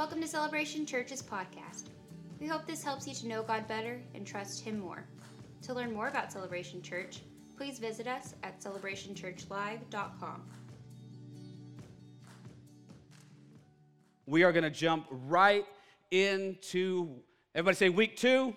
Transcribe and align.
Welcome 0.00 0.22
to 0.22 0.28
Celebration 0.28 0.86
Church's 0.86 1.20
podcast. 1.20 1.90
We 2.40 2.46
hope 2.46 2.66
this 2.66 2.82
helps 2.82 3.06
you 3.06 3.12
to 3.16 3.28
know 3.28 3.42
God 3.42 3.68
better 3.68 4.00
and 4.14 4.26
trust 4.26 4.64
Him 4.64 4.80
more. 4.80 5.04
To 5.60 5.74
learn 5.74 5.92
more 5.92 6.08
about 6.08 6.32
Celebration 6.32 6.80
Church, 6.80 7.20
please 7.54 7.78
visit 7.78 8.06
us 8.06 8.34
at 8.42 8.62
celebrationchurchlive.com. 8.62 10.42
We 14.24 14.42
are 14.42 14.52
going 14.52 14.64
to 14.64 14.70
jump 14.70 15.04
right 15.10 15.66
into, 16.10 17.16
everybody 17.54 17.76
say 17.76 17.90
week 17.90 18.16
two? 18.16 18.54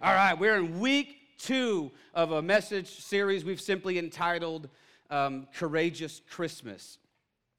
All 0.00 0.14
right, 0.14 0.38
we're 0.38 0.58
in 0.58 0.78
week 0.78 1.16
two 1.38 1.90
of 2.14 2.30
a 2.30 2.40
message 2.40 3.00
series 3.00 3.44
we've 3.44 3.60
simply 3.60 3.98
entitled 3.98 4.68
um, 5.10 5.48
Courageous 5.56 6.20
Christmas. 6.30 6.98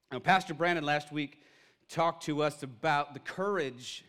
Now, 0.10 0.20
Pastor 0.20 0.54
Brandon 0.54 0.86
last 0.86 1.12
week 1.12 1.42
talked 1.90 2.24
to 2.24 2.44
us 2.44 2.64
about 2.64 3.14
the 3.14 3.20
courage 3.20 4.04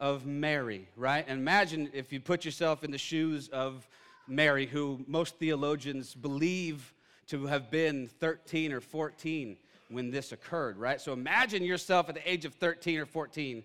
of 0.00 0.26
Mary, 0.26 0.88
right? 0.96 1.24
And 1.26 1.40
imagine 1.40 1.90
if 1.92 2.12
you 2.12 2.20
put 2.20 2.44
yourself 2.44 2.84
in 2.84 2.90
the 2.90 2.98
shoes 2.98 3.48
of 3.48 3.88
Mary, 4.26 4.66
who 4.66 5.04
most 5.06 5.36
theologians 5.36 6.14
believe 6.14 6.94
to 7.28 7.46
have 7.46 7.70
been 7.70 8.08
13 8.20 8.72
or 8.72 8.80
14 8.80 9.56
when 9.90 10.10
this 10.10 10.32
occurred, 10.32 10.76
right? 10.76 11.00
So 11.00 11.12
imagine 11.12 11.64
yourself 11.64 12.08
at 12.08 12.14
the 12.14 12.30
age 12.30 12.44
of 12.44 12.54
13 12.54 12.98
or 12.98 13.06
14 13.06 13.64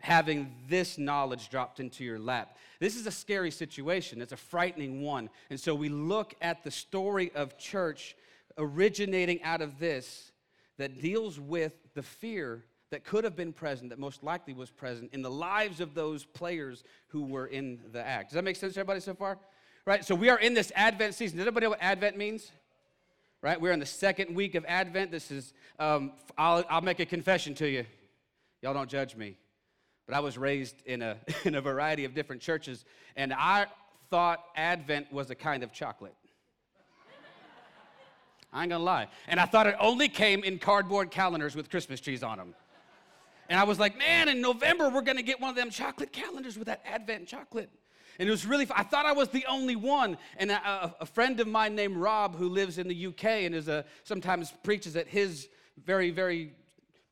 having 0.00 0.54
this 0.68 0.96
knowledge 0.96 1.48
dropped 1.50 1.80
into 1.80 2.04
your 2.04 2.18
lap. 2.18 2.56
This 2.78 2.96
is 2.96 3.06
a 3.06 3.10
scary 3.10 3.50
situation, 3.50 4.22
it's 4.22 4.32
a 4.32 4.36
frightening 4.36 5.02
one. 5.02 5.28
And 5.50 5.58
so 5.58 5.74
we 5.74 5.88
look 5.88 6.34
at 6.40 6.62
the 6.62 6.70
story 6.70 7.32
of 7.34 7.58
church 7.58 8.16
originating 8.56 9.42
out 9.42 9.60
of 9.60 9.78
this 9.78 10.32
that 10.78 11.00
deals 11.00 11.40
with 11.40 11.72
the 11.94 12.02
fear 12.02 12.64
that 12.90 13.04
could 13.04 13.24
have 13.24 13.36
been 13.36 13.52
present, 13.52 13.90
that 13.90 13.98
most 13.98 14.22
likely 14.22 14.54
was 14.54 14.70
present 14.70 15.10
in 15.12 15.22
the 15.22 15.30
lives 15.30 15.80
of 15.80 15.94
those 15.94 16.24
players 16.24 16.84
who 17.08 17.24
were 17.24 17.46
in 17.46 17.80
the 17.92 18.04
act. 18.04 18.30
Does 18.30 18.34
that 18.34 18.44
make 18.44 18.56
sense 18.56 18.74
to 18.74 18.80
everybody 18.80 19.00
so 19.00 19.14
far? 19.14 19.38
Right? 19.84 20.04
So 20.04 20.14
we 20.14 20.28
are 20.28 20.38
in 20.38 20.54
this 20.54 20.72
Advent 20.74 21.14
season. 21.14 21.38
Does 21.38 21.46
everybody 21.46 21.66
know 21.66 21.70
what 21.70 21.82
Advent 21.82 22.16
means? 22.16 22.50
Right? 23.42 23.60
We're 23.60 23.72
in 23.72 23.80
the 23.80 23.86
second 23.86 24.34
week 24.34 24.54
of 24.54 24.64
Advent. 24.66 25.10
This 25.10 25.30
is, 25.30 25.52
um, 25.78 26.12
I'll, 26.36 26.64
I'll 26.68 26.80
make 26.80 27.00
a 27.00 27.06
confession 27.06 27.54
to 27.56 27.68
you. 27.68 27.84
Y'all 28.62 28.74
don't 28.74 28.90
judge 28.90 29.16
me. 29.16 29.36
But 30.06 30.16
I 30.16 30.20
was 30.20 30.38
raised 30.38 30.76
in 30.86 31.02
a, 31.02 31.16
in 31.44 31.54
a 31.54 31.60
variety 31.60 32.04
of 32.04 32.14
different 32.14 32.42
churches, 32.42 32.84
and 33.16 33.32
I 33.32 33.66
thought 34.10 34.44
Advent 34.56 35.12
was 35.12 35.30
a 35.30 35.34
kind 35.34 35.62
of 35.62 35.72
chocolate. 35.72 36.14
I 38.50 38.62
ain't 38.62 38.70
gonna 38.70 38.82
lie. 38.82 39.08
And 39.26 39.38
I 39.38 39.44
thought 39.44 39.66
it 39.66 39.76
only 39.78 40.08
came 40.08 40.42
in 40.42 40.58
cardboard 40.58 41.10
calendars 41.10 41.54
with 41.54 41.68
Christmas 41.68 42.00
trees 42.00 42.22
on 42.22 42.38
them. 42.38 42.54
And 43.48 43.58
I 43.58 43.64
was 43.64 43.78
like, 43.78 43.96
man, 43.96 44.28
in 44.28 44.40
November, 44.40 44.88
we're 44.88 45.02
gonna 45.02 45.22
get 45.22 45.40
one 45.40 45.50
of 45.50 45.56
them 45.56 45.70
chocolate 45.70 46.12
calendars 46.12 46.58
with 46.58 46.66
that 46.66 46.82
Advent 46.86 47.28
chocolate. 47.28 47.70
And 48.18 48.28
it 48.28 48.30
was 48.30 48.44
really, 48.44 48.66
I 48.74 48.82
thought 48.82 49.06
I 49.06 49.12
was 49.12 49.28
the 49.28 49.46
only 49.46 49.76
one. 49.76 50.18
And 50.38 50.50
a, 50.50 50.94
a, 51.00 51.06
friend 51.06 51.38
of 51.38 51.46
mine 51.46 51.76
named 51.76 51.96
Rob, 51.96 52.34
who 52.34 52.48
lives 52.48 52.78
in 52.78 52.88
the 52.88 53.06
UK 53.06 53.24
and 53.24 53.54
is 53.54 53.68
a, 53.68 53.84
sometimes 54.02 54.52
preaches 54.64 54.96
at 54.96 55.06
his 55.06 55.48
very, 55.84 56.10
very 56.10 56.52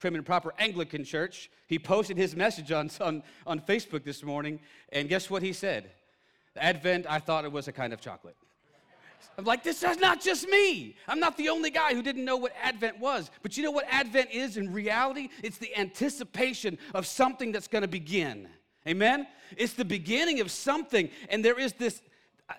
prim 0.00 0.16
and 0.16 0.26
proper 0.26 0.52
Anglican 0.58 1.04
church, 1.04 1.48
he 1.68 1.78
posted 1.78 2.16
his 2.16 2.34
message 2.34 2.72
on, 2.72 2.90
on, 3.00 3.22
on 3.46 3.60
Facebook 3.60 4.02
this 4.02 4.24
morning. 4.24 4.58
And 4.90 5.08
guess 5.08 5.30
what 5.30 5.42
he 5.42 5.52
said? 5.52 5.90
Advent, 6.56 7.06
I 7.08 7.20
thought 7.20 7.44
it 7.44 7.52
was 7.52 7.68
a 7.68 7.72
kind 7.72 7.92
of 7.92 8.00
chocolate. 8.00 8.36
I'm 9.38 9.44
like, 9.44 9.62
this 9.62 9.82
is 9.82 9.98
not 9.98 10.20
just 10.20 10.48
me. 10.48 10.96
I'm 11.06 11.20
not 11.20 11.36
the 11.36 11.50
only 11.50 11.70
guy 11.70 11.94
who 11.94 12.02
didn't 12.02 12.24
know 12.24 12.36
what 12.36 12.52
Advent 12.62 12.98
was. 12.98 13.30
But 13.42 13.56
you 13.56 13.62
know 13.62 13.70
what 13.70 13.86
Advent 13.90 14.30
is 14.32 14.56
in 14.56 14.72
reality? 14.72 15.28
It's 15.42 15.58
the 15.58 15.76
anticipation 15.76 16.78
of 16.94 17.06
something 17.06 17.52
that's 17.52 17.68
going 17.68 17.82
to 17.82 17.88
begin. 17.88 18.48
Amen? 18.88 19.26
It's 19.56 19.74
the 19.74 19.84
beginning 19.84 20.40
of 20.40 20.50
something. 20.50 21.10
And 21.28 21.44
there 21.44 21.58
is 21.58 21.72
this. 21.74 22.02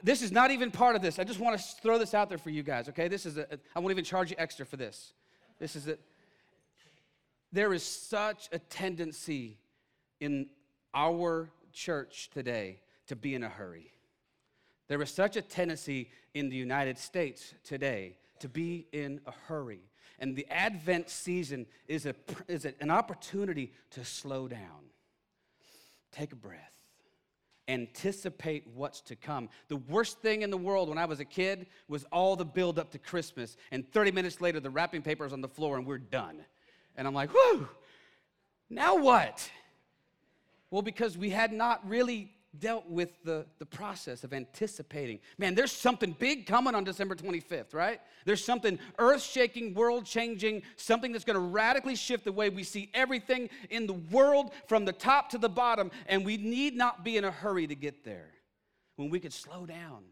This 0.03 0.22
is 0.22 0.31
not 0.33 0.52
even 0.52 0.69
part 0.69 0.95
of 0.97 1.02
this. 1.02 1.18
I 1.18 1.23
just 1.23 1.40
want 1.40 1.57
to 1.57 1.66
throw 1.81 1.97
this 1.97 2.13
out 2.13 2.28
there 2.28 2.38
for 2.38 2.50
you 2.50 2.62
guys, 2.62 2.89
okay? 2.89 3.07
This 3.07 3.25
is 3.25 3.38
a, 3.38 3.47
I 3.74 3.79
won't 3.79 3.91
even 3.91 4.03
charge 4.03 4.29
you 4.29 4.35
extra 4.38 4.66
for 4.66 4.75
this. 4.75 5.13
This 5.59 5.78
is 5.78 5.88
it. 5.88 6.01
There 7.53 7.74
is 7.74 7.84
such 7.84 8.50
a 8.51 8.59
tendency 8.59 9.57
in 10.19 10.47
our 10.94 11.50
church 11.72 12.29
today 12.34 12.81
to 13.07 13.16
be 13.16 13.34
in 13.34 13.44
a 13.44 13.50
hurry. 13.50 13.94
There 14.88 15.02
is 15.02 15.12
such 15.12 15.36
a 15.36 15.42
tendency 15.42 16.09
in 16.34 16.50
the 16.50 16.56
United 16.56 16.98
States 16.98 17.53
today 17.64 18.18
to 18.40 18.50
be 18.50 18.88
in 18.92 19.20
a 19.25 19.31
hurry. 19.48 19.81
And 20.20 20.36
the 20.36 20.48
Advent 20.50 21.09
season 21.09 21.66
is, 21.88 22.06
a, 22.06 22.16
is 22.48 22.66
an 22.66 22.90
opportunity 22.90 23.74
to 23.92 24.03
slow 24.03 24.48
down, 24.48 24.90
take 26.12 26.31
a 26.31 26.36
breath, 26.36 26.78
anticipate 27.68 28.66
what's 28.74 29.02
to 29.02 29.16
come. 29.16 29.50
The 29.68 29.75
worst 29.75 30.20
thing 30.20 30.42
in 30.42 30.50
the 30.50 30.58
world 30.58 30.90
when 30.90 30.98
I 30.98 31.06
was 31.06 31.19
a 31.19 31.25
kid 31.25 31.68
was 31.88 32.06
all 32.12 32.36
the 32.36 32.46
build 32.46 32.80
up 32.80 32.92
to 32.92 33.00
Christmas. 33.00 33.58
And 33.72 33.92
30 33.92 34.12
minutes 34.12 34.42
later, 34.42 34.59
the 34.59 34.69
wrapping 34.69 35.02
paper 35.02 35.25
is 35.25 35.34
on 35.34 35.42
the 35.42 35.48
floor 35.48 35.78
and 35.78 35.86
we're 35.86 35.98
done. 35.98 36.40
And 36.96 37.08
I'm 37.08 37.14
like, 37.14 37.31
whew, 37.31 37.68
now 38.69 38.98
what? 38.98 39.50
Well, 40.72 40.81
because 40.81 41.18
we 41.18 41.30
had 41.30 41.54
not 41.54 41.88
really 41.88 42.31
dealt 42.59 42.90
with 42.90 43.24
the, 43.24 43.46
the 43.59 43.66
process 43.66 44.24
of 44.24 44.34
anticipating. 44.34 45.19
Man, 45.38 45.56
there's 45.56 45.72
something 45.72 46.16
big 46.18 46.46
coming 46.46 46.75
on 46.75 46.84
December 46.84 47.16
25th, 47.16 47.74
right? 47.74 48.00
There's 48.25 48.44
something 48.44 48.80
earth 48.97 49.22
shaking, 49.22 49.74
world 49.74 50.06
changing, 50.06 50.63
something 50.75 51.12
that's 51.12 51.25
going 51.25 51.36
to 51.36 51.40
radically 51.40 51.96
shift 51.96 52.25
the 52.25 52.31
way 52.31 52.50
we 52.50 52.63
see 52.63 52.90
everything 52.94 53.50
in 53.69 53.86
the 53.88 53.94
world 53.94 54.52
from 54.68 54.86
the 54.86 54.94
top 54.94 55.30
to 55.30 55.38
the 55.38 55.50
bottom, 55.50 55.91
and 56.07 56.25
we 56.25 56.38
need 56.38 56.75
not 56.75 57.03
be 57.03 57.18
in 57.18 57.25
a 57.25 57.31
hurry 57.31 57.68
to 57.68 57.75
get 57.75 58.03
there. 58.03 58.30
When 58.96 59.09
we 59.09 59.19
could 59.19 59.34
slow 59.34 59.66
down 59.66 60.03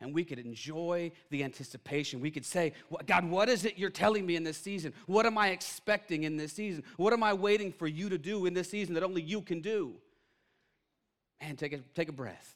and 0.00 0.14
we 0.14 0.24
could 0.24 0.38
enjoy 0.38 1.12
the 1.30 1.44
anticipation. 1.44 2.20
We 2.20 2.30
could 2.30 2.46
say, 2.46 2.72
God, 3.06 3.28
what 3.28 3.48
is 3.50 3.66
it 3.66 3.76
you're 3.76 3.90
telling 3.90 4.24
me 4.24 4.36
in 4.36 4.44
this 4.44 4.56
season? 4.56 4.94
What 5.06 5.26
am 5.26 5.36
I 5.36 5.48
expecting 5.48 6.22
in 6.24 6.36
this 6.36 6.54
season? 6.54 6.84
What 6.96 7.12
am 7.12 7.22
I 7.22 7.34
waiting 7.34 7.70
for 7.70 7.86
you 7.86 8.08
to 8.08 8.16
do 8.16 8.46
in 8.46 8.54
this 8.54 8.70
season 8.70 8.94
that 8.94 9.02
only 9.02 9.20
you 9.20 9.42
can 9.42 9.60
do? 9.60 9.96
Man, 11.40 11.56
take 11.56 11.72
a, 11.72 11.78
take 11.94 12.08
a 12.08 12.12
breath, 12.12 12.54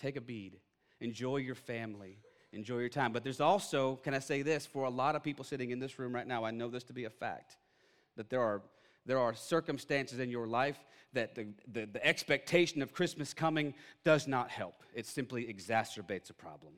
take 0.00 0.16
a 0.16 0.20
bead, 0.20 0.58
enjoy 1.00 1.36
your 1.36 1.54
family, 1.54 2.18
enjoy 2.52 2.78
your 2.78 2.88
time. 2.88 3.12
But 3.12 3.24
there's 3.24 3.40
also, 3.40 3.96
can 3.96 4.14
I 4.14 4.18
say 4.18 4.42
this, 4.42 4.66
for 4.66 4.84
a 4.84 4.90
lot 4.90 5.16
of 5.16 5.22
people 5.22 5.44
sitting 5.44 5.70
in 5.70 5.78
this 5.78 5.98
room 5.98 6.14
right 6.14 6.26
now, 6.26 6.44
I 6.44 6.50
know 6.50 6.68
this 6.68 6.84
to 6.84 6.92
be 6.92 7.04
a 7.04 7.10
fact, 7.10 7.56
that 8.16 8.30
there 8.30 8.40
are, 8.40 8.62
there 9.06 9.18
are 9.18 9.34
circumstances 9.34 10.18
in 10.18 10.30
your 10.30 10.46
life 10.46 10.78
that 11.12 11.34
the, 11.34 11.48
the, 11.72 11.86
the 11.86 12.06
expectation 12.06 12.82
of 12.82 12.92
Christmas 12.92 13.34
coming 13.34 13.74
does 14.04 14.28
not 14.28 14.50
help. 14.50 14.84
It 14.94 15.06
simply 15.06 15.52
exacerbates 15.52 16.30
a 16.30 16.34
problem. 16.34 16.74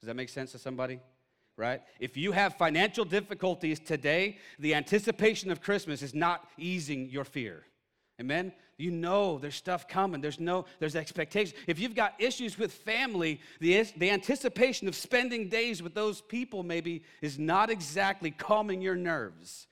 Does 0.00 0.08
that 0.08 0.16
make 0.16 0.28
sense 0.28 0.52
to 0.52 0.58
somebody? 0.58 1.00
Right? 1.56 1.82
If 1.98 2.16
you 2.16 2.32
have 2.32 2.56
financial 2.56 3.04
difficulties 3.04 3.80
today, 3.80 4.38
the 4.58 4.74
anticipation 4.74 5.50
of 5.50 5.60
Christmas 5.60 6.00
is 6.02 6.14
not 6.14 6.48
easing 6.56 7.10
your 7.10 7.24
fear. 7.24 7.64
Amen? 8.18 8.52
You 8.80 8.90
know 8.90 9.38
there's 9.38 9.56
stuff 9.56 9.86
coming. 9.86 10.20
There's 10.20 10.40
no, 10.40 10.64
there's 10.78 10.96
expectation. 10.96 11.56
If 11.66 11.78
you've 11.78 11.94
got 11.94 12.14
issues 12.18 12.58
with 12.58 12.72
family, 12.72 13.40
the, 13.60 13.82
the 13.96 14.10
anticipation 14.10 14.88
of 14.88 14.94
spending 14.94 15.48
days 15.48 15.82
with 15.82 15.94
those 15.94 16.20
people 16.22 16.62
maybe 16.62 17.02
is 17.20 17.38
not 17.38 17.68
exactly 17.68 18.30
calming 18.30 18.80
your 18.80 18.96
nerves. 18.96 19.66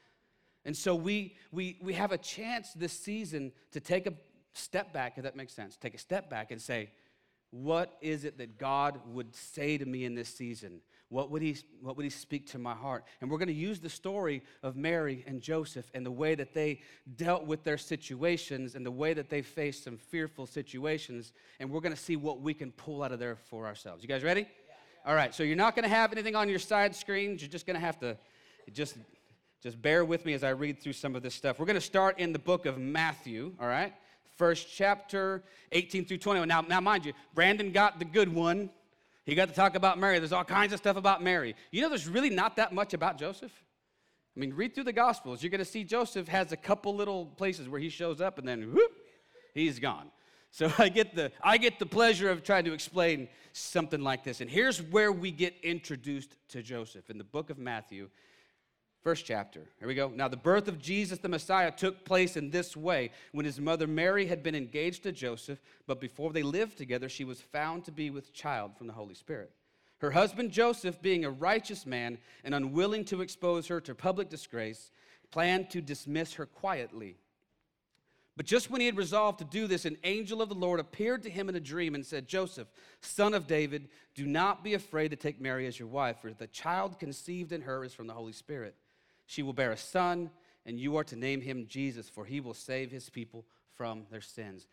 And 0.64 0.76
so 0.76 0.94
we, 0.94 1.34
we, 1.50 1.78
we 1.80 1.94
have 1.94 2.12
a 2.12 2.18
chance 2.18 2.72
this 2.74 2.92
season 2.92 3.52
to 3.72 3.80
take 3.80 4.06
a 4.06 4.12
step 4.52 4.92
back, 4.92 5.14
if 5.16 5.24
that 5.24 5.36
makes 5.36 5.54
sense. 5.54 5.76
Take 5.76 5.94
a 5.94 5.98
step 5.98 6.28
back 6.28 6.50
and 6.50 6.60
say, 6.60 6.90
what 7.50 7.96
is 8.02 8.24
it 8.24 8.36
that 8.36 8.58
God 8.58 9.00
would 9.06 9.34
say 9.34 9.78
to 9.78 9.86
me 9.86 10.04
in 10.04 10.14
this 10.14 10.28
season? 10.28 10.80
What 11.10 11.30
would, 11.30 11.40
he, 11.40 11.56
what 11.80 11.96
would 11.96 12.04
he 12.04 12.10
speak 12.10 12.46
to 12.48 12.58
my 12.58 12.74
heart? 12.74 13.04
And 13.20 13.30
we're 13.30 13.38
going 13.38 13.48
to 13.48 13.54
use 13.54 13.80
the 13.80 13.88
story 13.88 14.42
of 14.62 14.76
Mary 14.76 15.24
and 15.26 15.40
Joseph 15.40 15.90
and 15.94 16.04
the 16.04 16.10
way 16.10 16.34
that 16.34 16.52
they 16.52 16.82
dealt 17.16 17.46
with 17.46 17.64
their 17.64 17.78
situations 17.78 18.74
and 18.74 18.84
the 18.84 18.90
way 18.90 19.14
that 19.14 19.30
they 19.30 19.40
faced 19.40 19.84
some 19.84 19.96
fearful 19.96 20.44
situations. 20.46 21.32
And 21.60 21.70
we're 21.70 21.80
going 21.80 21.94
to 21.94 22.00
see 22.00 22.16
what 22.16 22.42
we 22.42 22.52
can 22.52 22.72
pull 22.72 23.02
out 23.02 23.12
of 23.12 23.18
there 23.18 23.36
for 23.36 23.64
ourselves. 23.64 24.02
You 24.02 24.08
guys 24.08 24.22
ready? 24.22 24.42
Yeah. 24.42 24.46
All 25.10 25.14
right, 25.14 25.34
so 25.34 25.42
you're 25.42 25.56
not 25.56 25.74
going 25.74 25.84
to 25.84 25.94
have 25.94 26.12
anything 26.12 26.36
on 26.36 26.46
your 26.46 26.58
side 26.58 26.94
screens. 26.94 27.40
You're 27.40 27.50
just 27.50 27.64
going 27.64 27.76
to 27.76 27.80
have 27.80 27.98
to 28.00 28.18
just, 28.74 28.98
just 29.62 29.80
bear 29.80 30.04
with 30.04 30.26
me 30.26 30.34
as 30.34 30.44
I 30.44 30.50
read 30.50 30.82
through 30.82 30.92
some 30.92 31.16
of 31.16 31.22
this 31.22 31.34
stuff. 31.34 31.58
We're 31.58 31.66
going 31.66 31.76
to 31.76 31.80
start 31.80 32.18
in 32.18 32.34
the 32.34 32.38
book 32.38 32.66
of 32.66 32.76
Matthew, 32.76 33.54
all 33.58 33.66
right? 33.66 33.94
First 34.36 34.68
chapter, 34.70 35.42
18 35.72 36.04
through 36.04 36.18
21. 36.18 36.46
Now, 36.46 36.60
now, 36.60 36.80
mind 36.80 37.06
you, 37.06 37.14
Brandon 37.34 37.72
got 37.72 37.98
the 37.98 38.04
good 38.04 38.32
one 38.32 38.68
he 39.28 39.34
got 39.34 39.48
to 39.48 39.54
talk 39.54 39.74
about 39.74 39.98
Mary. 39.98 40.18
There's 40.18 40.32
all 40.32 40.42
kinds 40.42 40.72
of 40.72 40.78
stuff 40.78 40.96
about 40.96 41.22
Mary. 41.22 41.54
You 41.70 41.82
know, 41.82 41.90
there's 41.90 42.08
really 42.08 42.30
not 42.30 42.56
that 42.56 42.72
much 42.72 42.94
about 42.94 43.18
Joseph. 43.18 43.52
I 44.34 44.40
mean, 44.40 44.54
read 44.54 44.74
through 44.74 44.84
the 44.84 44.92
Gospels. 44.94 45.42
You're 45.42 45.50
going 45.50 45.58
to 45.58 45.66
see 45.66 45.84
Joseph 45.84 46.28
has 46.28 46.50
a 46.50 46.56
couple 46.56 46.96
little 46.96 47.26
places 47.26 47.68
where 47.68 47.78
he 47.78 47.90
shows 47.90 48.22
up 48.22 48.38
and 48.38 48.48
then 48.48 48.72
whoop, 48.72 48.90
he's 49.52 49.78
gone. 49.80 50.10
So 50.50 50.72
I 50.78 50.88
get 50.88 51.14
the 51.14 51.30
I 51.42 51.58
get 51.58 51.78
the 51.78 51.84
pleasure 51.84 52.30
of 52.30 52.42
trying 52.42 52.64
to 52.64 52.72
explain 52.72 53.28
something 53.52 54.00
like 54.00 54.24
this. 54.24 54.40
And 54.40 54.48
here's 54.48 54.80
where 54.80 55.12
we 55.12 55.30
get 55.30 55.54
introduced 55.62 56.34
to 56.48 56.62
Joseph 56.62 57.10
in 57.10 57.18
the 57.18 57.24
book 57.24 57.50
of 57.50 57.58
Matthew. 57.58 58.08
First 59.08 59.24
chapter. 59.24 59.62
Here 59.78 59.88
we 59.88 59.94
go. 59.94 60.12
Now, 60.14 60.28
the 60.28 60.36
birth 60.36 60.68
of 60.68 60.78
Jesus 60.78 61.18
the 61.18 61.30
Messiah 61.30 61.70
took 61.70 62.04
place 62.04 62.36
in 62.36 62.50
this 62.50 62.76
way. 62.76 63.10
When 63.32 63.46
his 63.46 63.58
mother 63.58 63.86
Mary 63.86 64.26
had 64.26 64.42
been 64.42 64.54
engaged 64.54 65.04
to 65.04 65.12
Joseph, 65.12 65.62
but 65.86 65.98
before 65.98 66.30
they 66.30 66.42
lived 66.42 66.76
together, 66.76 67.08
she 67.08 67.24
was 67.24 67.40
found 67.40 67.86
to 67.86 67.90
be 67.90 68.10
with 68.10 68.34
child 68.34 68.76
from 68.76 68.86
the 68.86 68.92
Holy 68.92 69.14
Spirit. 69.14 69.50
Her 70.00 70.10
husband 70.10 70.50
Joseph, 70.50 71.00
being 71.00 71.24
a 71.24 71.30
righteous 71.30 71.86
man 71.86 72.18
and 72.44 72.54
unwilling 72.54 73.06
to 73.06 73.22
expose 73.22 73.66
her 73.68 73.80
to 73.80 73.94
public 73.94 74.28
disgrace, 74.28 74.90
planned 75.30 75.70
to 75.70 75.80
dismiss 75.80 76.34
her 76.34 76.44
quietly. 76.44 77.16
But 78.36 78.44
just 78.44 78.70
when 78.70 78.82
he 78.82 78.86
had 78.86 78.98
resolved 78.98 79.38
to 79.38 79.46
do 79.46 79.66
this, 79.66 79.86
an 79.86 79.96
angel 80.04 80.42
of 80.42 80.50
the 80.50 80.54
Lord 80.54 80.80
appeared 80.80 81.22
to 81.22 81.30
him 81.30 81.48
in 81.48 81.56
a 81.56 81.60
dream 81.60 81.94
and 81.94 82.04
said, 82.04 82.28
Joseph, 82.28 82.68
son 83.00 83.32
of 83.32 83.46
David, 83.46 83.88
do 84.14 84.26
not 84.26 84.62
be 84.62 84.74
afraid 84.74 85.12
to 85.12 85.16
take 85.16 85.40
Mary 85.40 85.66
as 85.66 85.78
your 85.78 85.88
wife, 85.88 86.18
for 86.20 86.30
the 86.30 86.46
child 86.48 86.98
conceived 86.98 87.52
in 87.52 87.62
her 87.62 87.84
is 87.84 87.94
from 87.94 88.06
the 88.06 88.12
Holy 88.12 88.34
Spirit. 88.34 88.74
She 89.28 89.42
will 89.42 89.52
bear 89.52 89.72
a 89.72 89.76
son, 89.76 90.30
and 90.64 90.80
you 90.80 90.96
are 90.96 91.04
to 91.04 91.14
name 91.14 91.42
him 91.42 91.66
Jesus, 91.68 92.08
for 92.08 92.24
he 92.24 92.40
will 92.40 92.54
save 92.54 92.90
his 92.90 93.10
people 93.10 93.44
from 93.76 94.06
their 94.10 94.22
sins. 94.22 94.66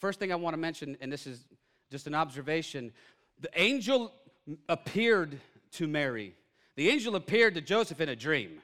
First 0.00 0.18
thing 0.18 0.32
I 0.32 0.34
want 0.34 0.52
to 0.52 0.58
mention, 0.58 0.96
and 1.00 1.12
this 1.12 1.28
is 1.28 1.46
just 1.90 2.06
an 2.06 2.14
observation 2.14 2.92
the 3.40 3.48
angel 3.58 4.12
appeared 4.68 5.40
to 5.72 5.86
Mary. 5.86 6.34
The 6.76 6.90
angel 6.90 7.16
appeared 7.16 7.54
to 7.54 7.62
Joseph 7.62 8.00
in 8.00 8.10
a 8.10 8.16
dream. 8.16 8.60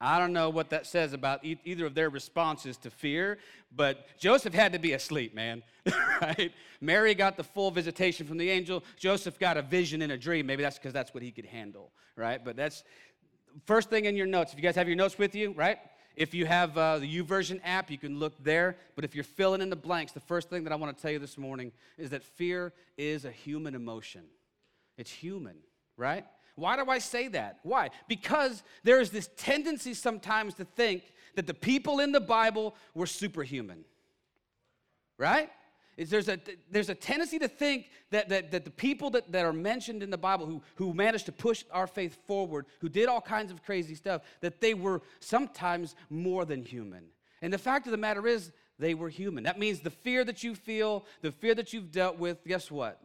I 0.00 0.18
don't 0.18 0.34
know 0.34 0.50
what 0.50 0.70
that 0.70 0.86
says 0.86 1.14
about 1.14 1.44
e- 1.44 1.58
either 1.64 1.86
of 1.86 1.94
their 1.94 2.10
responses 2.10 2.76
to 2.78 2.90
fear, 2.90 3.38
but 3.74 4.06
Joseph 4.18 4.52
had 4.52 4.74
to 4.74 4.78
be 4.78 4.92
asleep, 4.92 5.34
man. 5.34 5.62
right? 6.20 6.52
Mary 6.80 7.14
got 7.14 7.38
the 7.38 7.44
full 7.44 7.70
visitation 7.70 8.26
from 8.26 8.36
the 8.36 8.50
angel. 8.50 8.84
Joseph 8.98 9.38
got 9.38 9.56
a 9.56 9.62
vision 9.62 10.02
in 10.02 10.10
a 10.10 10.18
dream. 10.18 10.44
Maybe 10.44 10.62
that's 10.62 10.76
because 10.76 10.92
that's 10.92 11.14
what 11.14 11.22
he 11.22 11.30
could 11.30 11.46
handle, 11.46 11.92
right? 12.16 12.44
But 12.44 12.56
that's 12.56 12.84
first 13.66 13.90
thing 13.90 14.04
in 14.04 14.16
your 14.16 14.26
notes. 14.26 14.52
If 14.52 14.58
you 14.58 14.62
guys 14.62 14.76
have 14.76 14.88
your 14.88 14.96
notes 14.96 15.18
with 15.18 15.34
you, 15.34 15.52
right? 15.52 15.78
If 16.16 16.32
you 16.32 16.46
have 16.46 16.78
uh, 16.78 16.98
the 16.98 17.22
YouVersion 17.22 17.60
app, 17.64 17.90
you 17.90 17.98
can 17.98 18.18
look 18.18 18.32
there. 18.42 18.76
But 18.94 19.04
if 19.04 19.14
you're 19.14 19.24
filling 19.24 19.60
in 19.60 19.70
the 19.70 19.76
blanks, 19.76 20.12
the 20.12 20.20
first 20.20 20.48
thing 20.48 20.64
that 20.64 20.72
I 20.72 20.76
want 20.76 20.96
to 20.96 21.02
tell 21.02 21.10
you 21.10 21.18
this 21.18 21.36
morning 21.36 21.72
is 21.98 22.10
that 22.10 22.22
fear 22.22 22.72
is 22.96 23.24
a 23.24 23.30
human 23.30 23.74
emotion. 23.74 24.22
It's 24.96 25.10
human, 25.10 25.56
right? 25.96 26.24
Why 26.54 26.76
do 26.76 26.88
I 26.88 26.98
say 26.98 27.28
that? 27.28 27.58
Why? 27.64 27.90
Because 28.08 28.62
there 28.84 29.00
is 29.00 29.10
this 29.10 29.28
tendency 29.36 29.92
sometimes 29.92 30.54
to 30.54 30.64
think 30.64 31.02
that 31.34 31.48
the 31.48 31.54
people 31.54 31.98
in 31.98 32.12
the 32.12 32.20
Bible 32.20 32.76
were 32.94 33.06
superhuman. 33.06 33.84
Right? 35.18 35.50
Is 35.96 36.10
there's, 36.10 36.28
a, 36.28 36.38
there's 36.70 36.88
a 36.88 36.94
tendency 36.94 37.38
to 37.38 37.48
think 37.48 37.90
that, 38.10 38.28
that, 38.28 38.50
that 38.50 38.64
the 38.64 38.70
people 38.70 39.10
that, 39.10 39.30
that 39.32 39.44
are 39.44 39.52
mentioned 39.52 40.02
in 40.02 40.10
the 40.10 40.18
Bible 40.18 40.46
who, 40.46 40.62
who 40.74 40.92
managed 40.92 41.26
to 41.26 41.32
push 41.32 41.64
our 41.70 41.86
faith 41.86 42.18
forward, 42.26 42.66
who 42.80 42.88
did 42.88 43.08
all 43.08 43.20
kinds 43.20 43.52
of 43.52 43.62
crazy 43.62 43.94
stuff, 43.94 44.22
that 44.40 44.60
they 44.60 44.74
were 44.74 45.02
sometimes 45.20 45.94
more 46.10 46.44
than 46.44 46.64
human. 46.64 47.04
And 47.42 47.52
the 47.52 47.58
fact 47.58 47.86
of 47.86 47.92
the 47.92 47.98
matter 47.98 48.26
is, 48.26 48.52
they 48.78 48.94
were 48.94 49.08
human. 49.08 49.44
That 49.44 49.58
means 49.58 49.80
the 49.80 49.90
fear 49.90 50.24
that 50.24 50.42
you 50.42 50.54
feel, 50.54 51.04
the 51.22 51.30
fear 51.30 51.54
that 51.54 51.72
you've 51.72 51.92
dealt 51.92 52.18
with, 52.18 52.44
guess 52.44 52.70
what? 52.70 53.00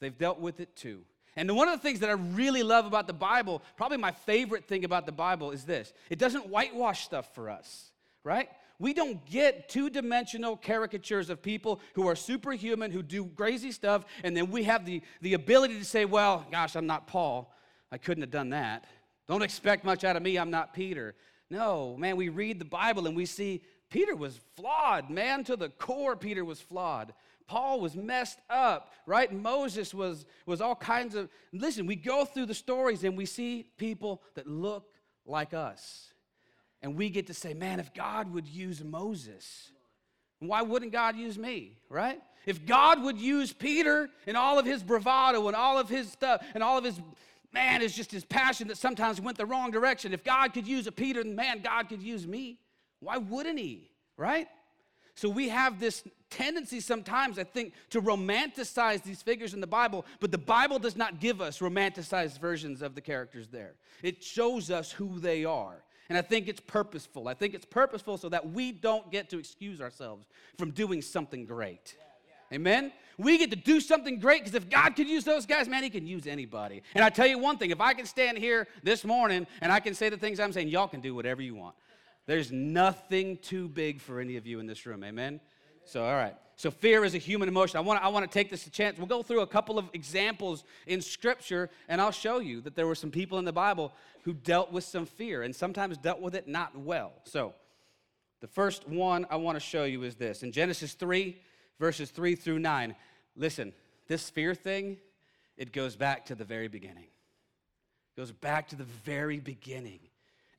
They've 0.00 0.16
dealt 0.16 0.38
with 0.38 0.60
it 0.60 0.76
too. 0.76 1.02
And 1.36 1.50
one 1.56 1.68
of 1.68 1.80
the 1.80 1.82
things 1.82 2.00
that 2.00 2.10
I 2.10 2.12
really 2.12 2.62
love 2.62 2.86
about 2.86 3.06
the 3.06 3.12
Bible, 3.12 3.62
probably 3.76 3.96
my 3.96 4.12
favorite 4.12 4.66
thing 4.66 4.84
about 4.84 5.06
the 5.06 5.12
Bible, 5.12 5.50
is 5.50 5.64
this 5.64 5.92
it 6.10 6.18
doesn't 6.18 6.48
whitewash 6.48 7.04
stuff 7.04 7.34
for 7.34 7.50
us, 7.50 7.90
right? 8.22 8.48
We 8.78 8.92
don't 8.92 9.24
get 9.24 9.68
two 9.68 9.88
dimensional 9.88 10.56
caricatures 10.56 11.30
of 11.30 11.42
people 11.42 11.80
who 11.94 12.08
are 12.08 12.16
superhuman, 12.16 12.90
who 12.90 13.02
do 13.02 13.26
crazy 13.26 13.70
stuff, 13.70 14.04
and 14.24 14.36
then 14.36 14.50
we 14.50 14.64
have 14.64 14.84
the, 14.84 15.02
the 15.20 15.34
ability 15.34 15.78
to 15.78 15.84
say, 15.84 16.04
well, 16.04 16.44
gosh, 16.50 16.74
I'm 16.74 16.86
not 16.86 17.06
Paul. 17.06 17.54
I 17.92 17.98
couldn't 17.98 18.22
have 18.22 18.30
done 18.30 18.50
that. 18.50 18.84
Don't 19.28 19.42
expect 19.42 19.84
much 19.84 20.04
out 20.04 20.16
of 20.16 20.22
me. 20.22 20.36
I'm 20.36 20.50
not 20.50 20.74
Peter. 20.74 21.14
No, 21.50 21.96
man, 21.96 22.16
we 22.16 22.28
read 22.28 22.58
the 22.58 22.64
Bible 22.64 23.06
and 23.06 23.16
we 23.16 23.26
see 23.26 23.62
Peter 23.90 24.16
was 24.16 24.40
flawed, 24.56 25.08
man, 25.08 25.44
to 25.44 25.56
the 25.56 25.68
core, 25.68 26.16
Peter 26.16 26.44
was 26.44 26.60
flawed. 26.60 27.14
Paul 27.46 27.80
was 27.80 27.94
messed 27.94 28.40
up, 28.48 28.92
right? 29.06 29.32
Moses 29.32 29.92
was, 29.92 30.24
was 30.46 30.60
all 30.60 30.74
kinds 30.74 31.14
of. 31.14 31.28
Listen, 31.52 31.86
we 31.86 31.94
go 31.94 32.24
through 32.24 32.46
the 32.46 32.54
stories 32.54 33.04
and 33.04 33.16
we 33.16 33.26
see 33.26 33.70
people 33.76 34.22
that 34.34 34.46
look 34.46 34.88
like 35.26 35.52
us. 35.52 36.13
And 36.84 36.96
we 36.96 37.08
get 37.08 37.28
to 37.28 37.34
say, 37.34 37.54
man, 37.54 37.80
if 37.80 37.94
God 37.94 38.30
would 38.34 38.46
use 38.46 38.84
Moses, 38.84 39.70
why 40.38 40.60
wouldn't 40.60 40.92
God 40.92 41.16
use 41.16 41.38
me, 41.38 41.78
right? 41.88 42.20
If 42.44 42.66
God 42.66 43.02
would 43.02 43.18
use 43.18 43.54
Peter 43.54 44.10
and 44.26 44.36
all 44.36 44.58
of 44.58 44.66
his 44.66 44.82
bravado 44.82 45.46
and 45.46 45.56
all 45.56 45.78
of 45.78 45.88
his 45.88 46.12
stuff 46.12 46.44
and 46.52 46.62
all 46.62 46.76
of 46.76 46.84
his, 46.84 47.00
man, 47.54 47.80
it's 47.80 47.96
just 47.96 48.12
his 48.12 48.22
passion 48.22 48.68
that 48.68 48.76
sometimes 48.76 49.18
went 49.18 49.38
the 49.38 49.46
wrong 49.46 49.70
direction. 49.70 50.12
If 50.12 50.24
God 50.24 50.52
could 50.52 50.66
use 50.66 50.86
a 50.86 50.92
Peter, 50.92 51.24
then 51.24 51.34
man, 51.34 51.62
God 51.62 51.88
could 51.88 52.02
use 52.02 52.26
me. 52.26 52.58
Why 53.00 53.16
wouldn't 53.16 53.58
he, 53.58 53.90
right? 54.18 54.46
So 55.14 55.30
we 55.30 55.48
have 55.48 55.80
this 55.80 56.04
tendency 56.28 56.80
sometimes, 56.80 57.38
I 57.38 57.44
think, 57.44 57.72
to 57.90 58.02
romanticize 58.02 59.02
these 59.02 59.22
figures 59.22 59.54
in 59.54 59.62
the 59.62 59.66
Bible, 59.66 60.04
but 60.20 60.30
the 60.30 60.36
Bible 60.36 60.78
does 60.78 60.96
not 60.96 61.18
give 61.18 61.40
us 61.40 61.60
romanticized 61.60 62.38
versions 62.40 62.82
of 62.82 62.94
the 62.94 63.00
characters 63.00 63.48
there. 63.48 63.76
It 64.02 64.22
shows 64.22 64.70
us 64.70 64.92
who 64.92 65.18
they 65.18 65.46
are. 65.46 65.83
And 66.08 66.18
I 66.18 66.22
think 66.22 66.48
it's 66.48 66.60
purposeful. 66.60 67.28
I 67.28 67.34
think 67.34 67.54
it's 67.54 67.64
purposeful 67.64 68.18
so 68.18 68.28
that 68.28 68.50
we 68.50 68.72
don't 68.72 69.10
get 69.10 69.30
to 69.30 69.38
excuse 69.38 69.80
ourselves 69.80 70.26
from 70.58 70.70
doing 70.70 71.00
something 71.00 71.46
great. 71.46 71.96
Amen? 72.52 72.92
We 73.16 73.38
get 73.38 73.50
to 73.50 73.56
do 73.56 73.80
something 73.80 74.18
great 74.18 74.40
because 74.40 74.54
if 74.54 74.68
God 74.68 74.90
could 74.90 75.08
use 75.08 75.24
those 75.24 75.46
guys, 75.46 75.68
man, 75.68 75.82
He 75.82 75.90
can 75.90 76.06
use 76.06 76.26
anybody. 76.26 76.82
And 76.94 77.04
I 77.04 77.08
tell 77.08 77.26
you 77.26 77.38
one 77.38 77.58
thing 77.58 77.70
if 77.70 77.80
I 77.80 77.94
can 77.94 78.06
stand 78.06 78.38
here 78.38 78.68
this 78.82 79.04
morning 79.04 79.46
and 79.60 79.72
I 79.72 79.80
can 79.80 79.94
say 79.94 80.08
the 80.08 80.16
things 80.16 80.40
I'm 80.40 80.52
saying, 80.52 80.68
y'all 80.68 80.88
can 80.88 81.00
do 81.00 81.14
whatever 81.14 81.40
you 81.40 81.54
want. 81.54 81.74
There's 82.26 82.52
nothing 82.52 83.38
too 83.38 83.68
big 83.68 84.00
for 84.00 84.20
any 84.20 84.36
of 84.36 84.46
you 84.46 84.58
in 84.58 84.66
this 84.66 84.86
room. 84.86 85.04
Amen? 85.04 85.40
So, 85.84 86.04
all 86.04 86.14
right. 86.14 86.34
So, 86.56 86.70
fear 86.70 87.04
is 87.04 87.14
a 87.14 87.18
human 87.18 87.48
emotion. 87.48 87.78
I 87.78 87.80
want, 87.80 88.02
I 88.02 88.20
to 88.20 88.26
take 88.26 88.48
this 88.48 88.66
a 88.66 88.70
chance. 88.70 88.96
We'll 88.96 89.06
go 89.06 89.22
through 89.22 89.40
a 89.40 89.46
couple 89.46 89.78
of 89.78 89.88
examples 89.92 90.62
in 90.86 91.00
Scripture, 91.00 91.68
and 91.88 92.00
I'll 92.00 92.12
show 92.12 92.38
you 92.38 92.60
that 92.60 92.76
there 92.76 92.86
were 92.86 92.94
some 92.94 93.10
people 93.10 93.38
in 93.38 93.44
the 93.44 93.52
Bible 93.52 93.92
who 94.22 94.32
dealt 94.32 94.70
with 94.70 94.84
some 94.84 95.04
fear 95.04 95.42
and 95.42 95.54
sometimes 95.54 95.98
dealt 95.98 96.20
with 96.20 96.34
it 96.34 96.46
not 96.46 96.76
well. 96.78 97.12
So, 97.24 97.54
the 98.40 98.46
first 98.46 98.88
one 98.88 99.26
I 99.30 99.36
want 99.36 99.56
to 99.56 99.60
show 99.60 99.84
you 99.84 100.02
is 100.04 100.14
this 100.14 100.42
in 100.42 100.52
Genesis 100.52 100.92
3, 100.94 101.36
verses 101.80 102.10
3 102.10 102.34
through 102.36 102.60
9. 102.60 102.94
Listen, 103.36 103.72
this 104.06 104.30
fear 104.30 104.54
thing, 104.54 104.98
it 105.56 105.72
goes 105.72 105.96
back 105.96 106.26
to 106.26 106.34
the 106.34 106.44
very 106.44 106.68
beginning. 106.68 107.08
It 108.16 108.20
goes 108.20 108.30
back 108.30 108.68
to 108.68 108.76
the 108.76 108.84
very 108.84 109.40
beginning. 109.40 110.00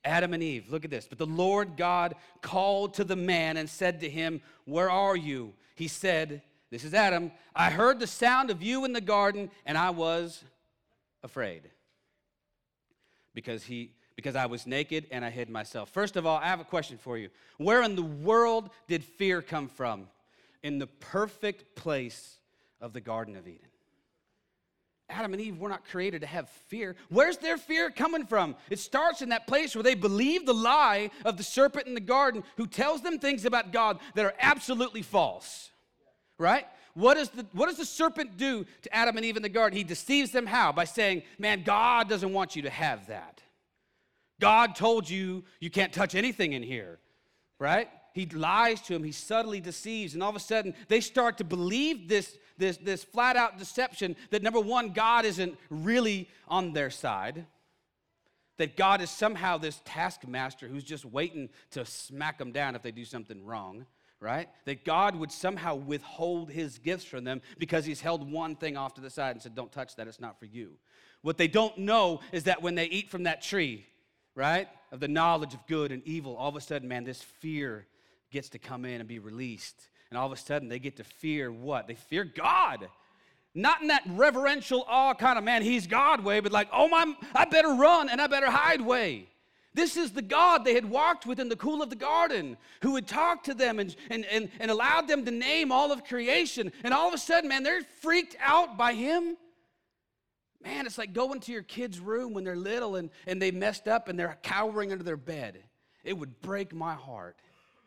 Adam 0.04 0.34
and 0.34 0.44
Eve, 0.44 0.72
look 0.72 0.86
at 0.86 0.92
this. 0.92 1.08
But 1.08 1.18
the 1.18 1.26
Lord 1.26 1.78
God 1.78 2.16
called 2.42 2.94
to 2.96 3.04
the 3.04 3.16
man 3.16 3.58
and 3.58 3.70
said 3.70 4.02
to 4.02 4.10
him, 4.10 4.42
Where 4.66 4.90
are 4.90 5.16
you? 5.16 5.54
He 5.76 5.88
said, 5.88 6.42
This 6.72 6.84
is 6.84 6.94
Adam. 6.94 7.32
I 7.56 7.70
heard 7.70 8.00
the 8.00 8.08
sound 8.08 8.50
of 8.50 8.64
you 8.64 8.86
in 8.86 8.94
the 8.94 9.02
garden, 9.02 9.52
and 9.66 9.78
I 9.78 9.92
was 9.92 10.44
afraid. 11.24 11.70
Because 13.34 13.64
he 13.64 13.92
because 14.16 14.36
I 14.36 14.46
was 14.46 14.66
naked 14.66 15.08
and 15.12 15.26
I 15.26 15.30
hid 15.30 15.50
myself. 15.50 15.90
First 15.90 16.16
of 16.16 16.26
all, 16.26 16.38
I 16.38 16.48
have 16.48 16.62
a 16.62 16.66
question 16.66 16.98
for 16.98 17.18
you. 17.18 17.30
Where 17.58 17.84
in 17.84 17.96
the 17.96 18.02
world 18.02 18.70
did 18.88 19.04
fear 19.04 19.42
come 19.42 19.68
from? 19.68 20.08
In 20.64 20.80
the 20.80 20.88
perfect 20.88 21.76
place 21.76 22.38
of 22.80 22.94
the 22.94 23.02
Garden 23.02 23.36
of 23.36 23.46
Eden. 23.48 23.68
Adam 25.10 25.34
and 25.34 25.42
Eve 25.42 25.60
were 25.60 25.70
not 25.70 25.86
created 25.86 26.22
to 26.22 26.28
have 26.28 26.50
fear. 26.68 26.96
Where's 27.10 27.38
their 27.38 27.58
fear 27.58 27.92
coming 27.92 28.26
from? 28.26 28.56
It 28.70 28.80
starts 28.80 29.22
in 29.22 29.30
that 29.30 29.46
place 29.46 29.76
where 29.76 29.84
they 29.84 29.94
believe 29.94 30.46
the 30.46 30.54
lie 30.54 31.12
of 31.24 31.38
the 31.38 31.44
serpent 31.44 31.88
in 31.88 31.94
the 31.94 32.00
garden 32.00 32.44
who 32.58 32.66
tells 32.66 33.02
them 33.02 33.20
things 33.20 33.46
about 33.46 33.72
God 33.72 34.00
that 34.16 34.26
are 34.26 34.34
absolutely 34.40 35.04
false. 35.04 35.70
Right? 36.40 36.66
What, 36.96 37.18
is 37.18 37.30
the, 37.30 37.46
what 37.52 37.68
does 37.68 37.78
the 37.78 37.86
serpent 37.86 38.38
do 38.38 38.66
to 38.82 38.96
Adam 38.96 39.18
and 39.18 39.26
Eve 39.26 39.38
in 39.38 39.44
the 39.44 39.50
garden? 39.50 39.78
He 39.78 39.84
deceives 39.84 40.32
them 40.32 40.46
how? 40.46 40.72
By 40.72 40.86
saying, 40.86 41.24
Man, 41.38 41.64
God 41.64 42.10
doesn't 42.10 42.34
want 42.34 42.56
you 42.56 42.64
to 42.64 42.70
have 42.70 43.08
that. 43.08 43.42
God 44.40 44.76
told 44.76 45.10
you 45.10 45.44
you 45.60 45.70
can't 45.70 45.94
touch 45.94 46.16
anything 46.16 46.54
in 46.54 46.64
here. 46.64 47.00
Right? 47.60 47.90
He 48.14 48.26
lies 48.28 48.80
to 48.84 48.94
them, 48.94 49.04
he 49.04 49.12
subtly 49.12 49.60
deceives, 49.60 50.14
and 50.14 50.24
all 50.24 50.30
of 50.30 50.38
a 50.38 50.40
sudden 50.40 50.74
they 50.88 51.02
start 51.02 51.38
to 51.40 51.44
believe 51.44 52.08
this, 52.08 52.38
this, 52.58 52.78
this 52.78 53.04
flat 53.04 53.36
out 53.36 53.58
deception 53.58 54.16
that 54.32 54.44
number 54.44 54.60
one, 54.60 54.90
God 54.90 55.26
isn't 55.26 55.58
really 55.70 56.30
on 56.48 56.74
their 56.74 56.90
side, 56.90 57.46
that 58.58 58.78
God 58.78 59.02
is 59.02 59.10
somehow 59.10 59.58
this 59.58 59.82
taskmaster 59.86 60.68
who's 60.68 60.84
just 60.84 61.06
waiting 61.06 61.50
to 61.72 61.86
smack 61.86 62.38
them 62.38 62.52
down 62.52 62.76
if 62.76 62.82
they 62.82 62.92
do 62.92 63.06
something 63.06 63.44
wrong, 63.44 63.86
right? 64.20 64.48
That 64.66 64.86
God 64.86 65.16
would 65.16 65.32
somehow 65.32 65.76
withhold 65.76 66.50
his 66.50 66.78
gifts 66.78 67.04
from 67.04 67.26
them 67.26 67.42
because 67.58 67.86
he's 67.86 68.02
held 68.02 68.32
one 68.32 68.56
thing 68.56 68.78
off 68.78 68.94
to 68.96 69.02
the 69.02 69.10
side 69.10 69.32
and 69.32 69.42
said, 69.42 69.56
Don't 69.56 69.72
touch 69.72 69.96
that, 69.98 70.08
it's 70.08 70.22
not 70.22 70.40
for 70.40 70.46
you. 70.46 70.72
What 71.22 71.38
they 71.38 71.48
don't 71.48 71.78
know 71.80 72.22
is 72.32 72.44
that 72.44 72.62
when 72.62 72.76
they 72.76 72.86
eat 72.86 73.10
from 73.10 73.24
that 73.24 73.42
tree, 73.42 73.86
right, 74.36 74.68
of 74.92 75.00
the 75.00 75.08
knowledge 75.08 75.54
of 75.54 75.66
good 75.68 75.92
and 75.92 76.04
evil, 76.06 76.36
all 76.36 76.50
of 76.50 76.56
a 76.56 76.62
sudden, 76.62 76.88
man, 76.88 77.04
this 77.04 77.22
fear 77.22 77.88
gets 78.32 78.50
to 78.50 78.60
come 78.60 78.86
in 78.86 79.00
and 79.00 79.08
be 79.08 79.20
released. 79.20 79.90
And 80.16 80.22
all 80.22 80.28
of 80.28 80.32
a 80.32 80.42
sudden, 80.42 80.70
they 80.70 80.80
get 80.80 80.96
to 80.96 81.04
fear 81.04 81.52
what? 81.52 81.88
They 81.88 81.96
fear 81.96 82.24
God. 82.24 82.88
Not 83.54 83.82
in 83.82 83.90
that 83.90 84.04
reverential 84.08 84.86
awe 84.88 85.14
kind 85.14 85.38
of 85.38 85.44
man, 85.44 85.62
he's 85.62 85.88
God 85.88 86.24
way, 86.24 86.40
but 86.40 86.54
like, 86.54 86.70
oh 86.72 86.88
my, 86.88 87.14
I 87.36 87.44
better 87.44 87.74
run 87.74 88.08
and 88.08 88.22
I 88.22 88.28
better 88.28 88.50
hide 88.50 88.80
way. 88.80 89.28
This 89.74 89.98
is 89.98 90.14
the 90.14 90.22
God 90.22 90.64
they 90.64 90.74
had 90.74 90.90
walked 90.90 91.26
with 91.26 91.38
in 91.38 91.50
the 91.50 91.58
cool 91.58 91.82
of 91.82 91.90
the 91.90 91.98
garden, 91.98 92.56
who 92.82 92.96
had 92.96 93.10
talked 93.10 93.48
to 93.48 93.54
them 93.54 93.78
and, 93.78 93.94
and, 94.10 94.24
and, 94.28 94.50
and 94.62 94.72
allowed 94.72 95.10
them 95.10 95.26
to 95.26 95.32
name 95.32 95.70
all 95.70 95.92
of 95.92 96.06
creation. 96.06 96.72
And 96.86 96.94
all 96.94 97.10
of 97.10 97.14
a 97.14 97.18
sudden, 97.18 97.50
man, 97.50 97.64
they're 97.64 97.84
freaked 98.00 98.38
out 98.40 98.78
by 98.78 98.94
him. 98.94 99.36
Man, 100.64 100.86
it's 100.86 100.98
like 100.98 101.12
going 101.12 101.42
to 101.42 101.52
your 101.52 101.64
kid's 101.64 102.00
room 102.00 102.34
when 102.34 102.46
they're 102.46 102.56
little 102.56 102.96
and, 102.96 103.10
and 103.28 103.42
they 103.42 103.52
messed 103.52 103.90
up 103.90 104.08
and 104.08 104.18
they're 104.18 104.38
cowering 104.44 104.94
under 104.94 105.04
their 105.04 105.18
bed. 105.18 105.62
It 106.06 106.18
would 106.18 106.40
break 106.40 106.74
my 106.74 106.94
heart 106.94 107.36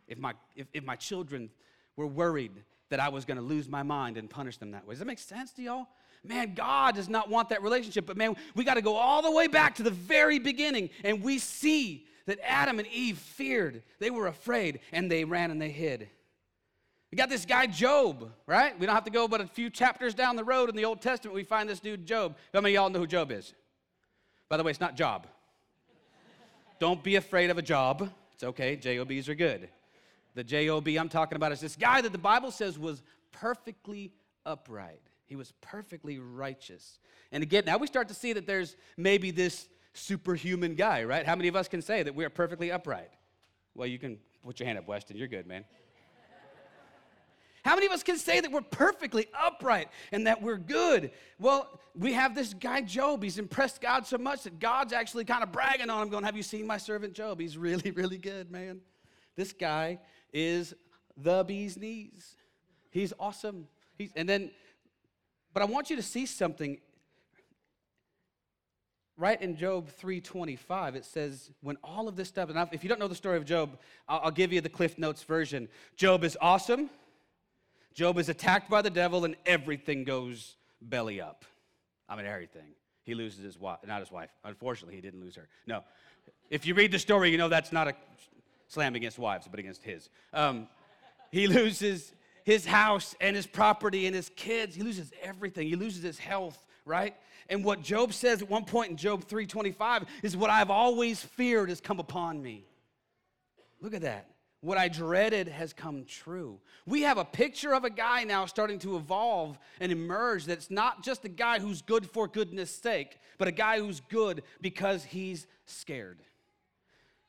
if 0.07 0.19
my, 0.19 0.35
if, 0.55 0.67
if 0.75 0.85
my 0.85 0.97
children 0.97 1.49
were 1.99 2.07
worried 2.07 2.53
that 2.89 3.01
I 3.01 3.11
was 3.11 3.27
going 3.27 3.37
to 3.37 3.43
lose 3.43 3.69
my 3.69 3.83
mind 3.83 4.17
and 4.17 4.31
punish 4.31 4.57
them 4.57 4.71
that 4.71 4.87
way. 4.87 4.93
Does 4.93 5.01
that 5.01 5.05
make 5.05 5.19
sense 5.19 5.51
to 5.53 5.63
y'all? 5.63 5.89
Man, 6.25 6.55
God 6.55 6.95
does 6.95 7.09
not 7.09 7.29
want 7.29 7.51
that 7.51 7.63
relationship, 7.63 8.07
but 8.07 8.17
man, 8.17 8.37
we 8.55 8.65
got 8.65 8.75
to 8.75 8.83
go 8.83 8.97
all 8.97 9.21
the 9.21 9.31
way 9.31 9.47
back 9.47 9.75
to 9.77 9.83
the 9.83 9.91
very 9.91 10.39
beginning, 10.39 10.91
and 11.05 11.23
we 11.23 11.39
see 11.39 12.07
that 12.27 12.39
Adam 12.43 12.79
and 12.79 12.89
Eve 12.89 13.19
feared. 13.19 13.83
They 13.99 14.11
were 14.11 14.27
afraid, 14.27 14.81
and 14.93 15.11
they 15.11 15.25
ran 15.25 15.51
and 15.51 15.61
they 15.61 15.71
hid. 15.71 16.09
We 17.11 17.17
got 17.17 17.29
this 17.29 17.45
guy 17.45 17.67
Job, 17.67 18.31
right? 18.47 18.79
We 18.79 18.87
don't 18.87 18.95
have 18.95 19.05
to 19.05 19.11
go 19.11 19.29
but 19.29 19.41
a 19.41 19.47
few 19.47 19.71
chapters 19.71 20.15
down 20.15 20.37
the 20.37 20.45
road 20.45 20.69
in 20.69 20.77
the 20.77 20.85
Old 20.85 21.01
Testament, 21.01 21.35
we 21.35 21.45
find 21.45 21.69
this 21.69 21.81
dude 21.81 22.07
Job. 22.07 22.37
How 22.55 22.61
many 22.61 22.75
of 22.75 22.81
y'all 22.81 22.91
know 22.91 23.01
who 23.01 23.07
Job 23.07 23.33
is? 23.33 23.55
By 24.49 24.57
the 24.57 24.63
way, 24.63 24.71
it's 24.71 24.81
not 24.81 24.97
Job. 24.97 25.27
don't 26.79 27.03
be 27.03 27.17
afraid 27.17 27.51
of 27.51 27.59
a 27.59 27.63
job. 27.63 28.11
It's 28.35 28.45
okay, 28.45 28.77
JOBs 28.77 29.29
are 29.29 29.35
good. 29.35 29.69
The 30.39 30.45
JOB 30.45 30.87
I'm 30.91 31.09
talking 31.09 31.35
about 31.35 31.51
is 31.51 31.59
this 31.59 31.75
guy 31.75 32.01
that 32.01 32.13
the 32.13 32.17
Bible 32.17 32.53
says 32.53 32.79
was 32.79 33.03
perfectly 33.33 34.13
upright. 34.47 35.03
He 35.27 35.35
was 35.35 35.53
perfectly 35.61 36.21
righteous. 36.21 37.01
And 37.33 37.43
again, 37.43 37.65
now 37.67 37.77
we 37.77 37.89
start 37.89 38.07
to 38.07 38.15
see 38.15 38.33
that 38.35 38.47
there's 38.47 38.77
maybe 38.97 39.33
this 39.33 39.69
superhuman 39.95 40.77
guy, 40.77 41.03
right? 41.03 41.27
How 41.27 41.35
many 41.35 41.49
of 41.49 41.57
us 41.57 41.67
can 41.67 41.83
say 41.83 42.05
that 42.05 42.15
we 42.15 42.25
are 42.25 42.31
perfectly 42.31 42.71
upright? 42.71 43.11
Well, 43.75 43.89
you 43.89 43.99
can 43.99 44.17
put 44.45 44.61
your 44.61 44.69
hand 44.69 44.79
up, 44.79 44.87
Weston. 44.87 45.17
You're 45.17 45.27
good, 45.27 45.49
man. 45.49 45.65
How 47.65 47.75
many 47.75 47.87
of 47.87 47.93
us 47.93 48.05
can 48.05 48.17
say 48.17 48.39
that 48.39 48.53
we're 48.53 48.61
perfectly 48.61 49.27
upright 49.37 49.89
and 50.13 50.29
that 50.29 50.41
we're 50.41 50.57
good? 50.57 51.11
Well, 51.41 51.81
we 51.97 52.13
have 52.13 52.37
this 52.37 52.55
guy, 52.55 52.83
Job. 52.83 53.25
He's 53.25 53.41
impressed 53.41 53.81
God 53.81 54.07
so 54.07 54.19
much 54.19 54.45
that 54.45 54.61
God's 54.61 54.93
actually 54.93 55.25
kind 55.25 55.43
of 55.43 55.51
bragging 55.51 55.91
on 55.91 56.01
him, 56.01 56.09
going, 56.11 56.23
Have 56.23 56.37
you 56.37 56.45
seen 56.45 56.65
my 56.65 56.79
servant 56.79 57.13
Job? 57.13 57.41
He's 57.41 57.59
really, 57.59 57.91
really 57.97 58.19
good, 58.19 58.53
man. 58.53 58.83
This 59.39 59.53
guy 59.53 60.01
is 60.33 60.75
the 61.17 61.45
bee's 61.45 61.77
knees. 61.77 62.37
He's 62.91 63.13
awesome. 63.19 63.69
He's, 63.97 64.11
and 64.17 64.29
then 64.29 64.51
but 65.53 65.63
I 65.63 65.67
want 65.67 65.91
you 65.91 65.97
to 65.97 66.03
see 66.03 66.27
something. 66.27 66.79
Right 69.17 69.43
in 69.43 69.57
Job 69.57 69.91
3:25 70.01 70.95
it 70.95 71.05
says 71.05 71.51
when 71.61 71.77
all 71.83 72.07
of 72.07 72.15
this 72.15 72.29
stuff 72.29 72.51
and 72.51 72.69
if 72.71 72.85
you 72.85 72.89
don't 72.89 73.01
know 73.01 73.09
the 73.09 73.17
story 73.17 73.37
of 73.37 73.45
Job 73.45 73.77
I'll, 74.09 74.21
I'll, 74.27 74.31
give 74.31 74.53
you 74.53 74.61
the 74.61 74.69
Cliff 74.69 74.97
Notes 74.97 75.25
version. 75.25 75.69
Job 75.97 76.23
is 76.23 76.39
awesome. 76.41 76.89
Job 77.95 78.17
is 78.19 78.29
attacked 78.29 78.71
by 78.71 78.81
the 78.81 78.91
devil 78.91 79.25
and 79.25 79.35
everything 79.45 80.05
goes 80.05 80.55
belly 80.81 81.21
up. 81.21 81.45
I 82.09 82.15
mean 82.15 82.27
everything. 82.27 82.77
He 83.03 83.17
loses 83.17 83.43
his 83.43 83.59
wife 83.59 83.81
not 83.85 83.99
his 83.99 84.13
wife. 84.13 84.31
Unfortunately 84.45 84.95
he 84.95 85.01
didn't 85.01 85.21
lose 85.21 85.35
her. 85.35 85.49
No. 85.67 85.83
If 86.49 86.65
you 86.65 86.75
read 86.75 86.93
the 86.93 87.01
story 87.01 87.33
you 87.33 87.39
know 87.39 87.49
that's 87.49 87.73
not 87.73 87.89
a 87.89 87.95
slam 88.69 88.95
against 88.95 89.19
wives 89.19 89.47
but 89.51 89.59
against 89.59 89.83
his 89.83 90.09
um, 90.33 90.69
he 91.31 91.47
loses 91.47 92.13
his 92.49 92.65
house 92.65 93.15
and 93.21 93.37
his 93.37 93.47
property 93.47 94.07
and 94.07 94.17
his 94.17 94.31
kids. 94.35 94.75
He 94.75 94.83
loses 94.83 95.13
everything. 95.23 95.69
He 95.69 95.77
loses 95.77 96.03
his 96.03 96.19
health, 96.19 96.67
right? 96.87 97.15
And 97.51 97.63
what 97.63 97.83
Job 97.83 98.15
says 98.15 98.41
at 98.41 98.49
one 98.49 98.65
point 98.65 98.91
in 98.91 98.97
Job 98.97 99.25
3:25 99.25 100.07
is 100.23 100.35
what 100.35 100.49
I've 100.49 100.71
always 100.71 101.23
feared 101.23 101.69
has 101.69 101.83
come 101.83 102.01
upon 102.01 102.43
me. 102.43 102.65
Look 103.83 103.93
at 103.93 104.01
that. 104.01 104.31
What 104.63 104.79
I 104.79 104.89
dreaded 104.89 105.47
has 105.49 105.75
come 105.75 106.07
true. 106.07 106.59
We 106.87 107.03
have 107.03 107.19
a 107.19 107.25
picture 107.25 107.75
of 107.75 107.85
a 107.85 107.91
guy 107.91 108.25
now 108.25 108.47
starting 108.47 108.79
to 108.79 108.97
evolve 108.97 109.59
and 109.79 109.93
emerge 109.93 110.47
that's 110.47 110.71
not 110.71 111.05
just 111.05 111.27
a 111.27 111.29
guy 111.29 111.59
who's 111.59 111.83
good 111.83 112.11
for 112.11 112.27
goodness 112.27 112.71
sake, 112.75 113.19
but 113.37 113.47
a 113.47 113.53
guy 113.53 113.79
who's 113.79 114.01
good 114.01 114.43
because 114.63 115.05
he's 115.05 115.47
scared. 115.67 116.23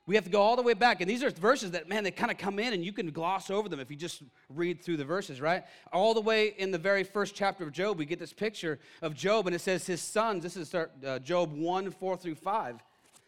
We 0.10 0.16
have 0.16 0.24
to 0.24 0.32
go 0.32 0.42
all 0.42 0.56
the 0.56 0.64
way 0.64 0.74
back. 0.74 1.02
And 1.02 1.10
these 1.10 1.22
are 1.22 1.30
verses 1.30 1.70
that, 1.70 1.88
man, 1.88 2.04
they 2.04 2.10
kind 2.10 2.32
of 2.32 2.40
come 2.40 2.58
in 2.58 2.74
and 2.74 2.84
you 2.84 2.92
can 2.92 3.12
gloss 3.12 3.52
over 3.52 3.70
them 3.70 3.80
if 3.80 3.92
you 3.92 3.96
just 3.96 4.24
read 4.50 4.84
through 4.84 4.98
the 4.98 5.06
verses, 5.06 5.40
right? 5.40 5.64
All 5.94 6.16
the 6.16 6.20
way 6.20 6.56
in 6.58 6.72
the 6.72 6.80
very 6.80 7.04
first 7.04 7.36
chapter 7.36 7.64
of 7.64 7.72
Job, 7.72 8.00
we 8.00 8.06
get 8.06 8.18
this 8.18 8.34
picture 8.34 8.80
of 9.04 9.14
Job, 9.14 9.46
and 9.46 9.56
it 9.56 9.60
says 9.60 9.86
his 9.86 10.02
sons, 10.02 10.42
this 10.42 10.58
is 10.58 10.74
uh, 10.74 11.20
Job 11.20 11.54
1 11.54 11.92
4 11.92 12.18
through 12.18 12.34
5. 12.34 12.84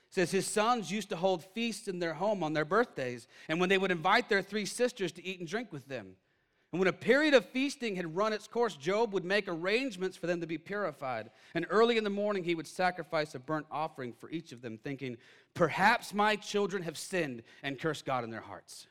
Says 0.10 0.32
his 0.32 0.48
sons 0.48 0.92
used 0.92 1.10
to 1.10 1.16
hold 1.16 1.44
feasts 1.54 1.88
in 1.88 2.00
their 2.00 2.16
home 2.16 2.42
on 2.42 2.54
their 2.54 2.66
birthdays, 2.66 3.28
and 3.48 3.60
when 3.60 3.70
they 3.70 3.78
would 3.78 3.92
invite 3.92 4.28
their 4.28 4.42
three 4.42 4.66
sisters 4.66 5.12
to 5.12 5.24
eat 5.24 5.38
and 5.38 5.48
drink 5.48 5.72
with 5.72 5.88
them. 5.88 6.16
And 6.72 6.80
when 6.80 6.88
a 6.88 6.94
period 6.94 7.34
of 7.34 7.46
feasting 7.46 7.98
had 7.98 8.16
run 8.16 8.32
its 8.32 8.48
course, 8.48 8.76
Job 8.78 9.14
would 9.14 9.26
make 9.26 9.50
arrangements 9.50 10.16
for 10.16 10.28
them 10.28 10.40
to 10.40 10.48
be 10.48 10.58
purified. 10.58 11.30
And 11.54 11.66
early 11.70 11.98
in 11.98 12.06
the 12.06 12.10
morning, 12.10 12.46
he 12.46 12.56
would 12.56 12.68
sacrifice 12.68 13.36
a 13.36 13.40
burnt 13.40 13.66
offering 13.70 14.14
for 14.14 14.30
each 14.30 14.54
of 14.54 14.62
them, 14.62 14.78
thinking, 14.78 15.18
Perhaps 15.54 16.14
my 16.14 16.38
children 16.38 16.84
have 16.84 16.98
sinned 16.98 17.44
and 17.62 17.78
cursed 17.78 18.06
God 18.06 18.24
in 18.24 18.30
their 18.30 18.40
hearts. 18.40 18.88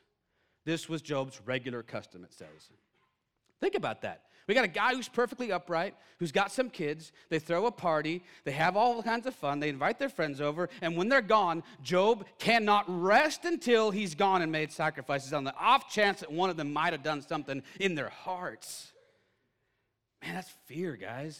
This 0.63 0.87
was 0.87 1.01
Job's 1.01 1.41
regular 1.43 1.81
custom, 1.81 2.23
it 2.23 2.33
says. 2.33 2.69
Think 3.59 3.73
about 3.73 4.01
that. 4.03 4.25
We 4.51 4.55
got 4.55 4.65
a 4.65 4.67
guy 4.67 4.93
who's 4.93 5.07
perfectly 5.07 5.53
upright, 5.53 5.95
who's 6.19 6.33
got 6.33 6.51
some 6.51 6.69
kids. 6.69 7.13
They 7.29 7.39
throw 7.39 7.67
a 7.67 7.71
party, 7.71 8.21
they 8.43 8.51
have 8.51 8.75
all 8.75 9.01
kinds 9.01 9.25
of 9.25 9.33
fun, 9.33 9.61
they 9.61 9.69
invite 9.69 9.97
their 9.97 10.09
friends 10.09 10.41
over, 10.41 10.67
and 10.81 10.97
when 10.97 11.07
they're 11.07 11.21
gone, 11.21 11.63
Job 11.81 12.25
cannot 12.37 12.83
rest 12.89 13.45
until 13.45 13.91
he's 13.91 14.13
gone 14.13 14.41
and 14.41 14.51
made 14.51 14.69
sacrifices 14.73 15.31
on 15.31 15.45
the 15.45 15.55
off 15.55 15.89
chance 15.89 16.19
that 16.19 16.33
one 16.33 16.49
of 16.49 16.57
them 16.57 16.73
might 16.73 16.91
have 16.91 17.01
done 17.01 17.21
something 17.21 17.63
in 17.79 17.95
their 17.95 18.09
hearts. 18.09 18.91
Man, 20.21 20.35
that's 20.35 20.51
fear, 20.65 20.97
guys. 20.97 21.39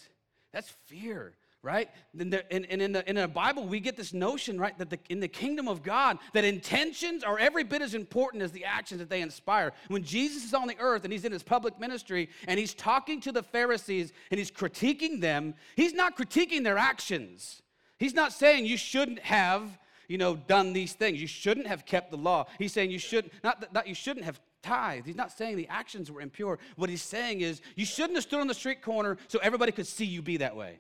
That's 0.54 0.70
fear 0.86 1.34
right? 1.64 1.90
And, 2.18 2.34
in, 2.50 2.92
the, 2.92 3.08
in 3.08 3.16
the 3.16 3.28
Bible, 3.28 3.68
we 3.68 3.80
get 3.80 3.96
this 3.96 4.14
notion, 4.14 4.60
right, 4.60 4.76
that 4.80 4.90
the, 4.90 5.00
in 5.10 5.20
the 5.20 5.28
kingdom 5.28 5.68
of 5.68 5.84
God, 5.84 6.18
that 6.34 6.44
intentions 6.44 7.24
are 7.24 7.38
every 7.38 7.64
bit 7.64 7.82
as 7.84 7.94
important 7.94 8.42
as 8.42 8.52
the 8.52 8.66
actions 8.66 9.00
that 9.00 9.10
they 9.10 9.22
inspire. 9.22 9.72
When 9.88 10.04
Jesus 10.04 10.44
is 10.44 10.54
on 10.54 10.68
the 10.68 10.78
earth 10.80 11.04
and 11.04 11.14
he's 11.14 11.26
in 11.26 11.32
his 11.32 11.44
public 11.44 11.80
ministry 11.80 12.30
and 12.48 12.60
he's 12.60 12.74
talking 12.74 13.22
to 13.22 13.32
the 13.32 13.44
Pharisees 13.44 14.12
and 14.32 14.40
he's 14.40 14.50
critiquing 14.50 15.22
them, 15.22 15.54
he's 15.76 15.94
not 15.94 16.18
critiquing 16.18 16.64
their 16.64 16.80
actions. 16.80 17.62
He's 18.00 18.16
not 18.16 18.34
saying 18.34 18.66
you 18.66 18.78
shouldn't 18.78 19.20
have, 19.20 19.78
you 20.08 20.18
know, 20.18 20.36
done 20.36 20.74
these 20.74 20.94
things. 20.94 21.22
You 21.22 21.28
shouldn't 21.28 21.68
have 21.68 21.86
kept 21.86 22.10
the 22.10 22.18
law. 22.18 22.48
He's 22.58 22.74
saying 22.74 22.90
you 22.90 22.98
should 22.98 23.30
not 23.44 23.72
that, 23.74 23.88
you 23.88 23.94
shouldn't 23.94 24.26
have 24.26 24.40
tithed. 24.64 25.06
He's 25.06 25.16
not 25.16 25.32
saying 25.32 25.58
the 25.58 25.68
actions 25.68 26.10
were 26.10 26.22
impure. 26.22 26.58
What 26.76 26.90
he's 26.90 27.04
saying 27.04 27.42
is 27.42 27.62
you 27.76 27.86
shouldn't 27.86 28.16
have 28.16 28.24
stood 28.24 28.40
on 28.40 28.48
the 28.48 28.56
street 28.56 28.82
corner 28.82 29.18
so 29.28 29.38
everybody 29.44 29.72
could 29.72 29.86
see 29.86 30.06
you 30.06 30.24
be 30.24 30.38
that 30.38 30.56
way. 30.56 30.80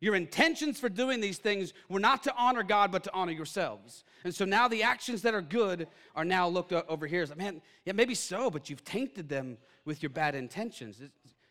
Your 0.00 0.14
intentions 0.14 0.80
for 0.80 0.88
doing 0.88 1.20
these 1.20 1.38
things 1.38 1.74
were 1.88 2.00
not 2.00 2.22
to 2.22 2.34
honor 2.34 2.62
God, 2.62 2.90
but 2.90 3.04
to 3.04 3.12
honor 3.12 3.32
yourselves. 3.32 4.04
And 4.24 4.34
so 4.34 4.46
now 4.46 4.66
the 4.66 4.82
actions 4.82 5.22
that 5.22 5.34
are 5.34 5.42
good 5.42 5.88
are 6.16 6.24
now 6.24 6.48
looked 6.48 6.72
over 6.72 7.06
here. 7.06 7.22
It's 7.22 7.30
like, 7.30 7.38
man, 7.38 7.60
yeah, 7.84 7.92
maybe 7.92 8.14
so, 8.14 8.50
but 8.50 8.70
you've 8.70 8.84
tainted 8.84 9.28
them 9.28 9.58
with 9.84 10.02
your 10.02 10.10
bad 10.10 10.34
intentions. 10.34 11.02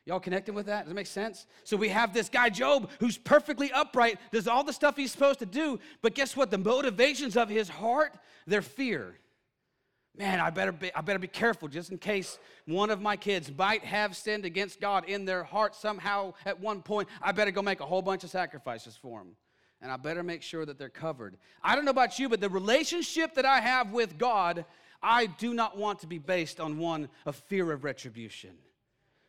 Y'all 0.05 0.19
connecting 0.19 0.55
with 0.55 0.65
that? 0.65 0.85
Does 0.85 0.89
that 0.89 0.95
make 0.95 1.05
sense? 1.05 1.45
So 1.63 1.77
we 1.77 1.89
have 1.89 2.13
this 2.13 2.29
guy, 2.29 2.49
Job, 2.49 2.89
who's 2.99 3.17
perfectly 3.17 3.71
upright, 3.71 4.17
does 4.31 4.47
all 4.47 4.63
the 4.63 4.73
stuff 4.73 4.95
he's 4.95 5.11
supposed 5.11 5.39
to 5.39 5.45
do, 5.45 5.79
but 6.01 6.15
guess 6.15 6.35
what? 6.35 6.49
The 6.49 6.57
motivations 6.57 7.37
of 7.37 7.49
his 7.49 7.69
heart, 7.69 8.17
they're 8.47 8.63
fear 8.63 9.19
man, 10.19 10.41
I 10.41 10.49
better 10.49 10.73
be, 10.73 10.93
I 10.93 10.99
better 10.99 11.17
be 11.17 11.27
careful 11.27 11.69
just 11.69 11.91
in 11.91 11.97
case 11.97 12.37
one 12.65 12.89
of 12.89 13.01
my 13.01 13.15
kids 13.15 13.49
might 13.57 13.85
have 13.85 14.17
sinned 14.17 14.43
against 14.43 14.81
God 14.81 15.05
in 15.07 15.23
their 15.23 15.45
heart 15.45 15.73
somehow 15.73 16.33
at 16.45 16.59
one 16.59 16.81
point. 16.81 17.07
I 17.21 17.31
better 17.31 17.51
go 17.51 17.61
make 17.61 17.79
a 17.79 17.85
whole 17.85 18.01
bunch 18.01 18.25
of 18.25 18.29
sacrifices 18.29 18.99
for 19.01 19.19
them. 19.19 19.37
And 19.81 19.89
I 19.89 19.95
better 19.95 20.21
make 20.21 20.41
sure 20.41 20.65
that 20.65 20.77
they're 20.77 20.89
covered. 20.89 21.37
I 21.63 21.73
don't 21.73 21.85
know 21.85 21.91
about 21.91 22.19
you, 22.19 22.27
but 22.27 22.41
the 22.41 22.49
relationship 22.49 23.35
that 23.35 23.45
I 23.45 23.61
have 23.61 23.93
with 23.93 24.17
God, 24.17 24.65
I 25.01 25.27
do 25.27 25.53
not 25.53 25.77
want 25.77 25.99
to 25.99 26.07
be 26.07 26.17
based 26.17 26.59
on 26.59 26.77
one 26.77 27.07
of 27.25 27.37
fear 27.47 27.71
of 27.71 27.85
retribution. 27.85 28.51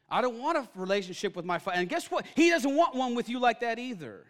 I 0.08 0.20
don't 0.20 0.40
want 0.40 0.58
a 0.58 0.68
relationship 0.74 1.36
with 1.36 1.44
my 1.44 1.60
father. 1.60 1.78
And 1.78 1.88
guess 1.88 2.10
what? 2.10 2.26
He 2.34 2.50
doesn't 2.50 2.74
want 2.74 2.96
one 2.96 3.14
with 3.14 3.28
you 3.28 3.38
like 3.38 3.60
that 3.60 3.78
either. 3.78 4.26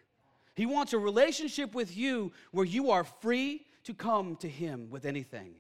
He 0.54 0.66
wants 0.66 0.92
a 0.92 0.98
relationship 0.98 1.74
with 1.74 1.96
you 1.96 2.32
where 2.50 2.66
you 2.66 2.90
are 2.90 3.04
free 3.04 3.64
to 3.84 3.94
come 3.94 4.36
to 4.36 4.48
Him 4.48 4.90
with 4.90 5.06
anything 5.06 5.54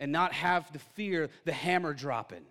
and 0.00 0.10
not 0.10 0.32
have 0.32 0.72
to 0.72 0.78
fear 0.80 1.30
the 1.44 1.52
hammer 1.52 1.94
dropping 1.94 2.42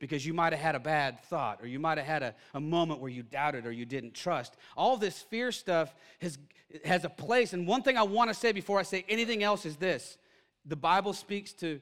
because 0.00 0.26
you 0.26 0.34
might 0.34 0.52
have 0.52 0.60
had 0.60 0.74
a 0.74 0.80
bad 0.80 1.20
thought 1.24 1.60
or 1.62 1.66
you 1.66 1.78
might 1.78 1.96
have 1.96 2.06
had 2.06 2.22
a, 2.22 2.34
a 2.54 2.60
moment 2.60 3.00
where 3.00 3.10
you 3.10 3.22
doubted 3.22 3.64
or 3.64 3.72
you 3.72 3.86
didn't 3.86 4.12
trust. 4.12 4.56
All 4.76 4.96
this 4.96 5.22
fear 5.22 5.52
stuff 5.52 5.94
has, 6.20 6.38
has 6.84 7.04
a 7.04 7.08
place. 7.08 7.52
And 7.52 7.66
one 7.66 7.82
thing 7.82 7.96
I 7.96 8.02
want 8.02 8.28
to 8.28 8.34
say 8.34 8.50
before 8.52 8.78
I 8.78 8.82
say 8.82 9.04
anything 9.08 9.42
else 9.42 9.64
is 9.64 9.76
this 9.76 10.18
the 10.66 10.76
Bible 10.76 11.12
speaks 11.12 11.52
to, 11.54 11.80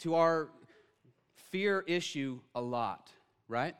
to 0.00 0.16
our 0.16 0.48
fear 1.50 1.84
issue 1.86 2.40
a 2.54 2.60
lot, 2.60 3.10
right? 3.48 3.74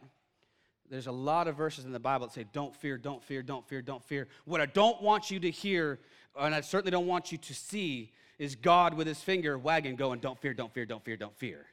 There's 0.90 1.06
a 1.06 1.12
lot 1.12 1.48
of 1.48 1.56
verses 1.56 1.84
in 1.84 1.92
the 1.92 2.00
Bible 2.00 2.26
that 2.26 2.32
say, 2.32 2.46
don't 2.52 2.74
fear, 2.74 2.96
don't 2.96 3.22
fear, 3.22 3.42
don't 3.42 3.66
fear, 3.68 3.82
don't 3.82 4.02
fear. 4.02 4.28
What 4.46 4.60
I 4.60 4.66
don't 4.66 5.02
want 5.02 5.30
you 5.30 5.38
to 5.40 5.50
hear, 5.50 5.98
and 6.38 6.54
I 6.54 6.62
certainly 6.62 6.90
don't 6.90 7.06
want 7.06 7.30
you 7.30 7.36
to 7.36 7.54
see, 7.54 8.12
is 8.38 8.54
God 8.54 8.94
with 8.94 9.06
his 9.06 9.20
finger 9.20 9.58
wagging, 9.58 9.96
going, 9.96 10.20
Don't 10.20 10.38
fear, 10.38 10.54
don't 10.54 10.72
fear, 10.72 10.86
don't 10.86 11.04
fear, 11.04 11.16
don't 11.16 11.36
fear. 11.36 11.66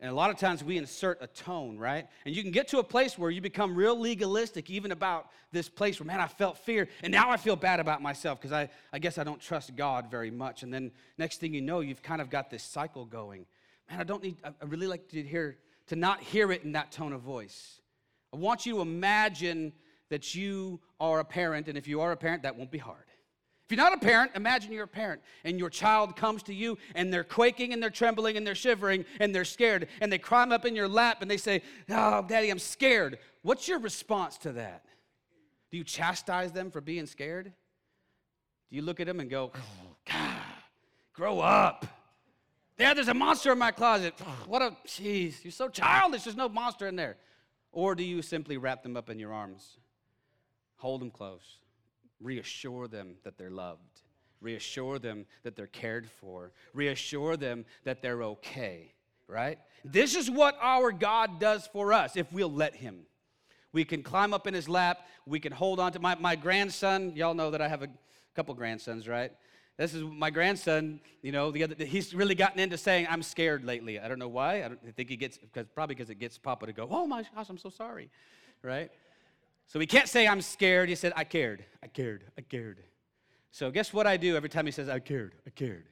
And 0.00 0.10
a 0.10 0.14
lot 0.14 0.30
of 0.30 0.38
times 0.38 0.62
we 0.62 0.76
insert 0.76 1.18
a 1.22 1.26
tone, 1.28 1.78
right? 1.78 2.06
And 2.26 2.34
you 2.34 2.42
can 2.42 2.50
get 2.50 2.68
to 2.68 2.78
a 2.78 2.84
place 2.84 3.16
where 3.16 3.30
you 3.30 3.40
become 3.40 3.74
real 3.74 3.98
legalistic, 3.98 4.68
even 4.68 4.92
about 4.92 5.30
this 5.52 5.68
place 5.68 6.00
where, 6.00 6.06
man, 6.06 6.20
I 6.20 6.26
felt 6.26 6.58
fear, 6.58 6.88
and 7.02 7.12
now 7.12 7.30
I 7.30 7.36
feel 7.36 7.56
bad 7.56 7.80
about 7.80 8.02
myself 8.02 8.40
because 8.40 8.52
I, 8.52 8.68
I 8.92 8.98
guess 8.98 9.18
I 9.18 9.24
don't 9.24 9.40
trust 9.40 9.76
God 9.76 10.10
very 10.10 10.30
much. 10.30 10.62
And 10.62 10.74
then 10.74 10.90
next 11.16 11.40
thing 11.40 11.54
you 11.54 11.62
know, 11.62 11.80
you've 11.80 12.02
kind 12.02 12.20
of 12.20 12.28
got 12.28 12.50
this 12.50 12.62
cycle 12.62 13.04
going. 13.04 13.46
Man, 13.88 14.00
I 14.00 14.04
don't 14.04 14.22
need, 14.22 14.36
I 14.44 14.52
really 14.64 14.88
like 14.88 15.08
to 15.10 15.22
hear, 15.22 15.58
to 15.86 15.96
not 15.96 16.20
hear 16.20 16.50
it 16.50 16.64
in 16.64 16.72
that 16.72 16.90
tone 16.90 17.12
of 17.12 17.20
voice. 17.20 17.80
I 18.32 18.36
want 18.36 18.66
you 18.66 18.74
to 18.74 18.80
imagine 18.80 19.72
that 20.10 20.34
you 20.34 20.80
are 20.98 21.20
a 21.20 21.24
parent, 21.24 21.68
and 21.68 21.78
if 21.78 21.86
you 21.86 22.00
are 22.00 22.12
a 22.12 22.16
parent, 22.16 22.42
that 22.42 22.56
won't 22.56 22.70
be 22.70 22.78
hard. 22.78 23.04
If 23.66 23.74
you're 23.74 23.82
not 23.82 23.94
a 23.94 24.00
parent, 24.00 24.32
imagine 24.34 24.72
you're 24.72 24.84
a 24.84 24.88
parent 24.88 25.22
and 25.42 25.58
your 25.58 25.70
child 25.70 26.16
comes 26.16 26.42
to 26.44 26.54
you 26.54 26.76
and 26.94 27.10
they're 27.10 27.24
quaking 27.24 27.72
and 27.72 27.82
they're 27.82 27.88
trembling 27.88 28.36
and 28.36 28.46
they're 28.46 28.54
shivering 28.54 29.06
and 29.20 29.34
they're 29.34 29.46
scared 29.46 29.88
and 30.02 30.12
they 30.12 30.18
climb 30.18 30.52
up 30.52 30.66
in 30.66 30.76
your 30.76 30.88
lap 30.88 31.22
and 31.22 31.30
they 31.30 31.38
say, 31.38 31.62
Oh, 31.88 32.22
daddy, 32.28 32.50
I'm 32.50 32.58
scared. 32.58 33.18
What's 33.40 33.66
your 33.66 33.78
response 33.78 34.36
to 34.38 34.52
that? 34.52 34.84
Do 35.70 35.78
you 35.78 35.84
chastise 35.84 36.52
them 36.52 36.70
for 36.70 36.80
being 36.80 37.06
scared? 37.06 37.52
Do 38.70 38.76
you 38.76 38.82
look 38.82 39.00
at 39.00 39.06
them 39.06 39.18
and 39.20 39.30
go, 39.30 39.50
oh, 39.54 39.96
God, 40.10 40.40
grow 41.14 41.40
up? 41.40 41.86
Dad, 42.76 42.96
there's 42.96 43.08
a 43.08 43.14
monster 43.14 43.52
in 43.52 43.58
my 43.58 43.70
closet. 43.70 44.14
What 44.46 44.62
a, 44.62 44.76
jeez, 44.86 45.42
you're 45.42 45.52
so 45.52 45.68
childish. 45.68 46.24
There's 46.24 46.36
no 46.36 46.48
monster 46.48 46.86
in 46.86 46.96
there. 46.96 47.16
Or 47.72 47.94
do 47.94 48.04
you 48.04 48.20
simply 48.22 48.56
wrap 48.56 48.82
them 48.82 48.96
up 48.96 49.10
in 49.10 49.18
your 49.18 49.32
arms, 49.32 49.78
hold 50.76 51.00
them 51.00 51.10
close, 51.10 51.58
reassure 52.24 52.88
them 52.88 53.16
that 53.22 53.38
they're 53.38 53.50
loved, 53.50 54.00
reassure 54.40 54.98
them 54.98 55.26
that 55.44 55.54
they're 55.54 55.66
cared 55.68 56.10
for, 56.10 56.52
reassure 56.72 57.36
them 57.36 57.64
that 57.84 58.02
they're 58.02 58.22
okay, 58.22 58.92
right? 59.28 59.58
This 59.84 60.16
is 60.16 60.30
what 60.30 60.56
our 60.60 60.90
God 60.90 61.38
does 61.38 61.68
for 61.68 61.92
us 61.92 62.16
if 62.16 62.32
we'll 62.32 62.52
let 62.52 62.74
Him. 62.74 63.00
We 63.72 63.84
can 63.84 64.02
climb 64.02 64.32
up 64.32 64.46
in 64.46 64.54
His 64.54 64.68
lap, 64.68 65.06
we 65.26 65.38
can 65.38 65.52
hold 65.52 65.78
on 65.78 65.92
to 65.92 66.00
my, 66.00 66.14
my 66.16 66.34
grandson. 66.34 67.12
Y'all 67.14 67.34
know 67.34 67.50
that 67.50 67.60
I 67.60 67.68
have 67.68 67.82
a 67.82 67.88
couple 68.34 68.54
grandsons, 68.54 69.06
right? 69.06 69.30
This 69.76 69.92
is 69.92 70.02
my 70.02 70.30
grandson, 70.30 71.00
you 71.20 71.32
know, 71.32 71.50
the 71.50 71.64
other, 71.64 71.84
he's 71.84 72.14
really 72.14 72.36
gotten 72.36 72.60
into 72.60 72.78
saying, 72.78 73.08
I'm 73.10 73.24
scared 73.24 73.64
lately. 73.64 73.98
I 73.98 74.06
don't 74.06 74.20
know 74.20 74.28
why. 74.28 74.62
I, 74.62 74.68
don't, 74.68 74.78
I 74.86 74.92
think 74.92 75.08
he 75.08 75.16
gets, 75.16 75.36
because, 75.36 75.66
probably 75.74 75.96
because 75.96 76.10
it 76.10 76.20
gets 76.20 76.38
Papa 76.38 76.66
to 76.66 76.72
go, 76.72 76.86
oh 76.88 77.08
my 77.08 77.24
gosh, 77.34 77.46
I'm 77.50 77.58
so 77.58 77.70
sorry, 77.70 78.08
right? 78.62 78.90
So 79.66 79.80
he 79.80 79.86
can't 79.86 80.08
say, 80.08 80.26
I'm 80.26 80.42
scared. 80.42 80.88
He 80.88 80.94
said, 80.94 81.12
I 81.16 81.24
cared, 81.24 81.64
I 81.82 81.86
cared, 81.88 82.24
I 82.38 82.42
cared. 82.42 82.80
So 83.50 83.70
guess 83.70 83.92
what 83.92 84.06
I 84.06 84.16
do 84.16 84.36
every 84.36 84.48
time 84.48 84.66
he 84.66 84.72
says, 84.72 84.88
I 84.88 84.98
cared, 84.98 85.34
I 85.46 85.50
cared? 85.50 85.86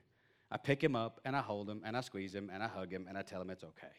I 0.50 0.56
pick 0.56 0.82
him 0.82 0.94
up 0.94 1.20
and 1.24 1.34
I 1.34 1.40
hold 1.40 1.68
him 1.68 1.80
and 1.84 1.96
I 1.96 2.00
squeeze 2.02 2.34
him 2.34 2.50
and 2.52 2.62
I 2.62 2.68
hug 2.68 2.92
him 2.92 3.06
and 3.08 3.16
I 3.16 3.22
tell 3.22 3.40
him 3.40 3.50
it's 3.50 3.64
okay. 3.64 3.94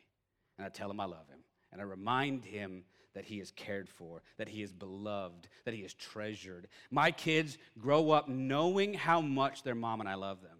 And 0.58 0.66
I 0.66 0.70
tell 0.70 0.90
him 0.90 1.00
I 1.00 1.06
love 1.06 1.28
him. 1.30 1.40
And 1.72 1.82
I 1.82 1.86
remind 1.86 2.46
him 2.46 2.84
that 3.16 3.26
he 3.26 3.40
is 3.40 3.52
cared 3.52 3.90
for, 3.90 4.22
that 4.38 4.48
he 4.48 4.62
is 4.62 4.72
beloved, 4.72 5.48
that 5.66 5.74
he 5.74 5.82
is 5.82 5.94
treasured. 5.94 6.68
My 6.92 7.12
kids 7.12 7.58
grow 7.80 8.12
up 8.12 8.28
knowing 8.28 8.94
how 8.94 9.22
much 9.22 9.64
their 9.64 9.76
mom 9.76 10.00
and 10.00 10.10
I 10.10 10.16
love 10.16 10.42
them, 10.42 10.58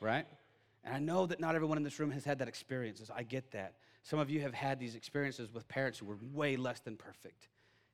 right? 0.00 0.26
And 0.84 0.94
I 0.94 0.98
know 0.98 1.26
that 1.26 1.40
not 1.40 1.54
everyone 1.54 1.76
in 1.76 1.84
this 1.84 1.98
room 1.98 2.10
has 2.10 2.24
had 2.24 2.38
that 2.38 2.48
experience. 2.48 3.02
I 3.14 3.22
get 3.22 3.50
that. 3.52 3.74
Some 4.02 4.18
of 4.18 4.30
you 4.30 4.40
have 4.40 4.54
had 4.54 4.78
these 4.78 4.94
experiences 4.94 5.52
with 5.52 5.68
parents 5.68 5.98
who 5.98 6.06
were 6.06 6.18
way 6.32 6.56
less 6.56 6.80
than 6.80 6.96
perfect. 6.96 7.48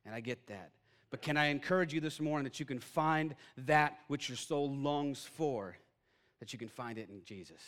And 0.08 0.14
I 0.14 0.20
get 0.20 0.46
that. 0.46 0.70
But 1.10 1.20
can 1.20 1.36
I 1.36 1.48
encourage 1.48 1.92
you 1.92 2.00
this 2.00 2.18
morning 2.18 2.44
that 2.44 2.58
you 2.58 2.64
can 2.64 2.78
find 2.78 3.34
that 3.58 3.98
which 4.06 4.30
your 4.30 4.36
soul 4.36 4.74
longs 4.74 5.28
for, 5.36 5.76
that 6.40 6.54
you 6.54 6.58
can 6.58 6.68
find 6.68 6.96
it 6.96 7.10
in 7.10 7.22
Jesus? 7.26 7.60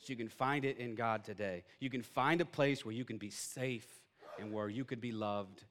So 0.00 0.06
you 0.08 0.16
can 0.16 0.28
find 0.28 0.64
it 0.64 0.78
in 0.78 0.96
God 0.96 1.22
today. 1.22 1.62
You 1.78 1.88
can 1.88 2.02
find 2.02 2.40
a 2.40 2.44
place 2.44 2.84
where 2.84 2.92
you 2.92 3.04
can 3.04 3.16
be 3.16 3.30
safe 3.30 3.86
and 4.40 4.52
where 4.52 4.68
you 4.68 4.84
can 4.84 4.98
be 4.98 5.12
loved 5.12 5.62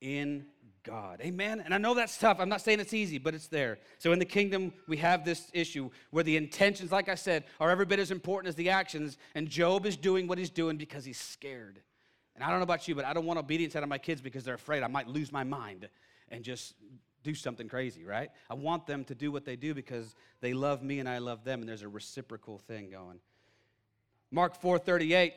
in 0.00 0.46
God. 0.84 1.20
Amen. 1.22 1.60
And 1.64 1.74
I 1.74 1.78
know 1.78 1.92
that's 1.92 2.16
tough. 2.18 2.38
I'm 2.38 2.48
not 2.48 2.60
saying 2.60 2.78
it's 2.78 2.94
easy, 2.94 3.18
but 3.18 3.34
it's 3.34 3.48
there. 3.48 3.80
So 3.98 4.12
in 4.12 4.20
the 4.20 4.24
kingdom, 4.24 4.72
we 4.86 4.98
have 4.98 5.24
this 5.24 5.50
issue 5.52 5.90
where 6.12 6.22
the 6.22 6.36
intentions, 6.36 6.92
like 6.92 7.08
I 7.08 7.16
said, 7.16 7.42
are 7.58 7.70
every 7.70 7.84
bit 7.84 7.98
as 7.98 8.12
important 8.12 8.48
as 8.48 8.54
the 8.54 8.70
actions. 8.70 9.18
And 9.34 9.48
Job 9.48 9.86
is 9.86 9.96
doing 9.96 10.28
what 10.28 10.38
he's 10.38 10.50
doing 10.50 10.76
because 10.76 11.04
he's 11.04 11.18
scared. 11.18 11.80
And 12.38 12.44
I 12.44 12.50
don't 12.50 12.60
know 12.60 12.64
about 12.64 12.86
you, 12.86 12.94
but 12.94 13.04
I 13.04 13.12
don't 13.12 13.26
want 13.26 13.40
obedience 13.40 13.74
out 13.74 13.82
of 13.82 13.88
my 13.88 13.98
kids 13.98 14.20
because 14.20 14.44
they're 14.44 14.54
afraid 14.54 14.84
I 14.84 14.86
might 14.86 15.08
lose 15.08 15.32
my 15.32 15.42
mind 15.42 15.88
and 16.28 16.44
just 16.44 16.74
do 17.24 17.34
something 17.34 17.68
crazy, 17.68 18.04
right? 18.04 18.30
I 18.48 18.54
want 18.54 18.86
them 18.86 19.02
to 19.06 19.14
do 19.16 19.32
what 19.32 19.44
they 19.44 19.56
do 19.56 19.74
because 19.74 20.14
they 20.40 20.54
love 20.54 20.80
me 20.80 21.00
and 21.00 21.08
I 21.08 21.18
love 21.18 21.42
them, 21.42 21.58
and 21.58 21.68
there's 21.68 21.82
a 21.82 21.88
reciprocal 21.88 22.58
thing 22.58 22.90
going. 22.90 23.18
Mark 24.30 24.60
4:38. 24.62 25.32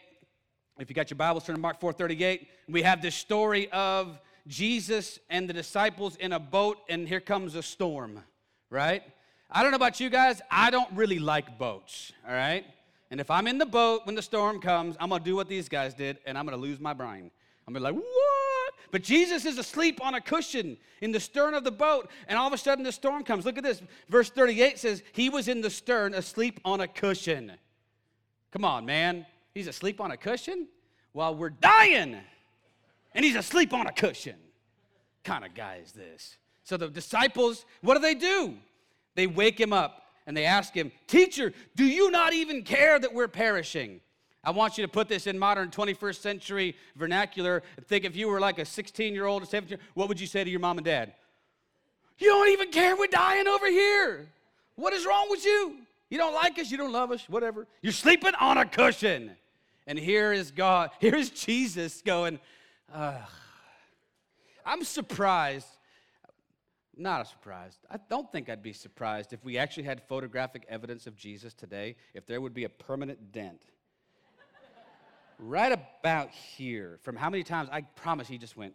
If 0.77 0.89
you 0.89 0.95
got 0.95 1.09
your 1.09 1.17
Bibles, 1.17 1.43
turn 1.43 1.55
to 1.55 1.61
Mark 1.61 1.79
4:38. 1.79 2.47
We 2.69 2.83
have 2.83 3.01
this 3.01 3.15
story 3.15 3.67
of 3.71 4.19
Jesus 4.45 5.17
and 5.27 5.49
the 5.49 5.53
disciples 5.53 6.17
in 6.17 6.33
a 6.33 6.39
boat, 6.39 6.77
and 6.87 7.07
here 7.07 7.19
comes 7.19 7.55
a 7.55 7.63
storm, 7.63 8.23
right? 8.69 9.01
I 9.49 9.63
don't 9.63 9.71
know 9.71 9.77
about 9.77 9.99
you 9.99 10.11
guys, 10.11 10.39
I 10.51 10.69
don't 10.69 10.91
really 10.93 11.17
like 11.17 11.57
boats, 11.57 12.13
all 12.27 12.33
right? 12.33 12.63
And 13.11 13.19
if 13.19 13.29
I'm 13.29 13.45
in 13.45 13.57
the 13.57 13.65
boat 13.65 14.05
when 14.05 14.15
the 14.15 14.21
storm 14.21 14.59
comes, 14.59 14.95
I'm 14.99 15.09
gonna 15.09 15.23
do 15.23 15.35
what 15.35 15.49
these 15.49 15.69
guys 15.69 15.93
did 15.93 16.17
and 16.25 16.37
I'm 16.37 16.45
gonna 16.45 16.57
lose 16.57 16.79
my 16.79 16.93
brain. 16.93 17.29
I'm 17.67 17.73
gonna 17.73 17.91
be 17.91 17.93
like, 17.93 18.03
what? 18.03 18.73
But 18.91 19.03
Jesus 19.03 19.45
is 19.45 19.57
asleep 19.57 19.99
on 20.01 20.15
a 20.15 20.21
cushion 20.21 20.77
in 21.01 21.11
the 21.11 21.19
stern 21.19 21.53
of 21.53 21.63
the 21.63 21.71
boat, 21.71 22.09
and 22.27 22.37
all 22.37 22.47
of 22.47 22.53
a 22.53 22.57
sudden 22.57 22.83
the 22.83 22.91
storm 22.91 23.23
comes. 23.23 23.45
Look 23.45 23.57
at 23.57 23.63
this. 23.63 23.81
Verse 24.09 24.29
38 24.29 24.79
says, 24.79 25.03
He 25.13 25.29
was 25.29 25.47
in 25.47 25.61
the 25.61 25.69
stern 25.69 26.13
asleep 26.13 26.59
on 26.65 26.81
a 26.81 26.87
cushion. 26.87 27.53
Come 28.51 28.65
on, 28.65 28.85
man. 28.85 29.25
He's 29.53 29.67
asleep 29.67 30.01
on 30.01 30.11
a 30.11 30.17
cushion 30.17 30.67
while 31.13 31.35
we're 31.35 31.49
dying, 31.49 32.17
and 33.13 33.25
he's 33.25 33.35
asleep 33.35 33.73
on 33.73 33.87
a 33.87 33.91
cushion. 33.91 34.37
kind 35.23 35.45
of 35.45 35.53
guy 35.53 35.79
is 35.83 35.91
this? 35.93 36.37
So 36.63 36.77
the 36.77 36.89
disciples, 36.89 37.65
what 37.81 37.95
do 37.95 38.01
they 38.01 38.15
do? 38.15 38.55
They 39.15 39.27
wake 39.27 39.59
him 39.59 39.73
up 39.73 40.00
and 40.25 40.35
they 40.35 40.45
ask 40.45 40.73
him, 40.73 40.91
Teacher, 41.07 41.53
do 41.75 41.85
you 41.85 42.11
not 42.11 42.33
even 42.33 42.63
care 42.63 42.99
that 42.99 43.13
we're 43.13 43.27
perishing? 43.27 44.01
I 44.43 44.51
want 44.51 44.77
you 44.77 44.83
to 44.83 44.87
put 44.87 45.07
this 45.07 45.27
in 45.27 45.37
modern 45.37 45.69
21st 45.69 46.19
century 46.19 46.75
vernacular. 46.95 47.61
Think 47.85 48.05
if 48.05 48.15
you 48.15 48.27
were 48.27 48.39
like 48.39 48.57
a 48.57 48.65
16 48.65 49.13
year 49.13 49.25
old, 49.25 49.43
or 49.43 49.45
17 49.45 49.77
what 49.93 50.07
would 50.07 50.19
you 50.19 50.27
say 50.27 50.43
to 50.43 50.49
your 50.49 50.59
mom 50.59 50.77
and 50.77 50.85
dad? 50.85 51.13
You 52.17 52.27
don't 52.27 52.49
even 52.49 52.71
care 52.71 52.95
we're 52.95 53.07
dying 53.07 53.47
over 53.47 53.67
here. 53.67 54.27
What 54.75 54.93
is 54.93 55.05
wrong 55.05 55.27
with 55.29 55.45
you? 55.45 55.75
You 56.09 56.17
don't 56.17 56.33
like 56.33 56.59
us, 56.59 56.71
you 56.71 56.77
don't 56.77 56.91
love 56.91 57.11
us, 57.11 57.27
whatever. 57.29 57.67
You're 57.81 57.93
sleeping 57.93 58.33
on 58.39 58.57
a 58.57 58.65
cushion. 58.65 59.31
And 59.87 59.97
here 59.97 60.33
is 60.33 60.51
God, 60.51 60.91
here 60.99 61.15
is 61.15 61.29
Jesus 61.29 62.01
going, 62.01 62.39
I'm 62.93 64.83
surprised 64.83 65.67
not 67.01 67.27
surprised. 67.27 67.79
I 67.89 67.97
don't 68.09 68.31
think 68.31 68.49
I'd 68.49 68.63
be 68.63 68.73
surprised 68.73 69.33
if 69.33 69.43
we 69.43 69.57
actually 69.57 69.83
had 69.83 70.01
photographic 70.07 70.65
evidence 70.69 71.07
of 71.07 71.15
Jesus 71.15 71.53
today, 71.53 71.95
if 72.13 72.25
there 72.25 72.41
would 72.41 72.53
be 72.53 72.63
a 72.63 72.69
permanent 72.69 73.31
dent. 73.31 73.61
right 75.39 75.71
about 75.71 76.29
here, 76.29 76.99
from 77.01 77.15
how 77.15 77.29
many 77.29 77.43
times 77.43 77.69
I 77.71 77.81
promise 77.81 78.27
he 78.27 78.37
just 78.37 78.55
went. 78.55 78.73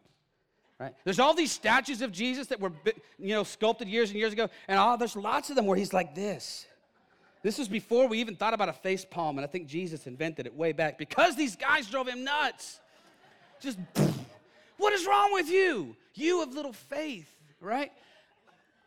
Right? 0.79 0.93
There's 1.05 1.21
all 1.21 1.33
these 1.33 1.53
statues 1.53 2.03
of 2.03 2.13
Jesus 2.13 2.49
that 2.49 2.61
were 2.61 2.73
you 3.19 3.35
know 3.35 3.45
sculpted 3.45 3.89
years 3.89 4.11
and 4.11 4.19
years 4.19 4.33
ago, 4.33 4.51
and 4.69 4.79
all 4.79 4.99
there's 4.99 5.17
lots 5.17 5.49
of 5.49 5.57
them 5.57 5.65
where 5.65 5.77
he's 5.77 5.95
like 5.95 6.15
this. 6.15 6.67
This 7.43 7.59
was 7.59 7.69
before 7.69 8.09
we 8.09 8.19
even 8.19 8.37
thought 8.37 8.55
about 8.55 8.69
a 8.69 8.73
face 8.73 9.05
palm, 9.05 9.39
and 9.39 9.45
I 9.45 9.49
think 9.49 9.69
Jesus 9.69 10.07
invented 10.07 10.47
it 10.47 10.55
way 10.55 10.73
back 10.73 10.99
because 10.99 11.37
these 11.37 11.57
guys 11.57 11.87
drove 11.87 12.09
him 12.09 12.25
nuts. 12.25 12.81
Just 13.61 13.79
what 14.77 14.93
is 14.93 15.07
wrong 15.07 15.33
with 15.33 15.49
you? 15.49 15.97
You 16.15 16.43
of 16.43 16.55
little 16.55 16.73
faith, 16.73 17.29
right? 17.61 17.93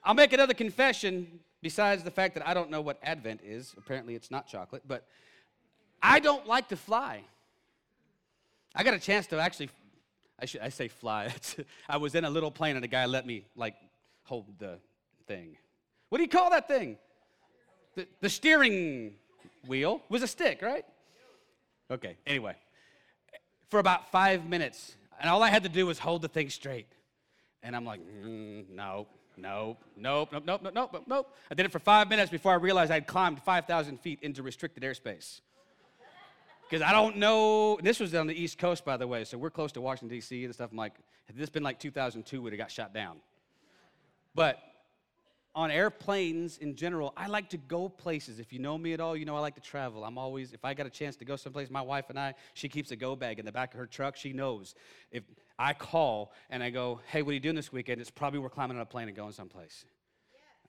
I'll 0.03 0.13
make 0.13 0.33
another 0.33 0.53
confession 0.53 1.39
besides 1.62 2.03
the 2.03 2.12
fact 2.12 2.35
that 2.35 2.47
I 2.47 2.53
don't 2.53 2.69
know 2.69 2.81
what 2.81 2.99
Advent 3.03 3.41
is. 3.43 3.73
Apparently, 3.77 4.15
it's 4.15 4.31
not 4.31 4.47
chocolate, 4.47 4.83
but 4.88 5.05
I 6.01 6.19
don't 6.19 6.47
like 6.47 6.69
to 6.69 6.75
fly. 6.75 7.21
I 8.73 8.83
got 8.83 8.93
a 8.93 8.99
chance 8.99 9.27
to 9.27 9.39
actually, 9.39 9.69
I, 10.39 10.45
should, 10.45 10.62
I 10.62 10.69
say 10.69 10.88
fly. 10.88 11.33
I 11.89 11.97
was 11.97 12.15
in 12.15 12.23
a 12.23 12.29
little 12.29 12.51
plane 12.51 12.75
and 12.75 12.85
a 12.85 12.88
guy 12.88 13.05
let 13.05 13.25
me 13.25 13.45
like 13.55 13.75
hold 14.23 14.45
the 14.59 14.79
thing. 15.27 15.57
What 16.09 16.19
do 16.19 16.23
you 16.23 16.29
call 16.29 16.49
that 16.51 16.67
thing? 16.67 16.97
The, 17.95 18.07
the 18.21 18.29
steering 18.29 19.15
wheel 19.67 20.01
was 20.09 20.23
a 20.23 20.27
stick, 20.27 20.62
right? 20.62 20.85
Okay, 21.91 22.15
anyway. 22.25 22.55
For 23.69 23.79
about 23.79 24.12
five 24.12 24.47
minutes, 24.47 24.95
and 25.19 25.29
all 25.29 25.43
I 25.43 25.49
had 25.49 25.63
to 25.63 25.69
do 25.69 25.85
was 25.85 25.99
hold 25.99 26.21
the 26.21 26.27
thing 26.27 26.49
straight. 26.49 26.88
And 27.62 27.75
I'm 27.75 27.85
like, 27.85 27.99
mm, 27.99 28.69
no, 28.69 29.07
Nope, 29.41 29.84
nope, 29.95 30.30
nope, 30.32 30.43
nope, 30.45 30.62
nope, 30.63 30.89
nope, 30.93 31.04
nope. 31.08 31.36
I 31.49 31.56
did 31.56 31.65
it 31.65 31.71
for 31.71 31.80
five 31.80 32.10
minutes 32.10 32.30
before 32.30 32.52
I 32.52 32.56
realized 32.56 32.91
I'd 32.91 33.08
climbed 33.08 33.41
5,000 33.41 33.99
feet 33.99 34.19
into 34.21 34.43
restricted 34.43 34.84
airspace. 34.84 35.41
Because 36.69 36.84
I 36.84 36.91
don't 36.91 37.17
know, 37.17 37.80
this 37.82 37.99
was 37.99 38.13
on 38.13 38.28
the 38.28 38.34
East 38.34 38.58
Coast, 38.58 38.86
by 38.86 38.97
the 38.97 39.08
way, 39.08 39.23
so 39.23 39.38
we're 39.38 39.49
close 39.49 39.71
to 39.71 39.82
Washington, 39.82 40.15
D.C. 40.15 40.45
and 40.45 40.54
stuff. 40.54 40.71
I'm 40.71 40.78
like, 40.78 40.93
had 41.25 41.36
this 41.36 41.49
been 41.49 41.63
like 41.63 41.80
2002, 41.80 42.41
we'd 42.41 42.54
have 42.54 42.60
got 42.60 42.69
shot 42.69 42.93
down. 42.93 43.17
But 44.36 44.60
on 45.56 45.71
airplanes 45.71 46.58
in 46.60 46.75
general, 46.75 47.13
I 47.17 47.28
like 47.28 47.49
to 47.49 47.58
go 47.58 47.89
places. 47.89 48.39
If 48.39 48.54
you 48.54 48.60
know 48.60 48.78
me 48.78 48.93
at 48.93 48.99
all, 48.99 49.17
you 49.17 49.25
know 49.25 49.36
I 49.36 49.39
like 49.39 49.56
to 49.56 49.62
travel. 49.62 50.04
I'm 50.04 50.17
always, 50.17 50.54
if 50.54 50.63
I 50.63 50.73
got 50.73 50.86
a 50.86 50.91
chance 50.91 51.15
to 51.17 51.25
go 51.25 51.36
someplace, 51.36 51.71
my 51.71 51.82
wife 51.82 52.06
and 52.10 52.19
I, 52.19 52.36
she 52.54 52.69
keeps 52.69 52.91
a 52.91 52.95
go 52.95 53.15
bag 53.15 53.39
in 53.39 53.45
the 53.45 53.52
back 53.52 53.73
of 53.73 53.80
her 53.80 53.88
truck. 53.88 54.15
She 54.15 54.32
knows 54.32 54.75
if 55.12 55.23
I 55.59 55.73
call 55.73 56.31
and 56.49 56.63
I 56.63 56.69
go, 56.69 57.01
hey, 57.11 57.21
what 57.21 57.31
are 57.31 57.33
you 57.33 57.41
doing 57.41 57.55
this 57.55 57.71
weekend? 57.71 57.99
It's 57.99 58.09
probably 58.09 58.39
we're 58.39 58.49
climbing 58.49 58.77
on 58.77 58.81
a 58.81 58.85
plane 58.85 59.09
and 59.09 59.15
going 59.15 59.33
someplace. 59.33 59.83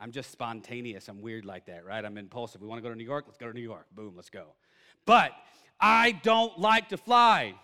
I'm 0.01 0.11
just 0.11 0.33
spontaneous. 0.33 1.09
I'm 1.09 1.23
weird 1.23 1.45
like 1.45 1.67
that, 1.67 1.87
right? 1.87 2.05
I'm 2.05 2.19
impulsive. 2.19 2.61
We 2.61 2.67
want 2.67 2.79
to 2.79 2.83
go 2.83 2.89
to 2.89 2.99
New 2.99 3.05
York? 3.05 3.25
Let's 3.29 3.39
go 3.39 3.47
to 3.47 3.55
New 3.55 3.63
York. 3.63 3.87
Boom, 3.95 4.15
let's 4.17 4.31
go. 4.31 4.47
But 5.07 5.33
I 5.81 6.13
don't 6.23 6.59
like 6.59 6.89
to 6.89 6.97
fly. 6.97 7.55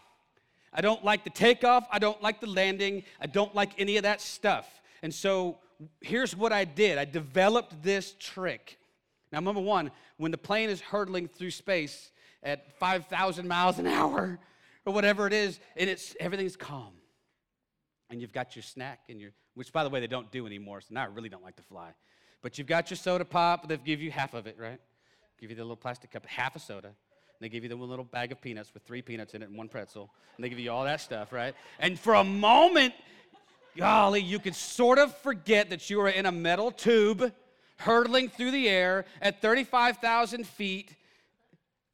I 0.72 0.82
don't 0.82 1.04
like 1.04 1.24
the 1.24 1.30
takeoff. 1.30 1.86
I 1.90 1.98
don't 1.98 2.22
like 2.22 2.40
the 2.40 2.46
landing. 2.46 3.02
I 3.20 3.26
don't 3.26 3.54
like 3.54 3.70
any 3.78 3.96
of 3.96 4.04
that 4.04 4.20
stuff. 4.20 4.68
And 5.02 5.12
so 5.12 5.58
here's 6.00 6.36
what 6.36 6.52
I 6.52 6.64
did 6.64 6.96
I 6.96 7.06
developed 7.06 7.82
this 7.82 8.14
trick. 8.20 8.78
Now, 9.32 9.40
number 9.40 9.60
one, 9.60 9.90
when 10.18 10.30
the 10.30 10.38
plane 10.38 10.70
is 10.70 10.80
hurtling 10.80 11.26
through 11.26 11.50
space 11.50 12.12
at 12.42 12.78
5,000 12.78 13.48
miles 13.48 13.80
an 13.80 13.86
hour 13.88 14.38
or 14.84 14.92
whatever 14.92 15.26
it 15.26 15.32
is, 15.32 15.58
and 15.76 15.90
it's 15.90 16.14
everything's 16.20 16.56
calm, 16.56 16.92
and 18.10 18.20
you've 18.20 18.32
got 18.32 18.56
your 18.56 18.62
snack 18.62 19.00
and 19.08 19.20
your, 19.20 19.30
which 19.54 19.72
by 19.72 19.84
the 19.84 19.90
way 19.90 20.00
they 20.00 20.06
don't 20.06 20.30
do 20.30 20.46
anymore, 20.46 20.80
so 20.80 20.88
now 20.90 21.02
I 21.02 21.06
really 21.06 21.28
don't 21.28 21.42
like 21.42 21.56
to 21.56 21.62
fly. 21.62 21.90
But 22.42 22.58
you've 22.58 22.66
got 22.66 22.90
your 22.90 22.96
soda 22.96 23.24
pop. 23.24 23.68
They 23.68 23.76
give 23.76 24.00
you 24.00 24.10
half 24.10 24.34
of 24.34 24.46
it, 24.46 24.56
right? 24.58 24.80
Give 25.40 25.50
you 25.50 25.56
the 25.56 25.62
little 25.62 25.76
plastic 25.76 26.12
cup, 26.12 26.24
half 26.26 26.54
a 26.56 26.58
soda. 26.58 26.88
And 26.88 26.94
they 27.40 27.48
give 27.48 27.62
you 27.62 27.68
the 27.68 27.76
little 27.76 28.04
bag 28.04 28.32
of 28.32 28.40
peanuts 28.40 28.72
with 28.72 28.82
three 28.84 29.02
peanuts 29.02 29.34
in 29.34 29.42
it 29.42 29.48
and 29.48 29.58
one 29.58 29.68
pretzel. 29.68 30.10
And 30.36 30.44
they 30.44 30.48
give 30.48 30.58
you 30.58 30.70
all 30.70 30.84
that 30.84 31.00
stuff, 31.00 31.32
right? 31.32 31.54
And 31.78 31.98
for 31.98 32.14
a 32.14 32.24
moment, 32.24 32.94
golly, 33.76 34.20
you 34.20 34.38
could 34.38 34.54
sort 34.54 34.98
of 34.98 35.16
forget 35.18 35.70
that 35.70 35.90
you 35.90 35.98
were 35.98 36.08
in 36.08 36.26
a 36.26 36.32
metal 36.32 36.70
tube 36.70 37.32
hurtling 37.78 38.28
through 38.28 38.52
the 38.52 38.68
air 38.68 39.04
at 39.20 39.42
35,000 39.42 40.46
feet 40.46 40.94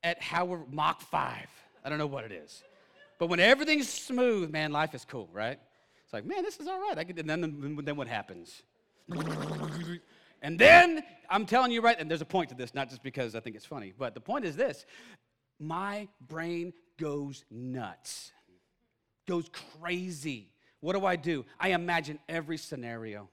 at 0.05 0.22
how 0.22 0.64
Mach 0.70 1.01
5. 1.01 1.48
I 1.85 1.88
don't 1.88 1.98
know 1.98 2.07
what 2.07 2.25
it 2.25 2.33
is. 2.33 2.62
But 3.18 3.29
when 3.29 3.40
everything's 3.40 3.88
smooth, 3.88 4.51
man, 4.51 4.72
life 4.72 4.94
is 4.94 5.05
cool, 5.05 5.29
right? 5.33 5.59
It's 6.12 6.14
like, 6.14 6.27
man, 6.27 6.44
this 6.44 6.61
is 6.61 6.68
all 6.68 6.79
right. 6.79 6.98
I 6.98 7.05
could, 7.05 7.18
and 7.18 7.31
then, 7.31 7.81
then 7.83 7.96
what 7.96 8.07
happens? 8.07 8.64
And 10.42 10.59
then, 10.59 11.03
I'm 11.31 11.46
telling 11.46 11.72
you 11.72 11.81
right, 11.81 11.96
and 11.98 12.11
there's 12.11 12.20
a 12.20 12.27
point 12.27 12.51
to 12.51 12.55
this, 12.55 12.75
not 12.75 12.90
just 12.90 13.03
because 13.03 13.35
I 13.35 13.40
think 13.40 13.57
it's 13.57 13.64
funny, 13.64 13.94
but 13.96 14.12
the 14.12 14.20
point 14.20 14.44
is 14.44 14.55
this 14.55 14.85
my 15.59 16.07
brain 16.29 16.75
goes 17.01 17.46
nuts, 17.51 18.31
goes 19.27 19.48
crazy. 19.81 20.51
What 20.81 20.96
do 20.96 21.07
I 21.07 21.16
do? 21.16 21.46
I 21.59 21.70
imagine 21.70 22.18
every 22.29 22.59
scenario. 22.59 23.31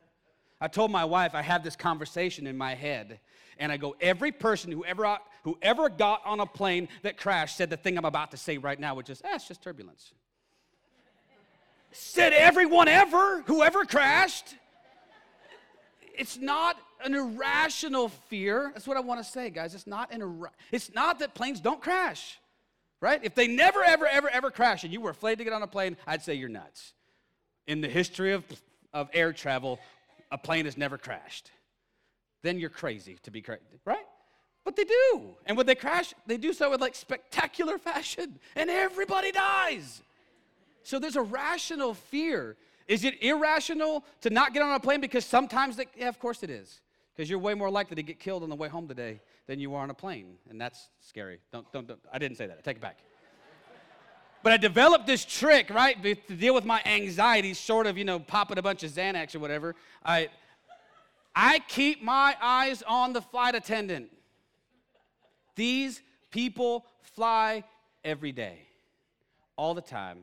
I 0.61 0.69
told 0.69 0.89
my 0.89 1.03
wife 1.03 1.35
I 1.35 1.41
have 1.41 1.65
this 1.65 1.75
conversation 1.75 2.47
in 2.47 2.57
my 2.57 2.75
head, 2.75 3.19
and 3.57 3.73
I 3.73 3.77
go, 3.77 3.97
every 3.99 4.31
person 4.31 4.71
who 4.71 4.85
ever, 4.85 5.17
who 5.43 5.57
ever 5.61 5.89
got 5.89 6.21
on 6.25 6.39
a 6.39 6.45
plane 6.45 6.87
that 7.01 7.17
crashed 7.17 7.57
said 7.57 7.69
the 7.69 7.77
thing 7.77 7.97
I'm 7.97 8.05
about 8.05 8.31
to 8.31 8.37
say 8.37 8.57
right 8.57 8.79
now, 8.79 8.95
which 8.95 9.09
is, 9.09 9.21
ah, 9.25 9.35
it's 9.35 9.49
just 9.49 9.61
turbulence. 9.61 10.13
Said 11.91 12.33
everyone 12.33 12.87
ever, 12.87 13.41
whoever 13.43 13.85
crashed. 13.85 14.55
It's 16.17 16.37
not 16.37 16.77
an 17.03 17.15
irrational 17.15 18.09
fear. 18.09 18.71
That's 18.73 18.87
what 18.87 18.97
I 18.97 18.99
want 18.99 19.23
to 19.23 19.29
say, 19.29 19.49
guys. 19.49 19.73
It's 19.73 19.87
not 19.87 20.13
an 20.13 20.45
it's 20.71 20.93
not 20.93 21.19
that 21.19 21.33
planes 21.33 21.61
don't 21.61 21.81
crash. 21.81 22.39
Right? 23.01 23.21
If 23.23 23.33
they 23.33 23.47
never 23.47 23.81
ever 23.83 24.05
ever 24.05 24.29
ever 24.29 24.51
crash 24.51 24.83
and 24.83 24.91
you 24.91 24.99
were 24.99 25.11
afraid 25.11 25.37
to 25.37 25.45
get 25.45 25.53
on 25.53 25.61
a 25.61 25.67
plane, 25.67 25.95
I'd 26.05 26.21
say 26.21 26.33
you're 26.33 26.49
nuts 26.49 26.93
in 27.69 27.81
the 27.81 27.87
history 27.87 28.33
of, 28.33 28.43
of 28.93 29.09
air 29.13 29.31
travel, 29.31 29.79
a 30.31 30.37
plane 30.37 30.65
has 30.65 30.75
never 30.75 30.97
crashed. 30.97 31.51
Then 32.41 32.59
you're 32.59 32.71
crazy 32.71 33.19
to 33.23 33.31
be 33.31 33.41
crazy, 33.41 33.79
right? 33.85 34.05
But 34.65 34.75
they 34.75 34.85
do. 34.85 35.35
And 35.45 35.55
when 35.55 35.67
they 35.67 35.75
crash, 35.75 36.15
they 36.25 36.37
do 36.37 36.51
so 36.51 36.71
with 36.71 36.81
like 36.81 36.95
spectacular 36.95 37.77
fashion, 37.77 38.39
and 38.55 38.71
everybody 38.71 39.31
dies. 39.31 40.01
So 40.83 40.99
there's 40.99 41.15
a 41.15 41.21
rational 41.21 41.93
fear. 41.93 42.55
Is 42.87 43.03
it 43.03 43.21
irrational 43.21 44.03
to 44.21 44.29
not 44.29 44.53
get 44.53 44.63
on 44.63 44.73
a 44.73 44.79
plane 44.79 45.01
because 45.01 45.25
sometimes 45.25 45.75
they, 45.75 45.85
yeah, 45.95 46.09
of 46.09 46.19
course 46.19 46.43
it 46.43 46.49
is. 46.49 46.81
Because 47.15 47.29
you're 47.29 47.39
way 47.39 47.53
more 47.53 47.69
likely 47.69 47.95
to 47.95 48.03
get 48.03 48.19
killed 48.19 48.43
on 48.43 48.49
the 48.49 48.55
way 48.55 48.69
home 48.69 48.87
today 48.87 49.19
than 49.45 49.59
you 49.59 49.75
are 49.75 49.83
on 49.83 49.89
a 49.89 49.93
plane. 49.93 50.37
And 50.49 50.59
that's 50.59 50.89
scary. 51.01 51.39
Don't, 51.51 51.69
don't, 51.73 51.87
don't 51.87 51.99
I 52.13 52.17
didn't 52.17 52.37
say 52.37 52.47
that. 52.47 52.57
I 52.57 52.61
take 52.61 52.77
it 52.77 52.81
back. 52.81 52.99
But 54.41 54.53
I 54.53 54.57
developed 54.57 55.05
this 55.05 55.25
trick, 55.25 55.69
right, 55.69 56.01
to 56.01 56.15
deal 56.15 56.53
with 56.53 56.63
my 56.63 56.81
anxiety, 56.85 57.53
sort 57.53 57.87
of, 57.87 57.97
you 57.97 58.05
know, 58.05 58.19
popping 58.19 58.57
a 58.57 58.61
bunch 58.61 58.83
of 58.83 58.91
Xanax 58.91 59.35
or 59.35 59.39
whatever. 59.39 59.75
I, 60.01 60.29
I 61.35 61.59
keep 61.59 62.01
my 62.01 62.37
eyes 62.41 62.81
on 62.83 63.11
the 63.11 63.21
flight 63.21 63.53
attendant. 63.53 64.11
These 65.55 66.01
people 66.31 66.85
fly 67.01 67.65
every 68.05 68.31
day, 68.31 68.59
all 69.57 69.73
the 69.73 69.81
time, 69.81 70.19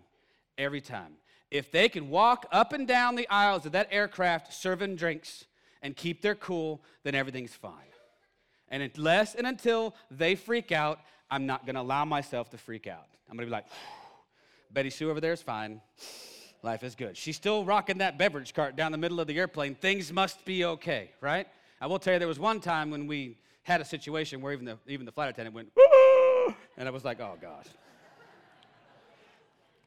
every 0.59 0.81
time. 0.81 1.15
If 1.51 1.71
they 1.71 1.89
can 1.89 2.11
walk 2.11 2.47
up 2.51 2.73
and 2.73 2.87
down 2.87 3.15
the 3.15 3.29
aisles 3.29 3.67
of 3.67 3.73
that 3.73 3.89
aircraft 3.91 4.53
serving 4.53 4.97
drinks 4.97 5.45
and 5.83 5.97
keep 5.97 6.23
their 6.23 6.35
cool, 6.35 6.83
then 7.05 7.15
everything's 7.15 7.55
fine. 7.55 7.73
And 8.69 8.83
unless 8.83 9.35
and 9.35 9.47
until 9.47 9.95
they 10.11 10.35
freak 10.35 10.73
out, 10.73 11.01
I'm 11.31 11.47
not 11.47 11.67
gonna 11.67 11.83
allow 11.83 12.05
myself 12.05 12.51
to 12.51 12.59
freak 12.59 12.87
out. 12.87 13.07
I'm 13.31 13.37
gonna 13.37 13.47
be 13.47 13.53
like, 13.53 13.67
Betty 14.73 14.91
Sue 14.91 15.11
over 15.11 15.21
there 15.21 15.33
is 15.33 15.43
fine. 15.43 15.81
Life 16.63 16.83
is 16.83 16.97
good. 16.97 17.17
She's 17.17 17.37
still 17.37 17.65
rocking 17.65 17.99
that 17.99 18.19
beverage 18.19 18.53
cart 18.53 18.75
down 18.75 18.91
the 18.91 18.99
middle 18.99 19.21
of 19.21 19.29
the 19.29 19.39
airplane. 19.39 19.77
Things 19.77 20.13
must 20.13 20.45
be 20.45 20.65
okay, 20.65 21.13
right? 21.21 21.47
I 21.81 21.87
will 21.87 21.99
tell 21.99 22.15
you, 22.15 22.19
there 22.19 22.27
was 22.27 22.41
one 22.41 22.61
time 22.61 22.91
when 22.91 23.07
we 23.07 23.39
had 23.63 23.81
a 23.81 23.85
situation 23.85 24.41
where 24.41 24.53
even 24.53 24.65
the, 24.65 24.79
even 24.87 25.07
the 25.07 25.13
flight 25.13 25.29
attendant 25.29 25.55
went, 25.55 25.71
and 26.77 26.89
I 26.89 26.91
was 26.91 27.05
like, 27.05 27.21
oh, 27.21 27.37
God. 27.41 27.67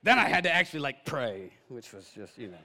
Then 0.04 0.20
I 0.20 0.28
had 0.28 0.44
to 0.46 0.54
actually 0.54 0.82
like 0.82 1.06
pray, 1.06 1.52
which 1.68 1.94
was 1.94 2.10
just, 2.16 2.38
you 2.38 2.48
know, 2.50 2.58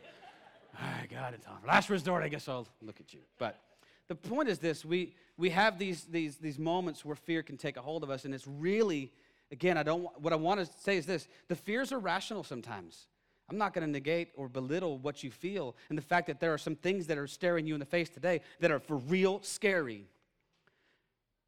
I 0.78 1.06
got 1.06 1.34
it, 1.34 1.40
on. 1.48 1.58
Last 1.66 1.90
resort, 1.90 2.22
I 2.24 2.28
guess 2.28 2.48
I'll 2.48 2.66
look 2.82 3.00
at 3.00 3.12
you. 3.12 3.20
But 3.38 3.60
the 4.08 4.14
point 4.14 4.48
is 4.48 4.58
this 4.58 4.84
we, 4.84 5.14
we 5.36 5.50
have 5.50 5.78
these, 5.78 6.04
these, 6.04 6.36
these 6.36 6.58
moments 6.58 7.04
where 7.04 7.16
fear 7.16 7.42
can 7.42 7.56
take 7.56 7.76
a 7.76 7.82
hold 7.82 8.02
of 8.02 8.10
us, 8.10 8.24
and 8.24 8.34
it's 8.34 8.46
really 8.46 9.12
Again, 9.54 9.76
I 9.76 9.82
don't, 9.82 10.02
what 10.20 10.32
I 10.32 10.36
want 10.36 10.58
to 10.58 10.68
say 10.82 10.96
is 10.96 11.06
this 11.06 11.28
the 11.46 11.54
fears 11.54 11.92
are 11.92 11.98
rational 11.98 12.42
sometimes. 12.42 13.06
I'm 13.48 13.58
not 13.58 13.74
going 13.74 13.86
to 13.86 13.90
negate 13.90 14.30
or 14.36 14.48
belittle 14.48 14.98
what 14.98 15.22
you 15.22 15.30
feel 15.30 15.76
and 15.90 15.98
the 15.98 16.02
fact 16.02 16.26
that 16.28 16.40
there 16.40 16.52
are 16.54 16.58
some 16.58 16.74
things 16.74 17.06
that 17.06 17.18
are 17.18 17.26
staring 17.26 17.66
you 17.66 17.74
in 17.74 17.80
the 17.80 17.86
face 17.86 18.08
today 18.08 18.40
that 18.60 18.70
are 18.70 18.80
for 18.80 18.96
real 18.96 19.40
scary. 19.42 20.08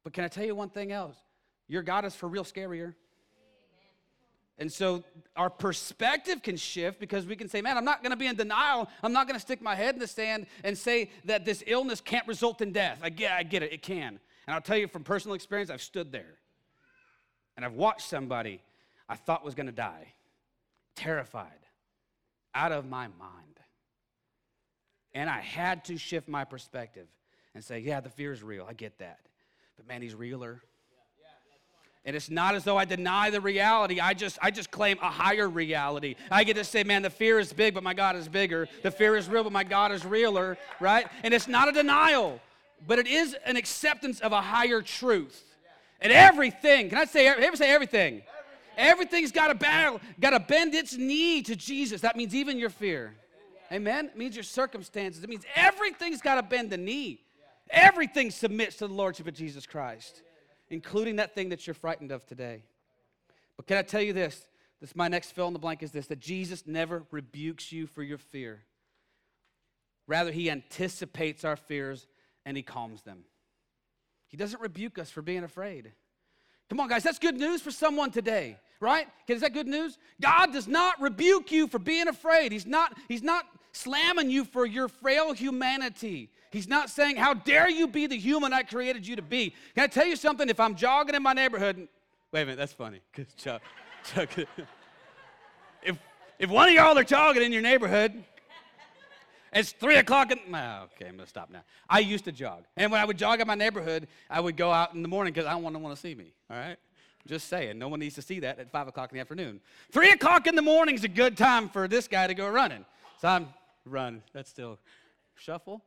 But 0.03 0.13
can 0.13 0.23
I 0.23 0.27
tell 0.27 0.45
you 0.45 0.55
one 0.55 0.69
thing 0.69 0.91
else? 0.91 1.17
Your 1.67 1.81
God 1.81 2.05
is 2.05 2.15
for 2.15 2.29
real 2.29 2.45
scarier. 2.45 2.93
And 4.59 4.71
so 4.71 5.03
our 5.35 5.49
perspective 5.49 6.41
can 6.41 6.57
shift 6.57 6.99
because 6.99 7.27
we 7.27 7.35
can 7.35 7.47
say, 7.47 7.61
man, 7.61 7.77
I'm 7.77 7.85
not 7.85 8.01
to 8.11 8.17
be 8.17 8.25
in 8.25 8.35
denial. 8.35 8.89
I'm 9.03 9.13
not 9.13 9.27
to 9.35 9.45
stick 9.45 9.61
my 9.61 9.75
head 9.75 9.93
in 9.93 9.99
the 9.99 10.07
sand 10.07 10.47
and 10.63 10.75
say 10.75 11.11
that 11.25 11.45
this 11.45 11.63
illness 11.67 12.01
can't 12.01 12.27
result 12.27 12.61
in 12.61 12.71
death. 12.71 12.99
I 13.03 13.09
get, 13.09 13.31
I 13.33 13.43
get 13.43 13.61
it, 13.61 13.71
it 13.71 13.81
can. 13.83 14.19
And 14.47 14.55
I'll 14.55 14.61
tell 14.61 14.77
you 14.77 14.87
from 14.87 15.03
personal 15.03 15.35
experience, 15.35 15.69
I've 15.69 15.81
stood 15.81 16.11
there. 16.11 16.39
And 17.55 17.65
I've 17.65 17.73
watched 17.73 18.07
somebody 18.07 18.61
I 19.09 19.15
thought 19.15 19.43
was 19.43 19.55
to 19.55 19.71
die, 19.71 20.13
terrified, 20.95 21.51
out 22.53 22.71
of 22.71 22.87
my 22.87 23.07
mind. 23.07 23.59
And 25.13 25.29
I 25.29 25.39
had 25.39 25.85
to 25.85 25.97
shift 25.97 26.27
my 26.27 26.43
perspective 26.43 27.07
and 27.53 27.63
say, 27.63 27.79
yeah, 27.79 27.99
the 27.99 28.09
fear 28.09 28.31
is 28.33 28.43
real. 28.43 28.65
I 28.67 28.73
get 28.73 28.99
that. 28.99 29.19
But 29.75 29.87
man, 29.87 30.01
he's 30.01 30.13
realer. 30.13 30.61
And 32.07 32.15
it's 32.15 32.29
not 32.29 32.55
as 32.55 32.63
though 32.63 32.77
I 32.77 32.85
deny 32.85 33.29
the 33.29 33.41
reality. 33.41 33.99
I 33.99 34.13
just, 34.13 34.39
I 34.41 34.49
just 34.49 34.71
claim 34.71 34.97
a 35.01 35.09
higher 35.09 35.49
reality. 35.49 36.15
I 36.31 36.45
get 36.45 36.55
to 36.55 36.63
say, 36.63 36.85
man, 36.85 37.01
the 37.01 37.09
fear 37.09 37.37
is 37.37 37.51
big, 37.51 37.73
but 37.73 37.83
my 37.83 37.93
God 37.93 38.15
is 38.15 38.29
bigger. 38.29 38.69
The 38.81 38.91
fear 38.91 39.17
is 39.17 39.27
real, 39.27 39.43
but 39.43 39.51
my 39.51 39.65
God 39.65 39.91
is 39.91 40.05
realer, 40.05 40.57
right? 40.79 41.05
And 41.23 41.33
it's 41.33 41.49
not 41.49 41.67
a 41.67 41.73
denial, 41.73 42.39
but 42.87 42.97
it 42.97 43.07
is 43.07 43.35
an 43.45 43.57
acceptance 43.57 44.21
of 44.21 44.31
a 44.31 44.39
higher 44.39 44.81
truth. 44.81 45.43
And 45.99 46.13
everything, 46.13 46.87
can 46.87 46.97
I 46.97 47.03
say, 47.03 47.27
ever 47.27 47.57
say 47.57 47.69
everything? 47.69 48.21
Everything's 48.77 49.33
got 49.33 49.47
to 49.47 49.55
bow, 49.55 49.99
got 50.17 50.29
to 50.29 50.39
bend 50.39 50.75
its 50.75 50.95
knee 50.95 51.41
to 51.41 51.57
Jesus. 51.57 51.99
That 52.01 52.15
means 52.15 52.33
even 52.33 52.57
your 52.57 52.69
fear. 52.69 53.15
Amen? 53.69 54.05
It 54.05 54.17
means 54.17 54.33
your 54.33 54.43
circumstances. 54.43 55.25
It 55.25 55.29
means 55.29 55.43
everything's 55.55 56.21
got 56.21 56.35
to 56.35 56.43
bend 56.43 56.69
the 56.69 56.77
knee. 56.77 57.19
Everything 57.69 58.31
submits 58.31 58.77
to 58.77 58.87
the 58.87 58.93
Lordship 58.93 59.27
of 59.27 59.33
Jesus 59.33 59.65
Christ, 59.65 60.21
including 60.69 61.17
that 61.17 61.33
thing 61.33 61.49
that 61.49 61.65
you're 61.65 61.73
frightened 61.73 62.11
of 62.11 62.25
today. 62.25 62.63
But 63.55 63.67
can 63.67 63.77
I 63.77 63.81
tell 63.81 64.01
you 64.01 64.13
this? 64.13 64.47
This 64.79 64.95
my 64.95 65.07
next 65.07 65.31
fill 65.31 65.47
in 65.47 65.53
the 65.53 65.59
blank 65.59 65.81
is 65.81 65.91
this 65.91 66.07
that 66.07 66.19
Jesus 66.19 66.67
never 66.67 67.03
rebukes 67.11 67.71
you 67.71 67.87
for 67.87 68.03
your 68.03 68.17
fear. 68.17 68.63
Rather, 70.05 70.31
he 70.31 70.49
anticipates 70.49 71.43
our 71.43 71.55
fears 71.55 72.07
and 72.45 72.55
he 72.55 72.63
calms 72.63 73.01
them. 73.01 73.25
He 74.27 74.37
doesn't 74.37 74.61
rebuke 74.61 74.99
us 74.99 75.09
for 75.09 75.21
being 75.21 75.43
afraid. 75.43 75.91
Come 76.69 76.79
on, 76.79 76.89
guys, 76.89 77.03
that's 77.03 77.19
good 77.19 77.37
news 77.37 77.61
for 77.61 77.71
someone 77.71 78.11
today, 78.11 78.57
right? 78.79 79.07
Is 79.27 79.41
that 79.41 79.53
good 79.53 79.67
news? 79.67 79.97
God 80.21 80.51
does 80.51 80.67
not 80.67 81.01
rebuke 81.01 81.51
you 81.51 81.67
for 81.67 81.79
being 81.79 82.07
afraid. 82.07 82.51
He's 82.51 82.65
not, 82.65 82.95
he's 83.07 83.23
not 83.23 83.45
slamming 83.71 84.29
you 84.29 84.45
for 84.45 84.65
your 84.65 84.87
frail 84.87 85.33
humanity. 85.33 86.29
He's 86.51 86.67
not 86.67 86.89
saying, 86.89 87.17
How 87.17 87.33
dare 87.33 87.69
you 87.69 87.87
be 87.87 88.07
the 88.07 88.17
human 88.17 88.53
I 88.53 88.63
created 88.63 89.05
you 89.05 89.15
to 89.15 89.21
be. 89.21 89.53
Can 89.75 89.83
I 89.83 89.87
tell 89.87 90.05
you 90.05 90.15
something? 90.15 90.49
If 90.49 90.59
I'm 90.59 90.75
jogging 90.75 91.15
in 91.15 91.23
my 91.23 91.33
neighborhood, 91.33 91.87
wait 92.31 92.41
a 92.41 92.45
minute, 92.45 92.57
that's 92.57 92.73
funny. 92.73 93.01
Chuck, 93.37 93.61
Chuck, 94.03 94.29
if, 95.83 95.97
if 96.39 96.49
one 96.49 96.69
of 96.69 96.73
y'all 96.73 96.97
are 96.97 97.03
jogging 97.03 97.43
in 97.43 97.51
your 97.51 97.61
neighborhood, 97.61 98.23
it's 99.53 99.71
three 99.71 99.95
o'clock. 99.95 100.31
In, 100.31 100.39
okay, 100.39 101.07
I'm 101.07 101.17
gonna 101.17 101.27
stop 101.27 101.49
now. 101.49 101.63
I 101.89 101.99
used 101.99 102.25
to 102.25 102.31
jog, 102.31 102.63
and 102.75 102.91
when 102.91 103.01
I 103.01 103.05
would 103.05 103.17
jog 103.17 103.39
in 103.39 103.47
my 103.47 103.55
neighborhood, 103.55 104.07
I 104.29 104.39
would 104.39 104.57
go 104.57 104.71
out 104.71 104.93
in 104.93 105.01
the 105.01 105.07
morning 105.07 105.33
because 105.33 105.47
I 105.47 105.51
don't 105.51 105.63
want 105.63 105.75
to 105.75 105.79
want 105.79 105.95
to 105.95 106.01
see 106.01 106.15
me. 106.15 106.33
All 106.49 106.57
right, 106.57 106.77
just 107.27 107.47
saying, 107.47 107.77
no 107.77 107.87
one 107.87 107.99
needs 107.99 108.15
to 108.15 108.21
see 108.21 108.39
that 108.41 108.59
at 108.59 108.71
five 108.71 108.87
o'clock 108.87 109.11
in 109.11 109.15
the 109.15 109.21
afternoon. 109.21 109.59
Three 109.91 110.11
o'clock 110.11 110.47
in 110.47 110.55
the 110.55 110.61
morning 110.61 110.95
is 110.95 111.03
a 111.03 111.09
good 111.09 111.37
time 111.37 111.69
for 111.69 111.87
this 111.87 112.07
guy 112.07 112.27
to 112.27 112.33
go 112.33 112.47
running. 112.49 112.85
So 113.21 113.27
I'm 113.27 113.47
run. 113.85 114.21
That's 114.33 114.49
still 114.49 114.79
shuffle. 115.35 115.81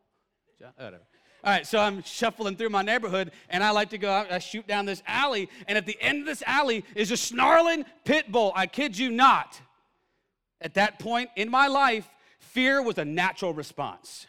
Oh, 0.63 0.67
whatever. 0.77 1.03
All 1.43 1.51
right, 1.51 1.67
so 1.67 1.79
I'm 1.79 2.03
shuffling 2.03 2.57
through 2.57 2.69
my 2.69 2.83
neighborhood, 2.83 3.33
and 3.49 3.65
I 3.65 3.71
like 3.71 3.91
to 3.91 3.99
go 3.99 4.11
out. 4.11 4.31
I 4.31 4.41
shoot 4.41 4.67
down 4.67 4.85
this 4.85 5.03
alley, 5.07 5.49
and 5.67 5.79
at 5.79 5.87
the 5.87 5.97
end 6.01 6.21
of 6.21 6.27
this 6.27 6.43
alley 6.47 6.85
is 6.95 7.11
a 7.11 7.17
snarling 7.17 7.87
pit 8.05 8.31
bull. 8.31 8.53
I 8.55 8.67
kid 8.67 8.99
you 8.99 9.11
not. 9.11 9.59
At 10.61 10.75
that 10.75 10.99
point 10.99 11.31
in 11.37 11.51
my 11.51 11.67
life, 11.69 12.07
fear 12.39 12.83
was 12.83 12.99
a 12.99 13.07
natural 13.07 13.55
response. 13.55 14.27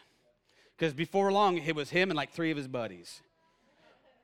Because 0.77 0.93
before 0.93 1.33
long, 1.33 1.57
it 1.57 1.75
was 1.75 1.89
him 1.89 2.11
and 2.11 2.17
like 2.17 2.31
three 2.31 2.49
of 2.49 2.55
his 2.55 2.67
buddies. 2.67 3.21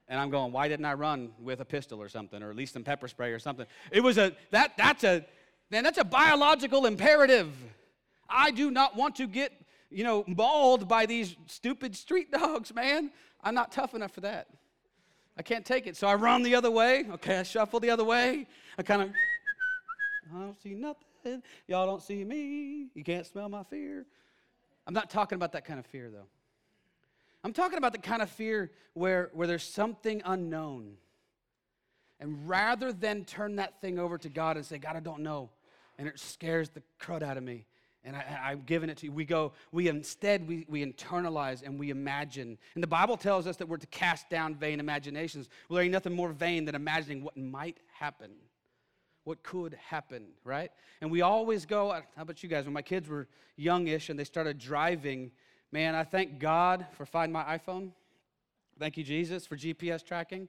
And 0.07 0.17
I'm 0.17 0.29
going, 0.29 0.53
why 0.53 0.69
didn't 0.69 0.85
I 0.85 0.93
run 0.93 1.31
with 1.41 1.59
a 1.59 1.65
pistol 1.65 2.01
or 2.01 2.07
something, 2.07 2.41
or 2.41 2.49
at 2.49 2.55
least 2.55 2.71
some 2.71 2.83
pepper 2.83 3.09
spray 3.09 3.33
or 3.33 3.39
something? 3.39 3.65
It 3.91 4.01
was 4.01 4.17
a, 4.17 4.33
that, 4.51 4.77
that's 4.77 5.03
a, 5.03 5.25
man, 5.69 5.83
that's 5.83 5.97
a 5.97 6.05
biological 6.05 6.85
imperative. 6.85 7.51
I 8.29 8.51
do 8.51 8.71
not 8.71 8.95
want 8.95 9.15
to 9.15 9.27
get, 9.27 9.53
you 9.89 10.03
know, 10.03 10.23
mauled 10.27 10.87
by 10.87 11.05
these 11.05 11.35
stupid 11.47 11.95
street 11.95 12.31
dogs, 12.39 12.73
man. 12.73 13.11
I'm 13.43 13.55
not 13.55 13.71
tough 13.71 13.93
enough 13.93 14.11
for 14.11 14.21
that. 14.21 14.47
I 15.37 15.43
can't 15.43 15.65
take 15.65 15.85
it. 15.85 15.95
So 15.95 16.07
I 16.07 16.15
run 16.15 16.43
the 16.43 16.55
other 16.55 16.71
way. 16.71 17.05
Okay, 17.11 17.37
I 17.37 17.43
shuffle 17.43 17.79
the 17.79 17.91
other 17.91 18.03
way. 18.03 18.47
I 18.77 18.83
kind 18.83 19.03
of, 19.03 19.09
I 20.35 20.39
don't 20.39 20.61
see 20.61 20.73
nothing. 20.73 21.43
Y'all 21.67 21.85
don't 21.85 22.01
see 22.01 22.23
me. 22.23 22.87
You 22.95 23.03
can't 23.03 23.25
smell 23.25 23.47
my 23.47 23.63
fear. 23.63 24.05
I'm 24.87 24.93
not 24.93 25.09
talking 25.09 25.35
about 25.35 25.51
that 25.51 25.65
kind 25.65 25.79
of 25.79 25.85
fear, 25.85 26.09
though. 26.09 26.27
I'm 27.43 27.53
talking 27.53 27.77
about 27.77 27.91
the 27.91 27.99
kind 27.99 28.21
of 28.21 28.29
fear 28.29 28.71
where, 28.93 29.29
where 29.33 29.47
there's 29.47 29.63
something 29.63 30.21
unknown. 30.25 30.97
And 32.19 32.49
rather 32.49 32.91
than 32.91 33.25
turn 33.25 33.57
that 33.57 33.79
thing 33.79 33.99
over 33.99 34.17
to 34.17 34.29
God 34.29 34.57
and 34.57 34.65
say, 34.65 34.79
God, 34.79 34.95
I 34.95 34.99
don't 34.99 35.21
know, 35.21 35.49
and 35.99 36.07
it 36.07 36.19
scares 36.19 36.69
the 36.69 36.81
crud 36.99 37.21
out 37.21 37.37
of 37.37 37.43
me, 37.43 37.65
and 38.03 38.15
I, 38.15 38.49
have 38.49 38.65
given 38.65 38.89
it 38.89 38.97
to 38.97 39.07
you, 39.07 39.11
we 39.11 39.25
go, 39.25 39.53
we 39.71 39.89
instead, 39.89 40.47
we, 40.47 40.65
we 40.69 40.85
internalize 40.85 41.61
and 41.63 41.77
we 41.77 41.89
imagine. 41.89 42.57
And 42.73 42.83
the 42.83 42.87
Bible 42.87 43.17
tells 43.17 43.47
us 43.47 43.57
that 43.57 43.67
we're 43.67 43.77
to 43.77 43.87
cast 43.87 44.29
down 44.29 44.55
vain 44.55 44.79
imaginations. 44.79 45.49
Well, 45.67 45.75
there 45.75 45.83
ain't 45.83 45.91
nothing 45.91 46.13
more 46.13 46.31
vain 46.31 46.65
than 46.65 46.75
imagining 46.75 47.23
what 47.23 47.35
might 47.35 47.77
happen 47.99 48.31
what 49.27 49.43
could 49.43 49.77
happen, 49.89 50.25
right? 50.45 50.71
And 51.01 51.11
we 51.11 51.21
always 51.21 51.65
go, 51.65 51.91
how 51.91 52.21
about 52.21 52.41
you 52.41 52.47
guys? 52.47 52.63
When 52.63 52.73
my 52.73 52.81
kids 52.81 53.09
were 53.09 53.27
youngish 53.57 54.07
and 54.07 54.17
they 54.17 54.23
started 54.23 54.57
driving, 54.57 55.31
man, 55.69 55.95
I 55.95 56.05
thank 56.05 56.39
God 56.39 56.85
for 56.93 57.05
Find 57.05 57.33
My 57.33 57.43
iPhone. 57.57 57.91
Thank 58.79 58.95
you, 58.95 59.03
Jesus, 59.03 59.45
for 59.45 59.57
GPS 59.57 60.01
tracking. 60.01 60.47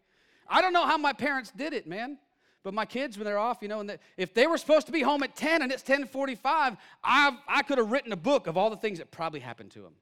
I 0.48 0.62
don't 0.62 0.72
know 0.72 0.86
how 0.86 0.96
my 0.96 1.12
parents 1.12 1.50
did 1.50 1.72
it, 1.72 1.88
man. 1.88 2.18
But 2.62 2.74
my 2.74 2.84
kids, 2.84 3.16
when 3.16 3.24
they're 3.24 3.38
off, 3.38 3.58
you 3.62 3.68
know, 3.68 3.80
and 3.80 3.90
they, 3.90 3.98
if 4.16 4.34
they 4.34 4.46
were 4.46 4.58
supposed 4.58 4.86
to 4.86 4.92
be 4.92 5.00
home 5.00 5.22
at 5.22 5.36
10 5.36 5.62
and 5.62 5.72
it's 5.72 5.82
10:45, 5.82 6.76
I 7.04 7.38
I 7.46 7.62
could 7.62 7.78
have 7.78 7.90
written 7.90 8.12
a 8.12 8.16
book 8.16 8.46
of 8.46 8.56
all 8.56 8.70
the 8.70 8.76
things 8.76 8.98
that 8.98 9.10
probably 9.10 9.40
happened 9.40 9.70
to 9.72 9.82
them. 9.82 9.94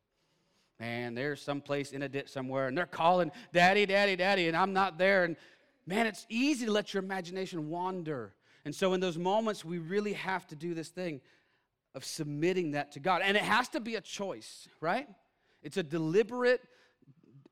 Man, 0.80 1.14
they're 1.14 1.36
someplace 1.36 1.92
in 1.92 2.02
a 2.02 2.08
ditch 2.08 2.28
somewhere, 2.28 2.68
and 2.68 2.76
they're 2.76 2.86
calling, 2.86 3.30
"Daddy, 3.52 3.86
Daddy, 3.86 4.16
Daddy," 4.16 4.48
and 4.48 4.56
I'm 4.56 4.72
not 4.72 4.98
there. 4.98 5.24
And 5.24 5.36
man, 5.86 6.06
it's 6.06 6.26
easy 6.28 6.66
to 6.66 6.72
let 6.72 6.92
your 6.92 7.02
imagination 7.02 7.68
wander 7.68 8.34
and 8.66 8.74
so, 8.74 8.94
in 8.94 9.00
those 9.00 9.16
moments, 9.16 9.64
we 9.64 9.78
really 9.78 10.14
have 10.14 10.44
to 10.48 10.56
do 10.56 10.74
this 10.74 10.88
thing 10.88 11.20
of 11.94 12.04
submitting 12.04 12.72
that 12.72 12.90
to 12.92 13.00
God. 13.00 13.22
And 13.24 13.36
it 13.36 13.44
has 13.44 13.68
to 13.68 13.80
be 13.80 13.94
a 13.94 14.00
choice, 14.00 14.66
right? 14.80 15.08
It's 15.62 15.76
a 15.76 15.84
deliberate, 15.84 16.60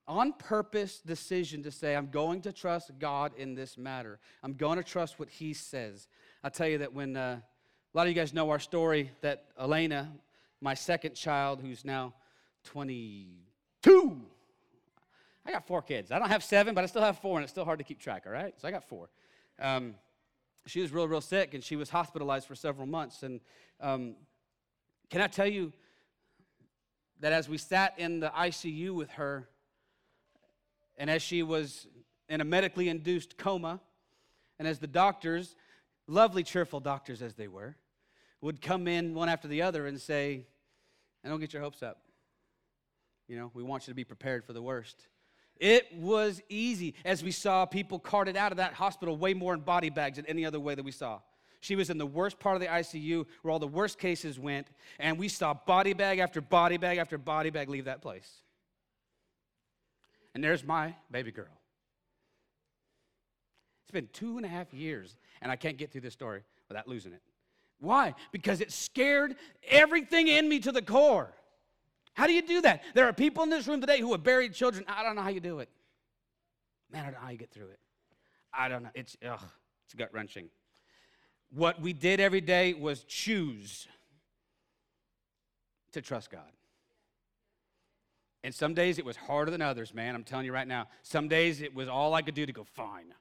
on 0.06 0.32
purpose 0.34 1.00
decision 1.00 1.62
to 1.62 1.70
say, 1.70 1.96
I'm 1.96 2.10
going 2.10 2.42
to 2.42 2.52
trust 2.52 2.90
God 2.98 3.32
in 3.36 3.54
this 3.54 3.78
matter. 3.78 4.18
I'm 4.42 4.54
going 4.54 4.76
to 4.76 4.84
trust 4.84 5.18
what 5.18 5.28
He 5.28 5.54
says. 5.54 6.08
I'll 6.42 6.50
tell 6.50 6.68
you 6.68 6.78
that 6.78 6.92
when 6.92 7.16
uh, 7.16 7.40
a 7.40 7.96
lot 7.96 8.02
of 8.02 8.08
you 8.08 8.14
guys 8.14 8.34
know 8.34 8.50
our 8.50 8.58
story, 8.58 9.10
that 9.22 9.46
Elena, 9.58 10.12
my 10.60 10.74
second 10.74 11.14
child, 11.14 11.60
who's 11.60 11.84
now 11.84 12.14
22, 12.64 14.20
I 15.46 15.52
got 15.52 15.66
four 15.66 15.82
kids. 15.82 16.10
I 16.10 16.18
don't 16.18 16.28
have 16.28 16.44
seven, 16.44 16.74
but 16.74 16.84
I 16.84 16.86
still 16.86 17.02
have 17.02 17.18
four, 17.18 17.38
and 17.38 17.44
it's 17.44 17.52
still 17.52 17.64
hard 17.64 17.78
to 17.78 17.84
keep 17.84 17.98
track, 17.98 18.24
all 18.26 18.32
right? 18.32 18.54
So 18.60 18.68
I 18.68 18.70
got 18.70 18.84
four. 18.84 19.08
Um, 19.60 19.94
she 20.66 20.80
was 20.80 20.92
real, 20.92 21.06
real 21.06 21.20
sick, 21.20 21.54
and 21.54 21.62
she 21.62 21.76
was 21.76 21.90
hospitalized 21.90 22.46
for 22.46 22.54
several 22.54 22.86
months. 22.86 23.22
And 23.22 23.40
um, 23.80 24.16
can 25.10 25.20
I 25.20 25.26
tell 25.26 25.46
you 25.46 25.72
that 27.20 27.32
as 27.32 27.48
we 27.48 27.58
sat 27.58 27.98
in 27.98 28.20
the 28.20 28.30
ICU 28.30 28.90
with 28.90 29.10
her, 29.12 29.48
and 30.96 31.11
as 31.11 31.22
she 31.22 31.42
was 31.42 31.87
in 32.28 32.40
a 32.40 32.44
medically 32.44 32.88
induced 32.88 33.37
coma, 33.37 33.80
and 34.59 34.68
as 34.68 34.78
the 34.78 34.87
doctors, 34.87 35.57
lovely, 36.07 36.42
cheerful 36.42 36.80
doctors 36.80 37.22
as 37.22 37.35
they 37.35 37.48
were, 37.48 37.76
would 38.40 38.61
come 38.61 38.87
in 38.87 39.14
one 39.14 39.28
after 39.28 39.48
the 39.48 39.62
other 39.62 39.87
and 39.87 40.00
say, 40.00 40.46
"I 41.24 41.28
don't 41.28 41.40
get 41.40 41.52
your 41.52 41.62
hopes 41.62 41.83
up. 41.83 42.02
You 43.26 43.37
know, 43.38 43.50
we 43.54 43.62
want 43.62 43.87
you 43.87 43.90
to 43.90 43.94
be 43.94 44.04
prepared 44.04 44.44
for 44.44 44.52
the 44.52 44.62
worst." 44.62 45.09
It 45.57 45.94
was 45.94 46.42
easy 46.48 46.94
as 47.04 47.22
we 47.22 47.30
saw 47.30 47.64
people 47.64 47.98
carted 47.98 48.37
out 48.37 48.52
of 48.52 48.57
that 48.59 48.74
hospital 48.74 49.16
way 49.16 49.35
more 49.35 49.54
in 49.54 49.61
body 49.61 49.88
bags 49.88 50.16
than 50.16 50.26
any 50.26 50.44
other 50.44 50.59
way 50.59 50.74
that 50.74 50.83
we 50.83 50.90
saw. 50.90 51.20
She 51.61 51.76
was 51.76 51.88
in 51.88 51.96
the 51.96 52.07
worst 52.07 52.38
part 52.38 52.57
of 52.57 52.61
the 52.61 52.68
ICU 52.68 53.26
where 53.42 53.52
all 53.52 53.59
the 53.59 53.66
worst 53.66 53.98
cases 53.98 54.38
went, 54.38 54.68
and 54.98 55.18
we 55.18 55.28
saw 55.28 55.54
body 55.54 55.94
bag 55.94 56.18
after 56.18 56.40
body 56.40 56.76
bag 56.76 56.98
after 56.98 57.16
body 57.16 57.50
bag 57.50 57.68
leave 57.68 57.87
that 57.87 58.02
place. 58.02 58.42
And 60.34 60.42
there's 60.42 60.64
my 60.64 60.94
baby 61.10 61.30
girl. 61.30 61.46
It's 63.84 63.92
been 63.92 64.08
two 64.12 64.36
and 64.36 64.44
a 64.44 64.48
half 64.48 64.72
years, 64.74 65.16
and 65.40 65.52
I 65.52 65.56
can't 65.56 65.76
get 65.76 65.92
through 65.92 66.00
this 66.00 66.12
story 66.12 66.42
without 66.68 66.88
losing 66.88 67.12
it. 67.12 67.22
Why? 67.78 68.14
Because 68.32 68.60
it 68.60 68.72
scared 68.72 69.36
everything 69.68 70.28
in 70.28 70.48
me 70.48 70.58
to 70.60 70.72
the 70.72 70.82
core. 70.82 71.32
How 72.14 72.26
do 72.26 72.32
you 72.32 72.42
do 72.42 72.62
that? 72.62 72.82
There 72.94 73.06
are 73.06 73.12
people 73.12 73.42
in 73.42 73.50
this 73.50 73.66
room 73.66 73.80
today 73.80 74.00
who 74.00 74.12
have 74.12 74.22
buried 74.22 74.54
children. 74.54 74.84
I 74.88 75.02
don't 75.02 75.16
know 75.16 75.22
how 75.22 75.28
you 75.30 75.40
do 75.40 75.58
it. 75.58 75.68
Man, 76.90 77.02
I 77.02 77.04
don't 77.06 77.14
know 77.14 77.26
how 77.26 77.30
you 77.30 77.38
get 77.38 77.50
through 77.50 77.68
it. 77.68 77.80
I 78.52 78.68
don't 78.68 78.84
know. 78.84 78.90
It's, 78.94 79.16
ugh, 79.28 79.40
it's 79.84 79.94
gut 79.94 80.10
wrenching. 80.12 80.48
What 81.50 81.80
we 81.80 81.92
did 81.92 82.20
every 82.20 82.40
day 82.40 82.72
was 82.74 83.04
choose 83.04 83.86
to 85.92 86.00
trust 86.00 86.30
God. 86.30 86.50
And 88.44 88.54
some 88.54 88.74
days 88.74 88.98
it 88.98 89.07
was 89.07 89.16
harder 89.16 89.50
than 89.50 89.62
others, 89.62 89.94
man. 89.94 90.14
I'm 90.14 90.22
telling 90.22 90.44
you 90.44 90.52
right 90.52 90.68
now. 90.68 90.87
Some 91.02 91.28
days 91.28 91.62
it 91.62 91.74
was 91.74 91.88
all 91.88 92.12
I 92.12 92.20
could 92.20 92.35
do 92.35 92.44
to 92.44 92.52
go, 92.52 92.62
fine. 92.62 93.14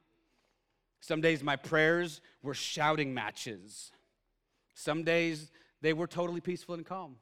Some 1.00 1.22
days 1.22 1.42
my 1.42 1.56
prayers 1.56 2.20
were 2.42 2.52
shouting 2.52 3.14
matches. 3.14 3.90
Some 4.74 5.02
days 5.02 5.50
they 5.80 5.94
were 5.94 6.06
totally 6.06 6.42
peaceful 6.42 6.74
and 6.74 6.84
calm. 6.84 7.16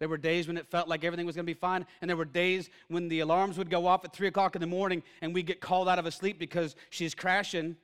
There 0.00 0.08
were 0.08 0.18
days 0.18 0.46
when 0.46 0.58
it 0.58 0.66
felt 0.66 0.86
like 0.86 1.02
everything 1.02 1.24
was 1.24 1.34
going 1.34 1.46
to 1.46 1.50
be 1.50 1.58
fine, 1.58 1.86
and 2.00 2.08
there 2.08 2.16
were 2.16 2.26
days 2.26 2.68
when 2.88 3.08
the 3.08 3.20
alarms 3.20 3.56
would 3.56 3.70
go 3.70 3.86
off 3.86 4.04
at 4.04 4.12
3 4.12 4.28
o'clock 4.28 4.54
in 4.54 4.60
the 4.60 4.66
morning 4.66 5.02
and 5.22 5.34
we'd 5.34 5.46
get 5.46 5.60
called 5.60 5.88
out 5.88 5.98
of 5.98 6.04
a 6.04 6.10
sleep 6.10 6.38
because 6.38 6.76
she's 6.90 7.14
crashing 7.14 7.74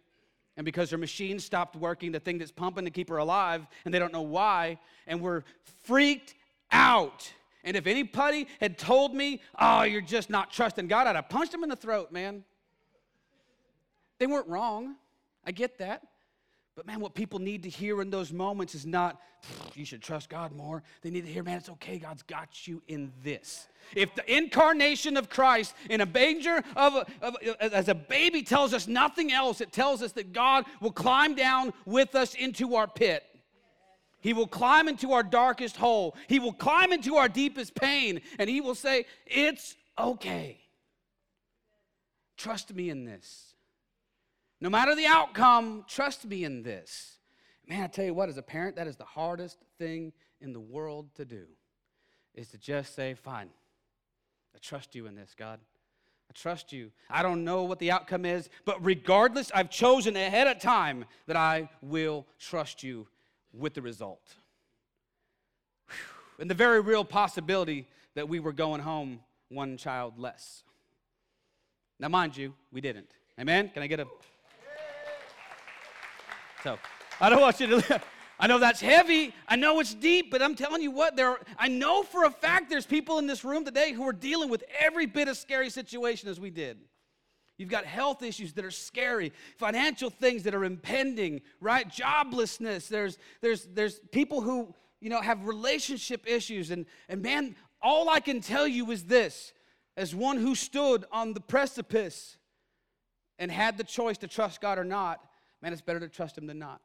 and 0.58 0.66
because 0.66 0.90
her 0.90 0.98
machine 0.98 1.38
stopped 1.38 1.76
working, 1.76 2.12
the 2.12 2.20
thing 2.20 2.36
that's 2.36 2.52
pumping 2.52 2.84
to 2.84 2.90
keep 2.90 3.08
her 3.08 3.16
alive, 3.16 3.66
and 3.86 3.92
they 3.92 3.98
don't 3.98 4.12
know 4.12 4.22
why, 4.22 4.78
and 5.06 5.20
we're 5.20 5.44
freaked 5.82 6.34
out. 6.70 7.32
And 7.64 7.76
if 7.76 7.86
anybody 7.86 8.46
had 8.60 8.78
told 8.78 9.14
me, 9.14 9.40
oh, 9.58 9.82
you're 9.82 10.00
just 10.00 10.30
not 10.30 10.52
trusting 10.52 10.86
God, 10.86 11.06
I'd 11.06 11.16
have 11.16 11.28
punched 11.28 11.52
them 11.52 11.62
in 11.62 11.70
the 11.70 11.76
throat, 11.76 12.12
man. 12.12 12.44
They 14.18 14.26
weren't 14.26 14.48
wrong. 14.48 14.96
I 15.44 15.50
get 15.50 15.78
that. 15.78 16.02
But 16.76 16.86
man, 16.86 16.98
what 16.98 17.14
people 17.14 17.38
need 17.38 17.62
to 17.62 17.68
hear 17.68 18.02
in 18.02 18.10
those 18.10 18.32
moments 18.32 18.74
is 18.74 18.84
not, 18.84 19.20
you 19.74 19.84
should 19.84 20.02
trust 20.02 20.28
God 20.28 20.50
more. 20.50 20.82
They 21.02 21.10
need 21.10 21.24
to 21.24 21.32
hear, 21.32 21.44
man, 21.44 21.58
it's 21.58 21.68
okay. 21.68 21.98
God's 21.98 22.22
got 22.22 22.66
you 22.66 22.82
in 22.88 23.12
this. 23.22 23.68
If 23.94 24.12
the 24.16 24.36
incarnation 24.36 25.16
of 25.16 25.30
Christ 25.30 25.74
in 25.88 26.00
a 26.00 26.06
manger 26.06 26.64
of, 26.74 27.08
of 27.22 27.36
as 27.60 27.88
a 27.88 27.94
baby 27.94 28.42
tells 28.42 28.74
us 28.74 28.88
nothing 28.88 29.32
else, 29.32 29.60
it 29.60 29.70
tells 29.70 30.02
us 30.02 30.12
that 30.12 30.32
God 30.32 30.64
will 30.80 30.90
climb 30.90 31.36
down 31.36 31.72
with 31.86 32.16
us 32.16 32.34
into 32.34 32.74
our 32.74 32.88
pit. 32.88 33.24
He 34.24 34.32
will 34.32 34.46
climb 34.46 34.88
into 34.88 35.12
our 35.12 35.22
darkest 35.22 35.76
hole. 35.76 36.16
He 36.28 36.38
will 36.38 36.54
climb 36.54 36.94
into 36.94 37.16
our 37.16 37.28
deepest 37.28 37.74
pain, 37.74 38.22
and 38.38 38.48
He 38.48 38.62
will 38.62 38.74
say, 38.74 39.04
It's 39.26 39.76
okay. 39.98 40.62
Trust 42.38 42.72
me 42.72 42.88
in 42.88 43.04
this. 43.04 43.52
No 44.62 44.70
matter 44.70 44.94
the 44.94 45.04
outcome, 45.04 45.84
trust 45.86 46.24
me 46.24 46.42
in 46.42 46.62
this. 46.62 47.18
Man, 47.68 47.82
I 47.82 47.86
tell 47.86 48.06
you 48.06 48.14
what, 48.14 48.30
as 48.30 48.38
a 48.38 48.42
parent, 48.42 48.76
that 48.76 48.86
is 48.86 48.96
the 48.96 49.04
hardest 49.04 49.58
thing 49.76 50.14
in 50.40 50.54
the 50.54 50.60
world 50.60 51.14
to 51.16 51.26
do. 51.26 51.44
is 52.32 52.48
to 52.48 52.56
just 52.56 52.94
say, 52.94 53.12
Fine, 53.12 53.50
I 54.54 54.58
trust 54.58 54.94
you 54.94 55.04
in 55.06 55.16
this, 55.16 55.34
God. 55.36 55.60
I 56.30 56.32
trust 56.32 56.72
you. 56.72 56.92
I 57.10 57.22
don't 57.22 57.44
know 57.44 57.64
what 57.64 57.78
the 57.78 57.90
outcome 57.90 58.24
is, 58.24 58.48
but 58.64 58.82
regardless, 58.82 59.52
I've 59.54 59.68
chosen 59.68 60.16
ahead 60.16 60.46
of 60.46 60.60
time 60.60 61.04
that 61.26 61.36
I 61.36 61.68
will 61.82 62.26
trust 62.38 62.82
you 62.82 63.06
with 63.56 63.74
the 63.74 63.82
result. 63.82 64.34
Whew. 65.88 65.96
And 66.40 66.50
the 66.50 66.54
very 66.54 66.80
real 66.80 67.04
possibility 67.04 67.86
that 68.14 68.28
we 68.28 68.40
were 68.40 68.52
going 68.52 68.80
home 68.80 69.20
one 69.48 69.76
child 69.76 70.18
less. 70.18 70.62
Now, 72.00 72.08
mind 72.08 72.36
you, 72.36 72.54
we 72.72 72.80
didn't. 72.80 73.10
Amen? 73.38 73.70
Can 73.72 73.82
I 73.82 73.86
get 73.86 74.00
a. 74.00 74.06
So, 76.62 76.78
I 77.20 77.28
don't 77.28 77.40
want 77.40 77.60
you 77.60 77.80
to. 77.80 78.02
I 78.40 78.46
know 78.48 78.58
that's 78.58 78.80
heavy. 78.80 79.32
I 79.46 79.56
know 79.56 79.78
it's 79.78 79.94
deep, 79.94 80.30
but 80.30 80.42
I'm 80.42 80.56
telling 80.56 80.82
you 80.82 80.90
what, 80.90 81.14
there 81.14 81.28
are, 81.28 81.40
I 81.56 81.68
know 81.68 82.02
for 82.02 82.24
a 82.24 82.30
fact 82.30 82.68
there's 82.68 82.84
people 82.84 83.18
in 83.18 83.28
this 83.28 83.44
room 83.44 83.64
today 83.64 83.92
who 83.92 84.06
are 84.08 84.12
dealing 84.12 84.50
with 84.50 84.64
every 84.78 85.06
bit 85.06 85.28
of 85.28 85.36
scary 85.36 85.70
situation 85.70 86.28
as 86.28 86.40
we 86.40 86.50
did. 86.50 86.78
You've 87.56 87.68
got 87.68 87.84
health 87.84 88.22
issues 88.22 88.52
that 88.54 88.64
are 88.64 88.70
scary, 88.70 89.32
financial 89.58 90.10
things 90.10 90.42
that 90.42 90.54
are 90.54 90.64
impending, 90.64 91.40
right? 91.60 91.88
Joblessness. 91.88 92.88
There's 92.88 93.18
there's 93.40 93.66
there's 93.66 94.00
people 94.10 94.40
who, 94.40 94.74
you 95.00 95.08
know, 95.08 95.20
have 95.20 95.46
relationship 95.46 96.24
issues 96.26 96.70
and 96.70 96.84
and 97.08 97.22
man, 97.22 97.54
all 97.80 98.08
I 98.08 98.20
can 98.20 98.40
tell 98.40 98.66
you 98.66 98.90
is 98.90 99.04
this, 99.04 99.52
as 99.96 100.14
one 100.14 100.38
who 100.38 100.54
stood 100.54 101.04
on 101.12 101.32
the 101.32 101.40
precipice 101.40 102.38
and 103.38 103.52
had 103.52 103.78
the 103.78 103.84
choice 103.84 104.18
to 104.18 104.28
trust 104.28 104.60
God 104.60 104.78
or 104.78 104.84
not, 104.84 105.20
man, 105.62 105.72
it's 105.72 105.82
better 105.82 106.00
to 106.00 106.08
trust 106.08 106.36
him 106.36 106.46
than 106.46 106.58
not. 106.58 106.80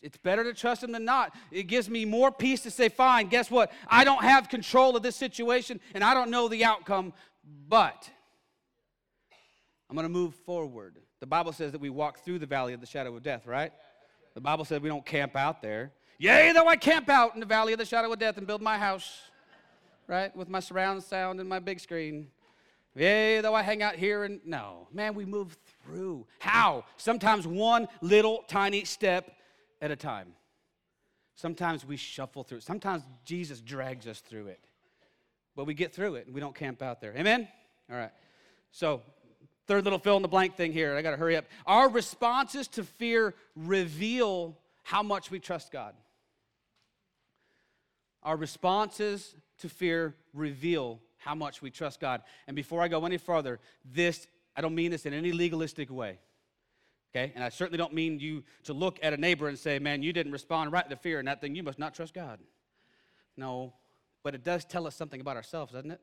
It's 0.00 0.16
better 0.16 0.44
to 0.44 0.54
trust 0.54 0.84
him 0.84 0.92
than 0.92 1.04
not. 1.04 1.34
It 1.50 1.64
gives 1.64 1.90
me 1.90 2.04
more 2.04 2.30
peace 2.30 2.62
to 2.62 2.70
say, 2.70 2.88
fine, 2.88 3.26
guess 3.26 3.50
what? 3.50 3.72
I 3.88 4.04
don't 4.04 4.22
have 4.22 4.48
control 4.48 4.96
of 4.96 5.02
this 5.02 5.16
situation 5.16 5.80
and 5.92 6.04
I 6.04 6.14
don't 6.14 6.30
know 6.30 6.46
the 6.46 6.64
outcome, 6.64 7.12
but 7.68 8.08
I'm 9.88 9.96
going 9.96 10.04
to 10.04 10.12
move 10.12 10.34
forward. 10.34 10.98
The 11.20 11.26
Bible 11.26 11.52
says 11.52 11.72
that 11.72 11.80
we 11.80 11.90
walk 11.90 12.20
through 12.20 12.38
the 12.38 12.46
valley 12.46 12.74
of 12.74 12.80
the 12.80 12.86
shadow 12.86 13.16
of 13.16 13.22
death, 13.22 13.46
right? 13.46 13.72
The 14.34 14.40
Bible 14.40 14.64
says 14.64 14.80
we 14.80 14.88
don't 14.88 15.04
camp 15.04 15.34
out 15.34 15.62
there. 15.62 15.92
Yea, 16.18 16.52
though 16.52 16.66
I 16.66 16.76
camp 16.76 17.08
out 17.08 17.34
in 17.34 17.40
the 17.40 17.46
valley 17.46 17.72
of 17.72 17.78
the 17.78 17.84
shadow 17.84 18.12
of 18.12 18.18
death 18.18 18.36
and 18.36 18.46
build 18.46 18.60
my 18.60 18.76
house, 18.76 19.22
right, 20.06 20.34
with 20.36 20.48
my 20.48 20.60
surround 20.60 21.02
sound 21.02 21.40
and 21.40 21.48
my 21.48 21.58
big 21.58 21.80
screen. 21.80 22.28
Yea, 22.94 23.40
though 23.40 23.54
I 23.54 23.62
hang 23.62 23.82
out 23.82 23.94
here 23.94 24.24
and 24.24 24.40
no, 24.44 24.88
man, 24.92 25.14
we 25.14 25.24
move 25.24 25.56
through. 25.84 26.26
How? 26.40 26.84
Sometimes 26.96 27.46
one 27.46 27.88
little 28.00 28.44
tiny 28.48 28.84
step 28.84 29.30
at 29.80 29.90
a 29.90 29.96
time. 29.96 30.34
Sometimes 31.36 31.84
we 31.86 31.96
shuffle 31.96 32.42
through. 32.42 32.60
Sometimes 32.60 33.04
Jesus 33.24 33.60
drags 33.60 34.08
us 34.08 34.18
through 34.18 34.48
it. 34.48 34.60
But 35.54 35.66
we 35.66 35.74
get 35.74 35.94
through 35.94 36.16
it 36.16 36.26
and 36.26 36.34
we 36.34 36.40
don't 36.40 36.54
camp 36.54 36.82
out 36.82 37.00
there. 37.00 37.14
Amen? 37.16 37.46
All 37.90 37.96
right. 37.96 38.10
So, 38.72 39.02
third 39.68 39.84
little 39.84 39.98
fill 39.98 40.16
in 40.16 40.22
the 40.22 40.28
blank 40.28 40.56
thing 40.56 40.72
here. 40.72 40.96
I 40.96 41.02
got 41.02 41.12
to 41.12 41.16
hurry 41.16 41.36
up. 41.36 41.44
Our 41.66 41.88
responses 41.88 42.66
to 42.68 42.82
fear 42.82 43.34
reveal 43.54 44.56
how 44.82 45.02
much 45.02 45.30
we 45.30 45.38
trust 45.38 45.70
God. 45.70 45.94
Our 48.22 48.36
responses 48.36 49.34
to 49.58 49.68
fear 49.68 50.14
reveal 50.32 51.00
how 51.18 51.34
much 51.34 51.60
we 51.62 51.70
trust 51.70 52.00
God. 52.00 52.22
And 52.46 52.56
before 52.56 52.80
I 52.80 52.88
go 52.88 53.04
any 53.04 53.18
further, 53.18 53.60
this, 53.84 54.26
I 54.56 54.62
don't 54.62 54.74
mean 54.74 54.90
this 54.90 55.06
in 55.06 55.12
any 55.12 55.32
legalistic 55.32 55.90
way. 55.90 56.18
Okay? 57.14 57.32
And 57.34 57.44
I 57.44 57.50
certainly 57.50 57.78
don't 57.78 57.92
mean 57.92 58.18
you 58.18 58.44
to 58.64 58.72
look 58.72 58.98
at 59.02 59.12
a 59.12 59.16
neighbor 59.16 59.48
and 59.48 59.58
say, 59.58 59.78
man, 59.78 60.02
you 60.02 60.12
didn't 60.12 60.32
respond 60.32 60.72
right 60.72 60.88
to 60.88 60.96
fear 60.96 61.18
and 61.18 61.28
that 61.28 61.40
thing, 61.40 61.54
you 61.54 61.62
must 61.62 61.78
not 61.78 61.94
trust 61.94 62.14
God. 62.14 62.38
No, 63.36 63.74
but 64.22 64.34
it 64.34 64.44
does 64.44 64.64
tell 64.64 64.86
us 64.86 64.96
something 64.96 65.20
about 65.20 65.36
ourselves, 65.36 65.72
doesn't 65.72 65.90
it? 65.90 66.00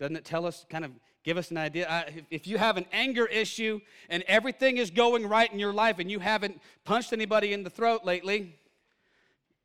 Doesn't 0.00 0.16
it 0.16 0.24
tell 0.24 0.44
us, 0.46 0.66
kind 0.68 0.84
of 0.84 0.90
give 1.22 1.36
us 1.36 1.52
an 1.52 1.58
idea? 1.58 1.88
I, 1.88 2.24
if 2.30 2.48
you 2.48 2.58
have 2.58 2.76
an 2.76 2.86
anger 2.92 3.26
issue 3.26 3.80
and 4.08 4.24
everything 4.26 4.78
is 4.78 4.90
going 4.90 5.24
right 5.24 5.52
in 5.52 5.60
your 5.60 5.72
life 5.72 6.00
and 6.00 6.10
you 6.10 6.18
haven't 6.18 6.60
punched 6.84 7.12
anybody 7.12 7.52
in 7.52 7.62
the 7.62 7.70
throat 7.70 8.04
lately, 8.04 8.56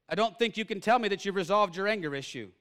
I 0.08 0.14
don't 0.14 0.38
think 0.38 0.58
you 0.58 0.66
can 0.66 0.80
tell 0.80 1.00
me 1.00 1.08
that 1.08 1.26
you've 1.26 1.36
resolved 1.36 1.76
your 1.76 1.88
anger 1.88 2.14
issue. 2.14 2.52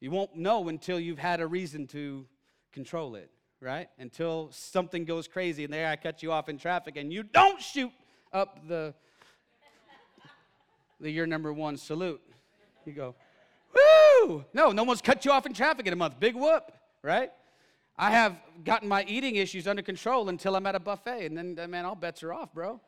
You 0.00 0.10
won't 0.10 0.34
know 0.36 0.68
until 0.68 0.98
you've 0.98 1.18
had 1.18 1.40
a 1.42 1.46
reason 1.46 1.86
to 1.88 2.24
control 2.72 3.16
it 3.16 3.30
right? 3.60 3.88
Until 3.98 4.48
something 4.52 5.04
goes 5.04 5.28
crazy 5.28 5.64
and 5.64 5.72
there 5.72 5.88
I 5.88 5.96
cut 5.96 6.22
you 6.22 6.32
off 6.32 6.48
in 6.48 6.58
traffic 6.58 6.96
and 6.96 7.12
you 7.12 7.22
don't 7.22 7.60
shoot 7.60 7.90
up 8.32 8.66
the, 8.68 8.94
the 11.00 11.10
year 11.10 11.26
number 11.26 11.52
one 11.52 11.76
salute. 11.76 12.20
You 12.84 12.92
go, 12.92 13.14
woo! 13.74 14.44
No, 14.52 14.70
no 14.70 14.84
one's 14.84 15.00
cut 15.00 15.24
you 15.24 15.32
off 15.32 15.46
in 15.46 15.52
traffic 15.52 15.86
in 15.86 15.92
a 15.92 15.96
month. 15.96 16.20
Big 16.20 16.34
whoop, 16.34 16.70
right? 17.06 17.30
I 17.96 18.10
have 18.10 18.36
gotten 18.64 18.88
my 18.88 19.04
eating 19.08 19.36
issues 19.36 19.66
under 19.66 19.80
control 19.80 20.28
until 20.28 20.56
I'm 20.56 20.66
at 20.66 20.74
a 20.74 20.80
buffet, 20.80 21.26
and 21.26 21.56
then, 21.56 21.70
man, 21.70 21.84
all 21.86 21.94
bets 21.94 22.22
are 22.22 22.32
off, 22.32 22.52
bro. 22.52 22.80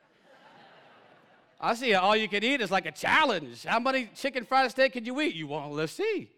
I 1.61 1.75
see 1.75 1.95
all 1.95 2.15
you 2.15 2.29
can 2.29 2.45
eat 2.45 2.61
is 2.61 2.71
like 2.71 2.85
a 2.85 2.93
challenge. 2.93 3.65
How 3.65 3.81
many 3.81 4.11
chicken 4.15 4.45
fried 4.45 4.71
steak 4.71 4.93
can 4.93 5.07
you 5.07 5.19
eat? 5.23 5.35
You 5.35 5.47
want? 5.47 5.73
Let's 5.73 5.93
see. 5.93 6.31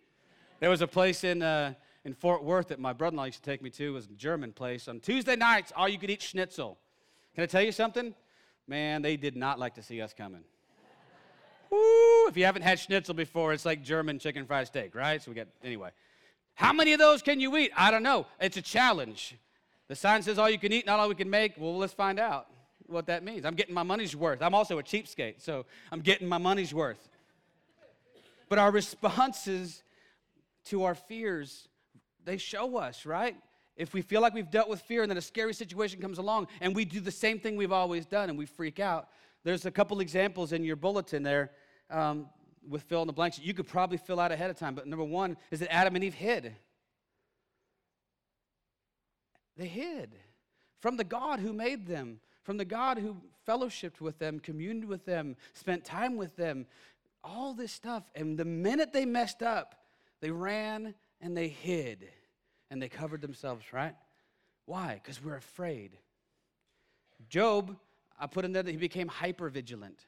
There 0.60 0.70
was 0.70 0.82
a 0.82 0.86
place 0.86 1.24
in 1.24 1.42
uh, 1.42 1.74
in 2.04 2.14
Fort 2.14 2.44
Worth 2.44 2.68
that 2.68 2.78
my 2.78 2.92
brother-in-law 2.92 3.24
used 3.24 3.42
to 3.42 3.50
take 3.50 3.62
me 3.62 3.70
to 3.70 3.92
was 3.92 4.06
a 4.06 4.10
German 4.10 4.52
place. 4.52 4.86
On 4.86 5.00
Tuesday 5.00 5.36
nights, 5.36 5.72
all 5.74 5.88
you 5.88 5.98
could 5.98 6.10
eat 6.10 6.22
schnitzel. 6.22 6.78
Can 7.34 7.42
I 7.42 7.46
tell 7.46 7.62
you 7.62 7.72
something? 7.72 8.14
Man, 8.66 9.02
they 9.02 9.16
did 9.16 9.36
not 9.36 9.58
like 9.58 9.74
to 9.74 9.82
see 9.82 10.00
us 10.00 10.14
coming. 10.14 10.42
Woo! 11.70 12.28
If 12.28 12.36
you 12.36 12.44
haven't 12.44 12.62
had 12.62 12.78
schnitzel 12.78 13.14
before, 13.14 13.52
it's 13.52 13.64
like 13.64 13.82
German 13.82 14.18
chicken 14.18 14.46
fried 14.46 14.68
steak, 14.68 14.94
right? 14.94 15.20
So 15.20 15.30
we 15.30 15.34
got 15.34 15.48
anyway. 15.64 15.90
How 16.60 16.74
many 16.74 16.92
of 16.92 16.98
those 16.98 17.22
can 17.22 17.40
you 17.40 17.56
eat? 17.56 17.72
I 17.74 17.90
don't 17.90 18.02
know. 18.02 18.26
It's 18.38 18.58
a 18.58 18.62
challenge. 18.62 19.34
The 19.88 19.96
sign 19.96 20.20
says 20.20 20.38
all 20.38 20.50
you 20.50 20.58
can 20.58 20.74
eat, 20.74 20.84
not 20.84 21.00
all 21.00 21.08
we 21.08 21.14
can 21.14 21.30
make. 21.30 21.54
Well, 21.56 21.78
let's 21.78 21.94
find 21.94 22.20
out 22.20 22.48
what 22.86 23.06
that 23.06 23.24
means. 23.24 23.46
I'm 23.46 23.54
getting 23.54 23.74
my 23.74 23.82
money's 23.82 24.14
worth. 24.14 24.42
I'm 24.42 24.54
also 24.54 24.78
a 24.78 24.82
cheapskate, 24.82 25.36
so 25.40 25.64
I'm 25.90 26.00
getting 26.00 26.28
my 26.28 26.36
money's 26.36 26.74
worth. 26.74 27.08
But 28.50 28.58
our 28.58 28.70
responses 28.70 29.82
to 30.66 30.84
our 30.84 30.94
fears 30.94 31.66
they 32.26 32.36
show 32.36 32.76
us, 32.76 33.06
right? 33.06 33.36
If 33.78 33.94
we 33.94 34.02
feel 34.02 34.20
like 34.20 34.34
we've 34.34 34.50
dealt 34.50 34.68
with 34.68 34.82
fear 34.82 35.00
and 35.00 35.10
then 35.10 35.16
a 35.16 35.22
scary 35.22 35.54
situation 35.54 35.98
comes 35.98 36.18
along 36.18 36.48
and 36.60 36.76
we 36.76 36.84
do 36.84 37.00
the 37.00 37.10
same 37.10 37.40
thing 37.40 37.56
we've 37.56 37.72
always 37.72 38.04
done 38.04 38.28
and 38.28 38.38
we 38.38 38.44
freak 38.44 38.78
out, 38.78 39.08
there's 39.44 39.64
a 39.64 39.70
couple 39.70 40.00
examples 40.00 40.52
in 40.52 40.62
your 40.62 40.76
bulletin 40.76 41.22
there 41.22 41.52
um, 41.88 42.26
with 42.70 42.82
fill 42.84 43.02
in 43.02 43.06
the 43.06 43.12
blanks 43.12 43.38
you 43.38 43.52
could 43.52 43.66
probably 43.66 43.98
fill 43.98 44.20
out 44.20 44.32
ahead 44.32 44.48
of 44.48 44.56
time. 44.56 44.74
But 44.74 44.86
number 44.86 45.04
one 45.04 45.36
is 45.50 45.60
that 45.60 45.72
Adam 45.72 45.96
and 45.96 46.04
Eve 46.04 46.14
hid. 46.14 46.54
They 49.56 49.66
hid 49.66 50.16
from 50.78 50.96
the 50.96 51.04
God 51.04 51.40
who 51.40 51.52
made 51.52 51.86
them, 51.86 52.20
from 52.42 52.56
the 52.56 52.64
God 52.64 52.98
who 52.98 53.16
fellowshipped 53.46 54.00
with 54.00 54.18
them, 54.18 54.38
communed 54.38 54.84
with 54.86 55.04
them, 55.04 55.36
spent 55.52 55.84
time 55.84 56.16
with 56.16 56.36
them, 56.36 56.66
all 57.22 57.52
this 57.52 57.72
stuff. 57.72 58.04
And 58.14 58.38
the 58.38 58.44
minute 58.44 58.92
they 58.92 59.04
messed 59.04 59.42
up, 59.42 59.74
they 60.20 60.30
ran 60.30 60.94
and 61.20 61.36
they 61.36 61.48
hid 61.48 62.08
and 62.70 62.80
they 62.80 62.88
covered 62.88 63.20
themselves, 63.20 63.64
right? 63.72 63.94
Why? 64.64 65.00
Because 65.02 65.22
we're 65.22 65.36
afraid. 65.36 65.98
Job, 67.28 67.76
I 68.18 68.26
put 68.26 68.44
in 68.44 68.52
there 68.52 68.62
that 68.62 68.70
he 68.70 68.76
became 68.76 69.08
hyper 69.08 69.48
vigilant. 69.48 70.06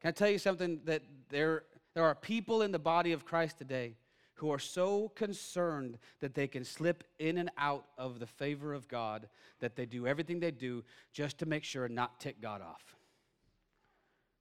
Can 0.00 0.08
I 0.08 0.12
tell 0.12 0.30
you 0.30 0.38
something? 0.38 0.80
That 0.84 1.02
there, 1.28 1.64
there 1.94 2.04
are 2.04 2.14
people 2.14 2.62
in 2.62 2.72
the 2.72 2.78
body 2.78 3.12
of 3.12 3.24
Christ 3.24 3.58
today 3.58 3.96
who 4.34 4.52
are 4.52 4.58
so 4.58 5.08
concerned 5.16 5.98
that 6.20 6.34
they 6.34 6.46
can 6.46 6.64
slip 6.64 7.02
in 7.18 7.38
and 7.38 7.50
out 7.58 7.86
of 7.98 8.20
the 8.20 8.26
favor 8.26 8.72
of 8.72 8.86
God 8.86 9.28
that 9.58 9.74
they 9.74 9.84
do 9.84 10.06
everything 10.06 10.38
they 10.38 10.52
do 10.52 10.84
just 11.12 11.38
to 11.38 11.46
make 11.46 11.64
sure 11.64 11.88
not 11.88 12.20
tick 12.20 12.40
God 12.40 12.62
off. 12.62 12.96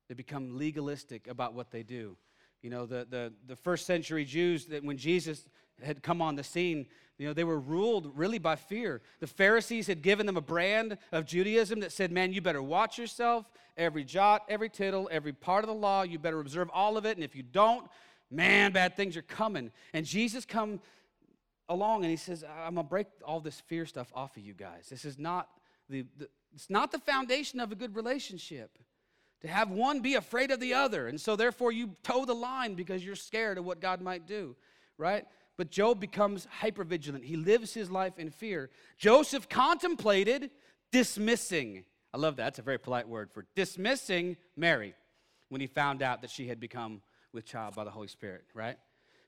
They 0.07 0.13
become 0.13 0.57
legalistic 0.57 1.27
about 1.27 1.53
what 1.55 1.71
they 1.71 1.81
do. 1.81 2.15
You 2.61 2.69
know, 2.69 2.85
the, 2.85 3.07
the, 3.09 3.33
the 3.47 3.55
first 3.55 3.85
century 3.85 4.23
Jews, 4.23 4.67
that 4.67 4.83
when 4.83 4.97
Jesus 4.97 5.47
had 5.81 6.03
come 6.03 6.21
on 6.21 6.35
the 6.35 6.43
scene, 6.43 6.85
you 7.17 7.27
know, 7.27 7.33
they 7.33 7.43
were 7.43 7.59
ruled 7.59 8.15
really 8.15 8.39
by 8.39 8.55
fear. 8.55 9.01
The 9.19 9.27
Pharisees 9.27 9.87
had 9.87 10.01
given 10.01 10.25
them 10.27 10.37
a 10.37 10.41
brand 10.41 10.97
of 11.11 11.25
Judaism 11.25 11.79
that 11.79 11.91
said, 11.91 12.11
man, 12.11 12.33
you 12.33 12.41
better 12.41 12.61
watch 12.61 12.97
yourself, 12.97 13.51
every 13.77 14.03
jot, 14.03 14.43
every 14.49 14.69
tittle, 14.69 15.07
every 15.11 15.33
part 15.33 15.63
of 15.63 15.67
the 15.67 15.75
law, 15.75 16.01
you 16.01 16.19
better 16.19 16.39
observe 16.39 16.69
all 16.73 16.97
of 16.97 17.05
it. 17.05 17.15
And 17.15 17.23
if 17.23 17.35
you 17.35 17.43
don't, 17.43 17.87
man, 18.29 18.71
bad 18.71 18.95
things 18.95 19.15
are 19.15 19.21
coming. 19.21 19.71
And 19.93 20.05
Jesus 20.05 20.45
come 20.45 20.81
along 21.69 22.03
and 22.03 22.11
he 22.11 22.17
says, 22.17 22.43
I'm 22.43 22.75
gonna 22.75 22.87
break 22.87 23.07
all 23.25 23.39
this 23.39 23.61
fear 23.61 23.85
stuff 23.85 24.11
off 24.13 24.35
of 24.35 24.43
you 24.43 24.53
guys. 24.53 24.87
This 24.89 25.05
is 25.05 25.17
not 25.17 25.49
the, 25.89 26.05
the 26.17 26.27
it's 26.53 26.69
not 26.69 26.91
the 26.91 26.99
foundation 26.99 27.59
of 27.59 27.71
a 27.71 27.75
good 27.75 27.95
relationship 27.95 28.79
to 29.41 29.47
have 29.47 29.69
one 29.69 29.99
be 29.99 30.15
afraid 30.15 30.51
of 30.51 30.59
the 30.59 30.73
other. 30.73 31.07
And 31.07 31.19
so, 31.19 31.35
therefore, 31.35 31.71
you 31.71 31.91
toe 32.03 32.25
the 32.25 32.33
line 32.33 32.73
because 32.73 33.05
you're 33.05 33.15
scared 33.15 33.57
of 33.57 33.65
what 33.65 33.79
God 33.79 34.01
might 34.01 34.25
do, 34.25 34.55
right? 34.97 35.25
But 35.57 35.69
Job 35.69 35.99
becomes 35.99 36.47
hypervigilant. 36.61 37.23
He 37.23 37.35
lives 37.35 37.73
his 37.73 37.91
life 37.91 38.17
in 38.17 38.31
fear. 38.31 38.69
Joseph 38.97 39.49
contemplated 39.49 40.51
dismissing, 40.91 41.85
I 42.13 42.17
love 42.17 42.37
that, 42.37 42.43
that's 42.43 42.59
a 42.59 42.63
very 42.63 42.77
polite 42.77 43.07
word 43.07 43.31
for 43.31 43.45
dismissing 43.55 44.37
Mary 44.55 44.95
when 45.49 45.61
he 45.61 45.67
found 45.67 46.01
out 46.01 46.21
that 46.21 46.29
she 46.29 46.47
had 46.47 46.59
become 46.59 47.01
with 47.33 47.45
child 47.45 47.75
by 47.75 47.83
the 47.83 47.91
Holy 47.91 48.07
Spirit, 48.07 48.45
right? 48.53 48.77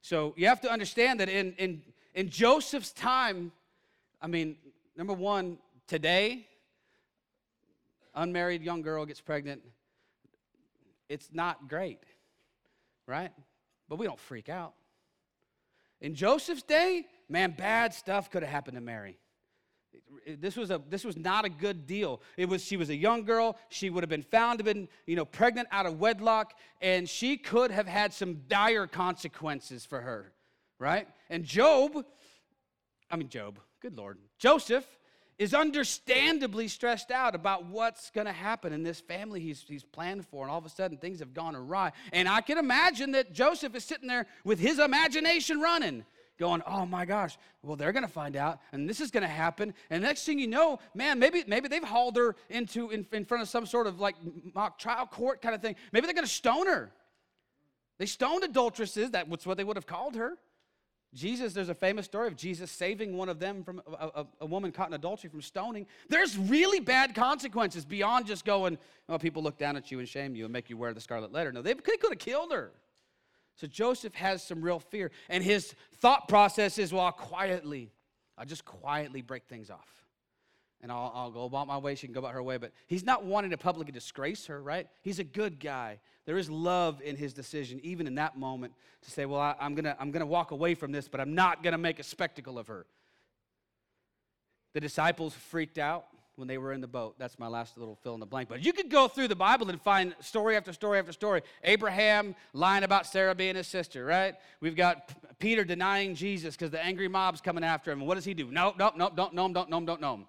So 0.01 0.33
you 0.37 0.47
have 0.47 0.61
to 0.61 0.71
understand 0.71 1.19
that 1.19 1.29
in, 1.29 1.53
in, 1.53 1.81
in 2.13 2.29
Joseph's 2.29 2.91
time, 2.91 3.51
I 4.21 4.27
mean, 4.27 4.57
number 4.95 5.13
one, 5.13 5.57
today, 5.87 6.47
unmarried 8.15 8.61
young 8.63 8.81
girl 8.81 9.05
gets 9.05 9.21
pregnant. 9.21 9.61
It's 11.09 11.29
not 11.33 11.67
great, 11.67 11.99
right? 13.07 13.31
But 13.87 13.97
we 13.97 14.05
don't 14.05 14.19
freak 14.19 14.49
out. 14.49 14.73
In 16.01 16.15
Joseph's 16.15 16.63
day, 16.63 17.05
man, 17.27 17.51
bad 17.57 17.93
stuff 17.93 18.29
could 18.29 18.43
have 18.43 18.51
happened 18.51 18.75
to 18.75 18.81
Mary. 18.81 19.17
This 20.27 20.55
was, 20.55 20.69
a, 20.69 20.81
this 20.89 21.03
was 21.03 21.17
not 21.17 21.45
a 21.45 21.49
good 21.49 21.87
deal. 21.87 22.21
It 22.37 22.47
was, 22.47 22.63
she 22.63 22.77
was 22.77 22.89
a 22.89 22.95
young 22.95 23.23
girl. 23.23 23.57
She 23.69 23.89
would 23.89 24.03
have 24.03 24.09
been 24.09 24.23
found 24.23 24.59
to 24.59 24.63
been 24.63 24.87
you 25.05 25.15
know, 25.15 25.25
pregnant 25.25 25.67
out 25.71 25.85
of 25.85 25.99
wedlock, 25.99 26.53
and 26.81 27.09
she 27.09 27.37
could 27.37 27.71
have 27.71 27.87
had 27.87 28.13
some 28.13 28.41
dire 28.47 28.87
consequences 28.87 29.85
for 29.85 30.01
her, 30.01 30.31
right? 30.77 31.07
And 31.29 31.43
Job, 31.43 32.05
I 33.09 33.15
mean, 33.17 33.29
Job, 33.29 33.59
good 33.81 33.97
Lord, 33.97 34.17
Joseph 34.37 34.85
is 35.39 35.53
understandably 35.53 36.67
stressed 36.67 37.11
out 37.11 37.33
about 37.33 37.65
what's 37.65 38.09
going 38.11 38.27
to 38.27 38.33
happen 38.33 38.73
in 38.73 38.83
this 38.83 38.99
family 38.99 39.39
he's, 39.39 39.63
he's 39.67 39.85
planned 39.85 40.27
for, 40.27 40.43
and 40.43 40.51
all 40.51 40.59
of 40.59 40.65
a 40.65 40.69
sudden 40.69 40.97
things 40.97 41.19
have 41.19 41.33
gone 41.33 41.55
awry. 41.55 41.93
And 42.11 42.27
I 42.27 42.41
can 42.41 42.57
imagine 42.57 43.13
that 43.13 43.31
Joseph 43.31 43.73
is 43.73 43.85
sitting 43.85 44.09
there 44.09 44.27
with 44.43 44.59
his 44.59 44.79
imagination 44.79 45.61
running 45.61 46.05
going, 46.39 46.61
oh 46.65 46.85
my 46.85 47.05
gosh, 47.05 47.37
well, 47.61 47.75
they're 47.75 47.91
going 47.91 48.05
to 48.05 48.11
find 48.11 48.35
out, 48.35 48.59
and 48.71 48.89
this 48.89 49.01
is 49.01 49.11
going 49.11 49.23
to 49.23 49.27
happen. 49.27 49.73
And 49.89 50.01
next 50.01 50.25
thing 50.25 50.39
you 50.39 50.47
know, 50.47 50.79
man, 50.95 51.19
maybe, 51.19 51.43
maybe 51.45 51.67
they've 51.67 51.83
hauled 51.83 52.15
her 52.15 52.35
into 52.49 52.89
in, 52.89 53.05
in 53.11 53.25
front 53.25 53.43
of 53.43 53.49
some 53.49 53.65
sort 53.65 53.85
of 53.85 53.99
like 53.99 54.15
mock 54.55 54.79
trial 54.79 55.05
court 55.05 55.41
kind 55.41 55.53
of 55.53 55.61
thing. 55.61 55.75
Maybe 55.91 56.07
they're 56.07 56.15
going 56.15 56.25
to 56.25 56.31
stone 56.31 56.67
her. 56.67 56.91
They 57.99 58.05
stoned 58.05 58.43
adulteresses. 58.43 59.11
That's 59.11 59.45
what 59.45 59.57
they 59.57 59.63
would 59.63 59.75
have 59.75 59.85
called 59.85 60.15
her. 60.15 60.37
Jesus, 61.13 61.53
there's 61.53 61.69
a 61.69 61.75
famous 61.75 62.05
story 62.05 62.27
of 62.27 62.35
Jesus 62.35 62.69
saving 62.69 63.17
one 63.17 63.29
of 63.29 63.39
them 63.39 63.63
from 63.63 63.81
a, 63.87 64.05
a, 64.07 64.27
a, 64.41 64.45
woman 64.45 64.71
caught 64.71 64.89
in 64.89 64.93
adultery 64.93 65.29
from 65.29 65.41
stoning. 65.41 65.87
There's 66.07 66.37
really 66.37 66.79
bad 66.79 67.15
consequences 67.15 67.83
beyond 67.83 68.27
just 68.27 68.45
going, 68.45 68.77
oh, 69.09 69.17
people 69.17 69.41
look 69.41 69.57
down 69.57 69.75
at 69.75 69.89
you 69.89 69.97
and 69.97 70.07
shame 70.07 70.35
you 70.35 70.43
and 70.43 70.53
make 70.53 70.69
you 70.69 70.77
wear 70.77 70.93
the 70.93 71.01
scarlet 71.01 71.31
letter. 71.31 71.51
No, 71.51 71.63
they 71.63 71.73
could 71.73 71.97
have 72.09 72.19
killed 72.19 72.51
her. 72.51 72.71
So 73.59 73.67
Joseph 73.67 74.15
has 74.15 74.41
some 74.41 74.61
real 74.61 74.79
fear. 74.79 75.11
And 75.27 75.43
his 75.43 75.75
thought 75.97 76.29
process 76.29 76.77
is, 76.77 76.93
well, 76.93 77.03
I'll 77.03 77.11
quietly, 77.11 77.91
I'll 78.37 78.45
just 78.45 78.63
quietly 78.63 79.21
break 79.21 79.47
things 79.47 79.69
off. 79.69 79.87
And 80.81 80.93
I'll, 80.93 81.11
I'll 81.13 81.31
go 81.31 81.43
about 81.43 81.67
my 81.67 81.77
way, 81.77 81.95
she 81.95 82.07
can 82.07 82.13
go 82.13 82.21
about 82.21 82.33
her 82.33 82.41
way. 82.41 82.55
But 82.55 82.71
he's 82.87 83.03
not 83.03 83.25
wanting 83.25 83.51
to 83.51 83.57
publicly 83.57 83.91
disgrace 83.91 84.45
her, 84.45 84.61
right? 84.61 84.87
He's 85.01 85.19
a 85.19 85.25
good 85.25 85.59
guy. 85.59 85.99
There 86.25 86.37
is 86.37 86.49
love 86.49 87.01
in 87.01 87.17
his 87.17 87.33
decision, 87.33 87.81
even 87.83 88.07
in 88.07 88.15
that 88.15 88.37
moment, 88.37 88.71
to 89.01 89.11
say, 89.11 89.25
well, 89.25 89.41
I, 89.41 89.55
I'm 89.59 89.75
going 89.75 89.83
to 89.83 89.97
I'm 89.99 90.11
going 90.11 90.21
to 90.21 90.25
walk 90.25 90.51
away 90.51 90.73
from 90.73 90.93
this, 90.93 91.09
but 91.09 91.19
I'm 91.19 91.35
not 91.35 91.61
going 91.61 91.73
to 91.73 91.77
make 91.77 91.99
a 91.99 92.03
spectacle 92.03 92.57
of 92.57 92.67
her. 92.67 92.85
The 94.73 94.79
disciples 94.79 95.33
freaked 95.33 95.77
out 95.77 96.05
when 96.39 96.47
they 96.47 96.57
were 96.57 96.71
in 96.71 96.81
the 96.81 96.87
boat. 96.87 97.15
That's 97.19 97.37
my 97.37 97.47
last 97.47 97.77
little 97.77 97.95
fill 98.01 98.13
in 98.13 98.19
the 98.19 98.25
blank. 98.25 98.49
But 98.49 98.65
you 98.65 98.73
could 98.73 98.89
go 98.89 99.07
through 99.07 99.27
the 99.27 99.35
Bible 99.35 99.69
and 99.69 99.79
find 99.79 100.15
story 100.21 100.55
after 100.55 100.73
story 100.73 100.97
after 100.97 101.11
story. 101.11 101.41
Abraham 101.63 102.33
lying 102.53 102.83
about 102.83 103.05
Sarah 103.05 103.35
being 103.35 103.55
his 103.55 103.67
sister, 103.67 104.05
right? 104.05 104.35
We've 104.61 104.75
got 104.75 105.11
Peter 105.39 105.63
denying 105.63 106.15
Jesus 106.15 106.55
because 106.55 106.71
the 106.71 106.83
angry 106.83 107.09
mob's 107.09 107.41
coming 107.41 107.63
after 107.63 107.91
him. 107.91 107.99
And 107.99 108.07
what 108.07 108.15
does 108.15 108.25
he 108.25 108.33
do? 108.33 108.49
No, 108.49 108.73
no, 108.79 108.91
no, 108.95 109.11
don't 109.13 109.33
know 109.33 109.45
him, 109.45 109.53
don't 109.53 109.69
know 109.69 109.77
him, 109.77 109.85
don't 109.85 110.01
know 110.01 110.13
him. 110.15 110.25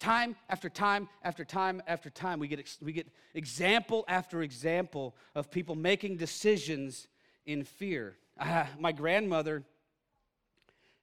Time 0.00 0.34
after 0.48 0.68
time 0.68 1.08
after 1.22 1.44
time 1.44 1.82
after 1.86 2.10
time, 2.10 2.40
we 2.40 2.48
get, 2.48 2.76
we 2.82 2.92
get 2.92 3.06
example 3.34 4.04
after 4.08 4.42
example 4.42 5.14
of 5.34 5.50
people 5.50 5.74
making 5.74 6.16
decisions 6.16 7.06
in 7.46 7.64
fear. 7.64 8.16
Uh, 8.38 8.64
my 8.78 8.92
grandmother, 8.92 9.62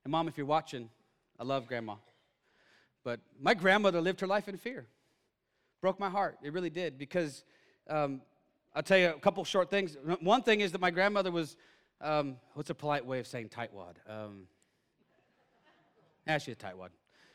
and 0.04 0.12
mom, 0.12 0.28
if 0.28 0.36
you're 0.36 0.46
watching, 0.46 0.90
I 1.40 1.44
love 1.44 1.68
grandma. 1.68 1.96
But 3.08 3.22
my 3.40 3.54
grandmother 3.54 4.02
lived 4.02 4.20
her 4.20 4.28
life 4.28 4.50
in 4.50 4.58
fear. 4.58 4.86
Broke 5.80 5.98
my 5.98 6.10
heart. 6.10 6.40
It 6.44 6.52
really 6.52 6.70
did 6.70 6.98
because 6.98 7.46
um, 7.90 8.20
I'll 8.76 8.84
tell 8.84 8.98
you 8.98 9.12
a 9.12 9.20
couple 9.22 9.46
short 9.46 9.70
things. 9.70 9.96
One 10.20 10.42
thing 10.42 10.60
is 10.60 10.74
that 10.74 10.82
my 10.82 10.92
grandmother 10.92 11.32
was, 11.32 11.56
um, 12.02 12.36
what's 12.54 12.70
a 12.70 12.76
polite 12.76 13.06
way 13.06 13.20
of 13.20 13.26
saying 13.26 13.48
tightwad? 13.48 13.94
Um, 14.10 14.48
ah, 16.28 16.38
she's 16.38 16.56
a 16.56 16.58
tightwad. 16.58 16.90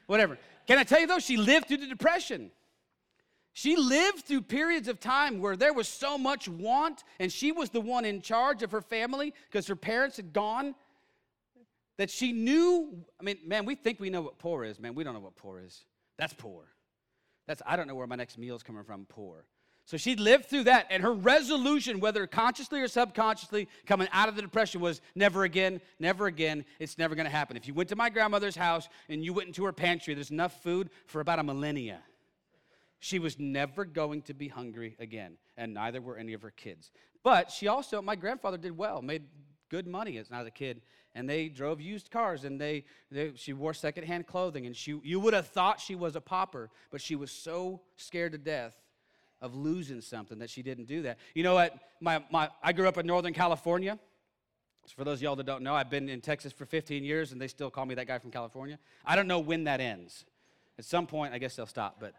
Whatever. 0.09 0.37
Can 0.67 0.77
I 0.77 0.83
tell 0.83 1.01
you 1.01 1.07
though, 1.07 1.19
she 1.19 1.39
lived 1.39 1.69
through 1.69 1.79
the 1.79 1.87
Depression. 1.87 2.51
She 3.55 3.75
lived 3.75 4.27
through 4.27 4.43
periods 4.43 4.89
of 4.89 5.01
time 5.01 5.41
where 5.41 5.57
there 5.57 5.73
was 5.73 5.89
so 5.89 6.19
much 6.19 6.49
want, 6.49 7.03
and 7.19 7.33
she 7.33 7.51
was 7.51 7.71
the 7.71 7.81
one 7.81 8.05
in 8.05 8.21
charge 8.21 8.63
of 8.63 8.73
her 8.73 8.83
family 8.83 9.33
because 9.51 9.67
her 9.69 9.77
parents 9.77 10.19
had 10.19 10.35
gone 10.35 10.75
that 11.99 12.11
she 12.11 12.33
knew. 12.33 13.05
I 13.21 13.25
mean, 13.25 13.39
man, 13.47 13.65
we 13.65 13.75
think 13.75 14.01
we 14.01 14.11
know 14.11 14.23
what 14.23 14.39
poor 14.39 14.65
is, 14.65 14.79
man. 14.79 14.95
We 14.95 15.05
don't 15.05 15.15
know 15.15 15.21
what 15.21 15.37
poor 15.37 15.61
is. 15.61 15.85
That's 16.19 16.33
poor. 16.33 16.65
That's, 17.47 17.63
I 17.67 17.77
don't 17.77 17.89
know 17.89 17.95
where 17.95 18.07
my 18.07 18.17
next 18.17 18.39
meal 18.39 18.55
is 18.55 18.63
coming 18.63 18.85
from, 18.85 19.07
poor. 19.07 19.45
So 19.85 19.97
she 19.97 20.15
lived 20.15 20.47
through 20.47 20.65
that, 20.65 20.87
and 20.91 21.03
her 21.03 21.13
resolution, 21.13 21.99
whether 21.99 22.27
consciously 22.29 22.81
or 22.81 22.87
subconsciously, 22.87 23.69
coming 23.85 24.07
out 24.13 24.29
of 24.29 24.37
the 24.37 24.43
depression 24.43 24.81
was 24.81 25.01
never 25.17 25.43
again, 25.43 25.81
never 25.99 26.27
again. 26.27 26.65
It's 26.79 26.99
never 26.99 27.17
going 27.17 27.25
to 27.25 27.33
happen. 27.33 27.57
If 27.57 27.67
you 27.67 27.75
went 27.75 27.89
to 27.89 27.97
my 27.97 28.09
grandmother's 28.09 28.55
house 28.55 28.89
and 29.09 29.25
you 29.25 29.33
went 29.33 29.49
into 29.49 29.65
her 29.65 29.73
pantry, 29.73 30.15
there's 30.15 30.31
enough 30.31 30.63
food 30.63 30.91
for 31.07 31.21
about 31.21 31.41
a 31.41 31.43
millennia. 31.43 31.99
She 33.01 33.19
was 33.19 33.41
never 33.41 33.85
going 33.85 34.23
to 34.23 34.35
be 34.35 34.47
hungry 34.47 34.95
again, 35.01 35.37
and 35.57 35.75
neither 35.75 36.01
were 36.01 36.17
any 36.17 36.35
of 36.35 36.43
her 36.43 36.53
kids. 36.53 36.93
But 37.25 37.51
she 37.51 37.67
also, 37.67 38.01
my 38.01 38.15
grandfather 38.15 38.59
did 38.59 38.79
well, 38.79 39.03
made 39.03 39.25
good 39.69 39.89
money 39.89 40.17
as 40.17 40.29
a 40.31 40.51
kid, 40.51 40.83
and 41.15 41.29
they 41.29 41.49
drove 41.49 41.81
used 41.81 42.11
cars 42.11 42.45
and 42.45 42.61
they, 42.61 42.85
they 43.11 43.33
she 43.35 43.53
wore 43.53 43.75
secondhand 43.75 44.27
clothing 44.27 44.67
and 44.67 44.77
she 44.77 44.99
you 45.03 45.21
would 45.21 45.35
have 45.35 45.49
thought 45.49 45.81
she 45.81 45.95
was 45.95 46.17
a 46.17 46.21
pauper 46.21 46.71
but 46.91 47.01
she 47.01 47.17
was 47.17 47.31
so 47.31 47.81
scared 47.97 48.33
to 48.33 48.39
death 48.39 48.75
of 49.41 49.55
losing 49.55 50.01
something 50.01 50.39
that 50.39 50.49
she 50.49 50.63
didn't 50.63 50.87
do 50.87 51.03
that. 51.03 51.19
You 51.35 51.43
know 51.43 51.55
what? 51.55 51.77
My, 52.01 52.23
my 52.31 52.49
i 52.63 52.73
grew 52.73 52.89
up 52.89 52.99
in 52.99 53.07
northern 53.07 53.35
california. 53.35 53.99
For 54.97 55.05
those 55.05 55.19
of 55.19 55.23
y'all 55.23 55.37
that 55.37 55.47
don't 55.47 55.63
know 55.63 55.75
i've 55.75 55.91
been 55.91 56.09
in 56.09 56.21
texas 56.21 56.53
for 56.53 56.65
15 56.65 57.05
years 57.05 57.33
and 57.33 57.41
they 57.41 57.49
still 57.49 57.71
call 57.71 57.87
me 57.87 57.95
that 57.97 58.07
guy 58.07 58.19
from 58.19 58.31
california. 58.31 58.79
I 59.05 59.17
don't 59.17 59.29
know 59.29 59.41
when 59.41 59.65
that 59.65 59.81
ends. 59.81 60.25
At 60.79 60.85
some 60.85 61.07
point 61.07 61.35
i 61.35 61.39
guess 61.39 61.57
they'll 61.57 61.67
stop 61.67 61.97
but 62.01 62.15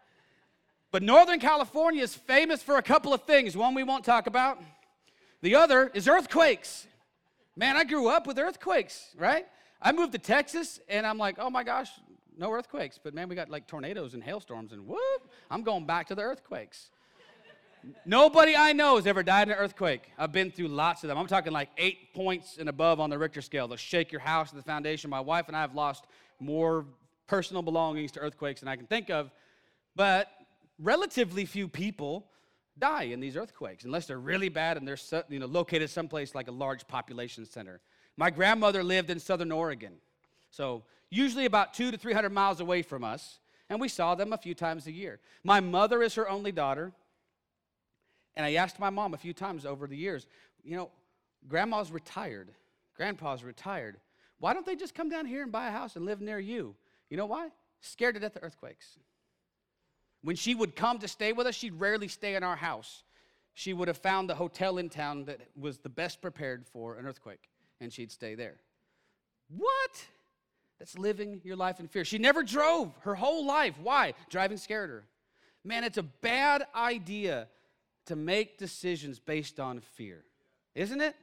but 0.92 1.02
northern 1.02 1.40
california 1.40 2.02
is 2.02 2.14
famous 2.14 2.62
for 2.62 2.76
a 2.76 2.82
couple 2.82 3.12
of 3.12 3.22
things. 3.24 3.56
One 3.56 3.74
we 3.74 3.82
won't 3.82 4.04
talk 4.04 4.26
about. 4.28 4.60
The 5.42 5.56
other 5.56 5.90
is 5.92 6.08
earthquakes 6.08 6.86
Man, 7.56 7.76
I 7.76 7.84
grew 7.84 8.08
up 8.08 8.26
with 8.26 8.38
earthquakes, 8.38 9.14
right? 9.16 9.46
I 9.80 9.92
moved 9.92 10.12
to 10.12 10.18
Texas 10.18 10.80
and 10.88 11.06
I'm 11.06 11.18
like, 11.18 11.36
oh 11.38 11.50
my 11.50 11.62
gosh, 11.62 11.90
no 12.36 12.50
earthquakes. 12.50 12.98
But 13.02 13.14
man, 13.14 13.28
we 13.28 13.36
got 13.36 13.48
like 13.48 13.66
tornadoes 13.66 14.14
and 14.14 14.22
hailstorms 14.22 14.72
and 14.72 14.86
whoop, 14.86 15.30
I'm 15.50 15.62
going 15.62 15.86
back 15.86 16.08
to 16.08 16.14
the 16.14 16.22
earthquakes. 16.22 16.90
Nobody 18.06 18.56
I 18.56 18.72
know 18.72 18.96
has 18.96 19.06
ever 19.06 19.22
died 19.22 19.48
in 19.48 19.52
an 19.52 19.58
earthquake. 19.58 20.10
I've 20.18 20.32
been 20.32 20.50
through 20.50 20.68
lots 20.68 21.04
of 21.04 21.08
them. 21.08 21.18
I'm 21.18 21.26
talking 21.26 21.52
like 21.52 21.68
eight 21.76 22.14
points 22.14 22.56
and 22.58 22.68
above 22.68 22.98
on 22.98 23.10
the 23.10 23.18
Richter 23.18 23.42
scale. 23.42 23.68
They'll 23.68 23.76
shake 23.76 24.10
your 24.10 24.22
house 24.22 24.50
to 24.50 24.56
the 24.56 24.62
foundation. 24.62 25.10
My 25.10 25.20
wife 25.20 25.48
and 25.48 25.56
I 25.56 25.60
have 25.60 25.74
lost 25.74 26.06
more 26.40 26.86
personal 27.26 27.62
belongings 27.62 28.10
to 28.12 28.20
earthquakes 28.20 28.60
than 28.60 28.68
I 28.68 28.76
can 28.76 28.86
think 28.86 29.10
of. 29.10 29.30
But 29.94 30.28
relatively 30.78 31.44
few 31.44 31.68
people 31.68 32.26
die 32.78 33.04
in 33.04 33.20
these 33.20 33.36
earthquakes 33.36 33.84
unless 33.84 34.06
they're 34.06 34.18
really 34.18 34.48
bad 34.48 34.76
and 34.76 34.86
they're 34.86 35.24
you 35.28 35.38
know, 35.38 35.46
located 35.46 35.90
someplace 35.90 36.34
like 36.34 36.48
a 36.48 36.52
large 36.52 36.86
population 36.86 37.46
center. 37.46 37.80
My 38.16 38.30
grandmother 38.30 38.82
lived 38.82 39.10
in 39.10 39.20
southern 39.20 39.52
Oregon, 39.52 39.94
so 40.50 40.84
usually 41.10 41.46
about 41.46 41.74
two 41.74 41.90
to 41.90 41.96
300 41.96 42.30
miles 42.30 42.60
away 42.60 42.82
from 42.82 43.04
us, 43.04 43.38
and 43.68 43.80
we 43.80 43.88
saw 43.88 44.14
them 44.14 44.32
a 44.32 44.38
few 44.38 44.54
times 44.54 44.86
a 44.86 44.92
year. 44.92 45.20
My 45.42 45.60
mother 45.60 46.02
is 46.02 46.14
her 46.14 46.28
only 46.28 46.52
daughter, 46.52 46.92
and 48.36 48.44
I 48.44 48.54
asked 48.54 48.78
my 48.78 48.90
mom 48.90 49.14
a 49.14 49.18
few 49.18 49.32
times 49.32 49.64
over 49.64 49.86
the 49.86 49.96
years, 49.96 50.26
you 50.62 50.76
know, 50.76 50.90
grandma's 51.48 51.90
retired, 51.90 52.50
grandpa's 52.96 53.42
retired. 53.44 53.96
Why 54.38 54.52
don't 54.52 54.66
they 54.66 54.76
just 54.76 54.94
come 54.94 55.08
down 55.08 55.26
here 55.26 55.42
and 55.42 55.52
buy 55.52 55.68
a 55.68 55.70
house 55.70 55.96
and 55.96 56.04
live 56.04 56.20
near 56.20 56.38
you? 56.38 56.74
You 57.10 57.16
know 57.16 57.26
why? 57.26 57.48
Scared 57.80 58.14
to 58.14 58.20
death 58.20 58.36
of 58.36 58.42
earthquakes. 58.42 58.98
When 60.24 60.36
she 60.36 60.54
would 60.54 60.74
come 60.74 60.98
to 61.00 61.08
stay 61.08 61.34
with 61.34 61.46
us, 61.46 61.54
she'd 61.54 61.78
rarely 61.78 62.08
stay 62.08 62.34
in 62.34 62.42
our 62.42 62.56
house. 62.56 63.02
She 63.52 63.74
would 63.74 63.88
have 63.88 63.98
found 63.98 64.28
the 64.28 64.34
hotel 64.34 64.78
in 64.78 64.88
town 64.88 65.26
that 65.26 65.38
was 65.54 65.78
the 65.78 65.90
best 65.90 66.22
prepared 66.22 66.66
for 66.66 66.96
an 66.96 67.06
earthquake, 67.06 67.50
and 67.78 67.92
she'd 67.92 68.10
stay 68.10 68.34
there. 68.34 68.56
What? 69.54 70.06
That's 70.78 70.96
living 70.98 71.42
your 71.44 71.56
life 71.56 71.78
in 71.78 71.88
fear. 71.88 72.06
She 72.06 72.16
never 72.16 72.42
drove 72.42 72.96
her 73.02 73.14
whole 73.14 73.46
life. 73.46 73.74
Why? 73.82 74.14
Driving 74.30 74.56
scared 74.56 74.88
her. 74.88 75.04
Man, 75.62 75.84
it's 75.84 75.98
a 75.98 76.02
bad 76.02 76.66
idea 76.74 77.48
to 78.06 78.16
make 78.16 78.56
decisions 78.56 79.18
based 79.18 79.60
on 79.60 79.80
fear, 79.80 80.24
isn't 80.74 81.02
it? 81.02 81.14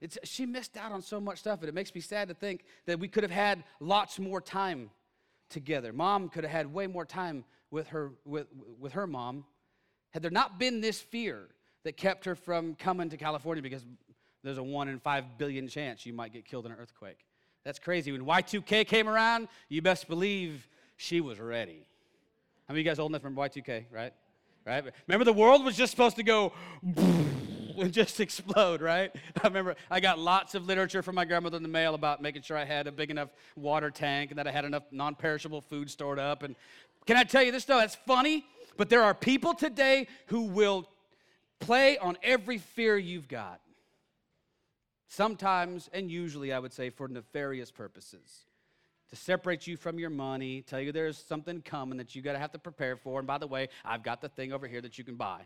It's, 0.00 0.16
she 0.24 0.46
missed 0.46 0.78
out 0.78 0.92
on 0.92 1.02
so 1.02 1.20
much 1.20 1.40
stuff, 1.40 1.60
and 1.60 1.68
it 1.68 1.74
makes 1.74 1.94
me 1.94 2.00
sad 2.00 2.28
to 2.28 2.34
think 2.34 2.64
that 2.86 2.98
we 2.98 3.08
could 3.08 3.22
have 3.22 3.30
had 3.30 3.64
lots 3.80 4.18
more 4.18 4.40
time 4.40 4.90
together. 5.50 5.92
Mom 5.92 6.30
could 6.30 6.44
have 6.44 6.52
had 6.52 6.72
way 6.72 6.86
more 6.86 7.04
time 7.04 7.44
with 7.70 7.88
her, 7.88 8.12
with, 8.24 8.46
with 8.78 8.92
her 8.92 9.06
mom, 9.06 9.44
had 10.10 10.22
there 10.22 10.30
not 10.30 10.58
been 10.58 10.80
this 10.80 11.00
fear 11.00 11.48
that 11.84 11.96
kept 11.96 12.24
her 12.24 12.34
from 12.34 12.74
coming 12.74 13.10
to 13.10 13.16
California 13.16 13.62
because 13.62 13.84
there's 14.42 14.58
a 14.58 14.62
one 14.62 14.88
in 14.88 14.98
five 14.98 15.38
billion 15.38 15.68
chance 15.68 16.06
you 16.06 16.12
might 16.12 16.32
get 16.32 16.44
killed 16.44 16.66
in 16.66 16.72
an 16.72 16.78
earthquake. 16.78 17.18
That's 17.64 17.78
crazy. 17.78 18.12
When 18.12 18.24
Y2K 18.24 18.86
came 18.86 19.08
around, 19.08 19.48
you 19.68 19.82
best 19.82 20.08
believe 20.08 20.68
she 20.96 21.20
was 21.20 21.40
ready. 21.40 21.86
How 22.66 22.72
many 22.72 22.80
of 22.80 22.86
you 22.86 22.90
guys 22.90 22.98
old 22.98 23.10
enough 23.10 23.24
remember 23.24 23.48
Y2K, 23.48 23.86
right? 23.90 24.12
Right? 24.64 24.84
Remember 25.06 25.24
the 25.24 25.32
world 25.32 25.64
was 25.64 25.76
just 25.76 25.90
supposed 25.90 26.16
to 26.16 26.22
go 26.22 26.52
and 27.78 27.92
just 27.92 28.20
explode, 28.20 28.80
right? 28.80 29.12
I 29.42 29.46
remember 29.46 29.76
I 29.90 30.00
got 30.00 30.18
lots 30.18 30.54
of 30.54 30.66
literature 30.66 31.02
from 31.02 31.14
my 31.14 31.24
grandmother 31.24 31.56
in 31.56 31.62
the 31.62 31.68
mail 31.68 31.94
about 31.94 32.22
making 32.22 32.42
sure 32.42 32.56
I 32.56 32.64
had 32.64 32.86
a 32.86 32.92
big 32.92 33.10
enough 33.10 33.28
water 33.54 33.90
tank 33.90 34.30
and 34.30 34.38
that 34.38 34.46
I 34.46 34.50
had 34.50 34.64
enough 34.64 34.84
non 34.90 35.14
perishable 35.14 35.60
food 35.60 35.90
stored 35.90 36.18
up. 36.18 36.42
And 36.42 36.56
can 37.06 37.16
I 37.16 37.24
tell 37.24 37.42
you 37.42 37.52
this 37.52 37.64
though? 37.64 37.78
That's 37.78 37.94
funny, 37.94 38.44
but 38.76 38.90
there 38.90 39.02
are 39.02 39.14
people 39.14 39.54
today 39.54 40.08
who 40.26 40.42
will 40.42 40.88
play 41.60 41.98
on 41.98 42.18
every 42.22 42.58
fear 42.58 42.96
you've 42.96 43.28
got. 43.28 43.60
Sometimes, 45.08 45.88
and 45.92 46.10
usually, 46.10 46.52
I 46.52 46.58
would 46.58 46.72
say, 46.72 46.90
for 46.90 47.08
nefarious 47.08 47.70
purposes. 47.70 48.44
To 49.10 49.16
separate 49.16 49.66
you 49.66 49.76
from 49.76 50.00
your 50.00 50.10
money, 50.10 50.62
tell 50.62 50.80
you 50.80 50.90
there's 50.90 51.16
something 51.16 51.62
coming 51.62 51.96
that 51.98 52.16
you 52.16 52.22
got 52.22 52.32
to 52.32 52.40
have 52.40 52.50
to 52.52 52.58
prepare 52.58 52.96
for. 52.96 53.20
And 53.20 53.26
by 53.26 53.38
the 53.38 53.46
way, 53.46 53.68
I've 53.84 54.02
got 54.02 54.20
the 54.20 54.28
thing 54.28 54.52
over 54.52 54.66
here 54.66 54.80
that 54.80 54.98
you 54.98 55.04
can 55.04 55.14
buy. 55.14 55.42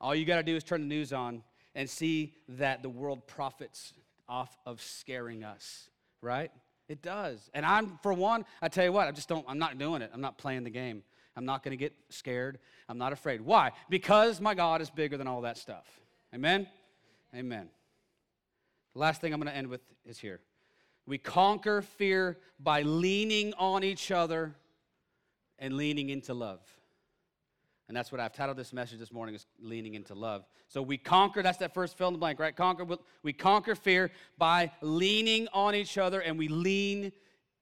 All 0.00 0.14
you 0.14 0.24
got 0.24 0.36
to 0.36 0.42
do 0.42 0.56
is 0.56 0.64
turn 0.64 0.80
the 0.80 0.86
news 0.88 1.12
on 1.12 1.42
and 1.76 1.88
see 1.88 2.34
that 2.48 2.82
the 2.82 2.88
world 2.88 3.26
profits 3.28 3.92
off 4.28 4.56
of 4.66 4.82
scaring 4.82 5.44
us, 5.44 5.88
right? 6.20 6.50
It 6.88 7.02
does. 7.02 7.50
And 7.52 7.66
I'm, 7.66 7.98
for 8.02 8.12
one, 8.12 8.44
I 8.62 8.68
tell 8.68 8.84
you 8.84 8.92
what, 8.92 9.08
I 9.08 9.12
just 9.12 9.28
don't, 9.28 9.44
I'm 9.48 9.58
not 9.58 9.78
doing 9.78 10.02
it. 10.02 10.10
I'm 10.14 10.20
not 10.20 10.38
playing 10.38 10.64
the 10.64 10.70
game. 10.70 11.02
I'm 11.36 11.44
not 11.44 11.62
going 11.62 11.72
to 11.72 11.76
get 11.76 11.92
scared. 12.08 12.58
I'm 12.88 12.98
not 12.98 13.12
afraid. 13.12 13.40
Why? 13.40 13.72
Because 13.90 14.40
my 14.40 14.54
God 14.54 14.80
is 14.80 14.88
bigger 14.88 15.16
than 15.16 15.26
all 15.26 15.42
that 15.42 15.58
stuff. 15.58 15.86
Amen? 16.34 16.66
Amen. 17.34 17.68
The 18.94 19.00
last 19.00 19.20
thing 19.20 19.34
I'm 19.34 19.40
going 19.40 19.52
to 19.52 19.56
end 19.56 19.66
with 19.66 19.82
is 20.06 20.18
here. 20.18 20.40
We 21.06 21.18
conquer 21.18 21.82
fear 21.82 22.38
by 22.58 22.82
leaning 22.82 23.52
on 23.54 23.84
each 23.84 24.10
other 24.10 24.54
and 25.58 25.76
leaning 25.76 26.10
into 26.10 26.34
love. 26.34 26.60
And 27.88 27.96
that's 27.96 28.10
what 28.10 28.20
I've 28.20 28.32
titled 28.32 28.56
this 28.56 28.72
message 28.72 28.98
this 28.98 29.12
morning 29.12 29.34
is 29.34 29.46
leaning 29.60 29.94
into 29.94 30.14
love. 30.14 30.44
So 30.68 30.82
we 30.82 30.98
conquer, 30.98 31.42
that's 31.42 31.58
that 31.58 31.72
first 31.72 31.96
fill 31.96 32.08
in 32.08 32.14
the 32.14 32.18
blank, 32.18 32.40
right? 32.40 32.54
Conquer, 32.54 32.84
we 33.22 33.32
conquer 33.32 33.76
fear 33.76 34.10
by 34.38 34.72
leaning 34.80 35.46
on 35.52 35.74
each 35.74 35.96
other 35.96 36.20
and 36.20 36.36
we 36.36 36.48
lean 36.48 37.12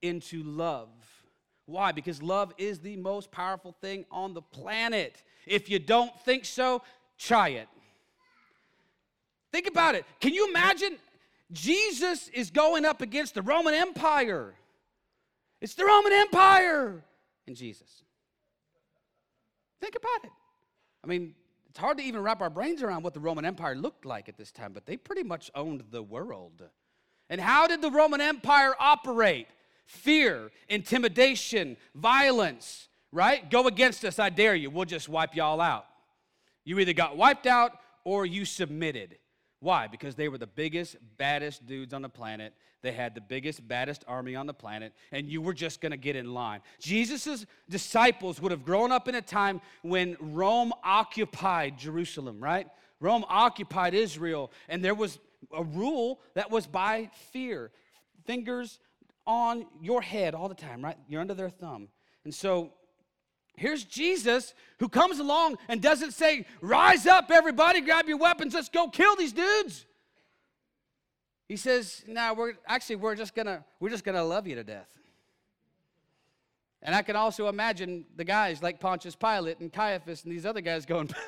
into 0.00 0.42
love. 0.42 0.88
Why? 1.66 1.92
Because 1.92 2.22
love 2.22 2.52
is 2.56 2.80
the 2.80 2.96
most 2.96 3.30
powerful 3.30 3.72
thing 3.80 4.06
on 4.10 4.32
the 4.32 4.42
planet. 4.42 5.22
If 5.46 5.68
you 5.68 5.78
don't 5.78 6.18
think 6.20 6.46
so, 6.46 6.82
try 7.18 7.50
it. 7.50 7.68
Think 9.52 9.66
about 9.66 9.94
it. 9.94 10.04
Can 10.20 10.32
you 10.32 10.48
imagine? 10.48 10.96
Jesus 11.52 12.28
is 12.28 12.50
going 12.50 12.84
up 12.84 13.02
against 13.02 13.34
the 13.34 13.42
Roman 13.42 13.74
Empire. 13.74 14.54
It's 15.60 15.74
the 15.74 15.84
Roman 15.84 16.12
Empire 16.12 17.04
and 17.46 17.54
Jesus. 17.54 18.03
Think 19.80 19.96
about 19.96 20.24
it. 20.24 20.32
I 21.02 21.06
mean, 21.06 21.34
it's 21.68 21.78
hard 21.78 21.98
to 21.98 22.04
even 22.04 22.22
wrap 22.22 22.40
our 22.40 22.50
brains 22.50 22.82
around 22.82 23.02
what 23.02 23.14
the 23.14 23.20
Roman 23.20 23.44
Empire 23.44 23.74
looked 23.74 24.04
like 24.04 24.28
at 24.28 24.36
this 24.36 24.52
time, 24.52 24.72
but 24.72 24.86
they 24.86 24.96
pretty 24.96 25.22
much 25.22 25.50
owned 25.54 25.82
the 25.90 26.02
world. 26.02 26.62
And 27.28 27.40
how 27.40 27.66
did 27.66 27.82
the 27.82 27.90
Roman 27.90 28.20
Empire 28.20 28.74
operate? 28.78 29.48
Fear, 29.86 30.50
intimidation, 30.68 31.76
violence, 31.94 32.88
right? 33.12 33.50
Go 33.50 33.66
against 33.66 34.04
us, 34.04 34.18
I 34.18 34.30
dare 34.30 34.54
you. 34.54 34.70
We'll 34.70 34.84
just 34.84 35.08
wipe 35.08 35.34
y'all 35.34 35.60
out. 35.60 35.86
You 36.64 36.78
either 36.78 36.92
got 36.92 37.16
wiped 37.16 37.46
out 37.46 37.72
or 38.04 38.24
you 38.24 38.44
submitted. 38.44 39.18
Why? 39.64 39.86
Because 39.86 40.14
they 40.14 40.28
were 40.28 40.36
the 40.36 40.46
biggest, 40.46 40.96
baddest 41.16 41.64
dudes 41.64 41.94
on 41.94 42.02
the 42.02 42.08
planet. 42.10 42.52
They 42.82 42.92
had 42.92 43.14
the 43.14 43.22
biggest, 43.22 43.66
baddest 43.66 44.04
army 44.06 44.36
on 44.36 44.46
the 44.46 44.52
planet, 44.52 44.92
and 45.10 45.26
you 45.26 45.40
were 45.40 45.54
just 45.54 45.80
going 45.80 45.92
to 45.92 45.96
get 45.96 46.16
in 46.16 46.34
line. 46.34 46.60
Jesus' 46.78 47.46
disciples 47.70 48.42
would 48.42 48.52
have 48.52 48.62
grown 48.62 48.92
up 48.92 49.08
in 49.08 49.14
a 49.14 49.22
time 49.22 49.62
when 49.80 50.18
Rome 50.20 50.74
occupied 50.84 51.78
Jerusalem, 51.78 52.44
right? 52.44 52.68
Rome 53.00 53.24
occupied 53.26 53.94
Israel, 53.94 54.52
and 54.68 54.84
there 54.84 54.94
was 54.94 55.18
a 55.50 55.64
rule 55.64 56.20
that 56.34 56.50
was 56.50 56.66
by 56.66 57.08
fear. 57.32 57.70
Fingers 58.26 58.78
on 59.26 59.64
your 59.80 60.02
head 60.02 60.34
all 60.34 60.50
the 60.50 60.54
time, 60.54 60.84
right? 60.84 60.98
You're 61.08 61.22
under 61.22 61.32
their 61.32 61.48
thumb. 61.48 61.88
And 62.24 62.34
so 62.34 62.74
Here's 63.56 63.84
Jesus 63.84 64.54
who 64.78 64.88
comes 64.88 65.18
along 65.18 65.58
and 65.68 65.80
doesn't 65.80 66.12
say, 66.12 66.46
Rise 66.60 67.06
up, 67.06 67.30
everybody, 67.30 67.80
grab 67.80 68.08
your 68.08 68.18
weapons, 68.18 68.54
let's 68.54 68.68
go 68.68 68.88
kill 68.88 69.16
these 69.16 69.32
dudes. 69.32 69.86
He 71.48 71.56
says, 71.56 72.02
No, 72.06 72.34
we're 72.34 72.54
actually 72.66 72.96
we're 72.96 73.14
just 73.14 73.34
gonna 73.34 73.64
we're 73.80 73.90
just 73.90 74.04
gonna 74.04 74.24
love 74.24 74.46
you 74.46 74.56
to 74.56 74.64
death. 74.64 74.88
And 76.82 76.94
I 76.94 77.02
can 77.02 77.16
also 77.16 77.48
imagine 77.48 78.04
the 78.14 78.24
guys 78.24 78.62
like 78.62 78.78
Pontius 78.78 79.16
Pilate 79.16 79.58
and 79.60 79.72
Caiaphas 79.72 80.24
and 80.24 80.32
these 80.32 80.44
other 80.44 80.60
guys 80.60 80.84
going, 80.84 81.08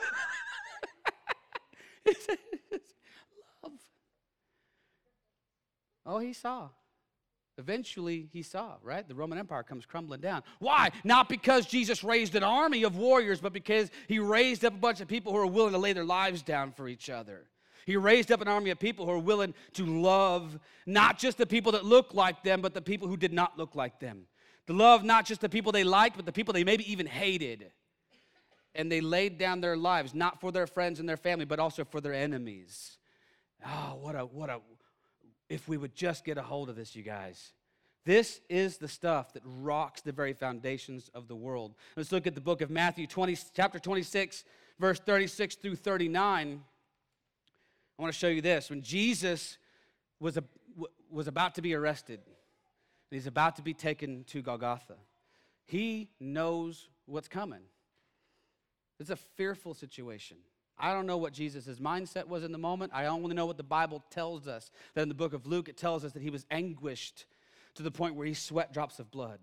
Love. 3.62 3.72
Oh, 6.04 6.18
he 6.18 6.32
saw. 6.34 6.68
Eventually, 7.58 8.28
he 8.32 8.42
saw, 8.42 8.74
right? 8.82 9.08
The 9.08 9.14
Roman 9.14 9.38
Empire 9.38 9.62
comes 9.62 9.86
crumbling 9.86 10.20
down. 10.20 10.42
Why? 10.58 10.90
Not 11.04 11.28
because 11.28 11.64
Jesus 11.64 12.04
raised 12.04 12.34
an 12.34 12.42
army 12.42 12.82
of 12.82 12.96
warriors, 12.96 13.40
but 13.40 13.54
because 13.54 13.90
he 14.08 14.18
raised 14.18 14.64
up 14.64 14.74
a 14.74 14.78
bunch 14.78 15.00
of 15.00 15.08
people 15.08 15.32
who 15.32 15.38
are 15.38 15.46
willing 15.46 15.72
to 15.72 15.78
lay 15.78 15.94
their 15.94 16.04
lives 16.04 16.42
down 16.42 16.72
for 16.72 16.86
each 16.86 17.08
other. 17.08 17.46
He 17.86 17.96
raised 17.96 18.30
up 18.30 18.42
an 18.42 18.48
army 18.48 18.70
of 18.70 18.78
people 18.78 19.06
who 19.06 19.12
are 19.12 19.18
willing 19.18 19.54
to 19.74 19.86
love 19.86 20.58
not 20.84 21.18
just 21.18 21.38
the 21.38 21.46
people 21.46 21.72
that 21.72 21.84
look 21.84 22.12
like 22.12 22.42
them, 22.42 22.60
but 22.60 22.74
the 22.74 22.82
people 22.82 23.08
who 23.08 23.16
did 23.16 23.32
not 23.32 23.56
look 23.56 23.74
like 23.74 24.00
them. 24.00 24.26
To 24.66 24.72
love 24.72 25.04
not 25.04 25.24
just 25.24 25.40
the 25.40 25.48
people 25.48 25.72
they 25.72 25.84
liked, 25.84 26.16
but 26.16 26.26
the 26.26 26.32
people 26.32 26.52
they 26.52 26.64
maybe 26.64 26.90
even 26.90 27.06
hated. 27.06 27.70
And 28.74 28.92
they 28.92 29.00
laid 29.00 29.38
down 29.38 29.60
their 29.60 29.76
lives, 29.76 30.14
not 30.14 30.40
for 30.40 30.52
their 30.52 30.66
friends 30.66 31.00
and 31.00 31.08
their 31.08 31.16
family, 31.16 31.46
but 31.46 31.58
also 31.58 31.84
for 31.84 32.00
their 32.00 32.12
enemies. 32.12 32.98
Oh, 33.64 33.98
what 34.00 34.14
a, 34.14 34.26
what 34.26 34.50
a, 34.50 34.60
if 35.48 35.68
we 35.68 35.76
would 35.76 35.94
just 35.94 36.24
get 36.24 36.38
a 36.38 36.42
hold 36.42 36.68
of 36.68 36.76
this, 36.76 36.96
you 36.96 37.02
guys. 37.02 37.52
This 38.04 38.40
is 38.48 38.76
the 38.78 38.88
stuff 38.88 39.32
that 39.32 39.42
rocks 39.44 40.00
the 40.00 40.12
very 40.12 40.32
foundations 40.32 41.10
of 41.12 41.26
the 41.26 41.34
world. 41.34 41.74
Let's 41.96 42.12
look 42.12 42.26
at 42.26 42.34
the 42.34 42.40
book 42.40 42.60
of 42.60 42.70
Matthew 42.70 43.06
20, 43.06 43.36
chapter 43.52 43.78
26, 43.78 44.44
verse 44.78 45.00
36 45.00 45.56
through 45.56 45.76
39. 45.76 46.62
I 47.98 48.02
want 48.02 48.12
to 48.12 48.18
show 48.18 48.28
you 48.28 48.40
this. 48.40 48.70
When 48.70 48.82
Jesus 48.82 49.58
was, 50.20 50.36
a, 50.36 50.44
was 51.10 51.26
about 51.26 51.56
to 51.56 51.62
be 51.62 51.74
arrested, 51.74 52.20
and 52.24 53.16
he's 53.16 53.26
about 53.26 53.56
to 53.56 53.62
be 53.62 53.74
taken 53.74 54.24
to 54.24 54.40
Golgotha, 54.40 54.96
he 55.64 56.08
knows 56.20 56.88
what's 57.06 57.28
coming. 57.28 57.62
It's 59.00 59.10
a 59.10 59.16
fearful 59.16 59.74
situation. 59.74 60.36
I 60.78 60.92
don't 60.92 61.06
know 61.06 61.16
what 61.16 61.32
Jesus' 61.32 61.78
mindset 61.78 62.28
was 62.28 62.44
in 62.44 62.52
the 62.52 62.58
moment. 62.58 62.92
I 62.94 63.06
only 63.06 63.34
know 63.34 63.46
what 63.46 63.56
the 63.56 63.62
Bible 63.62 64.04
tells 64.10 64.46
us. 64.46 64.70
That 64.94 65.02
in 65.02 65.08
the 65.08 65.14
book 65.14 65.32
of 65.32 65.46
Luke, 65.46 65.68
it 65.68 65.76
tells 65.76 66.04
us 66.04 66.12
that 66.12 66.22
he 66.22 66.30
was 66.30 66.44
anguished 66.50 67.24
to 67.76 67.82
the 67.82 67.90
point 67.90 68.14
where 68.14 68.26
he 68.26 68.34
sweat 68.34 68.72
drops 68.72 68.98
of 68.98 69.10
blood. 69.10 69.38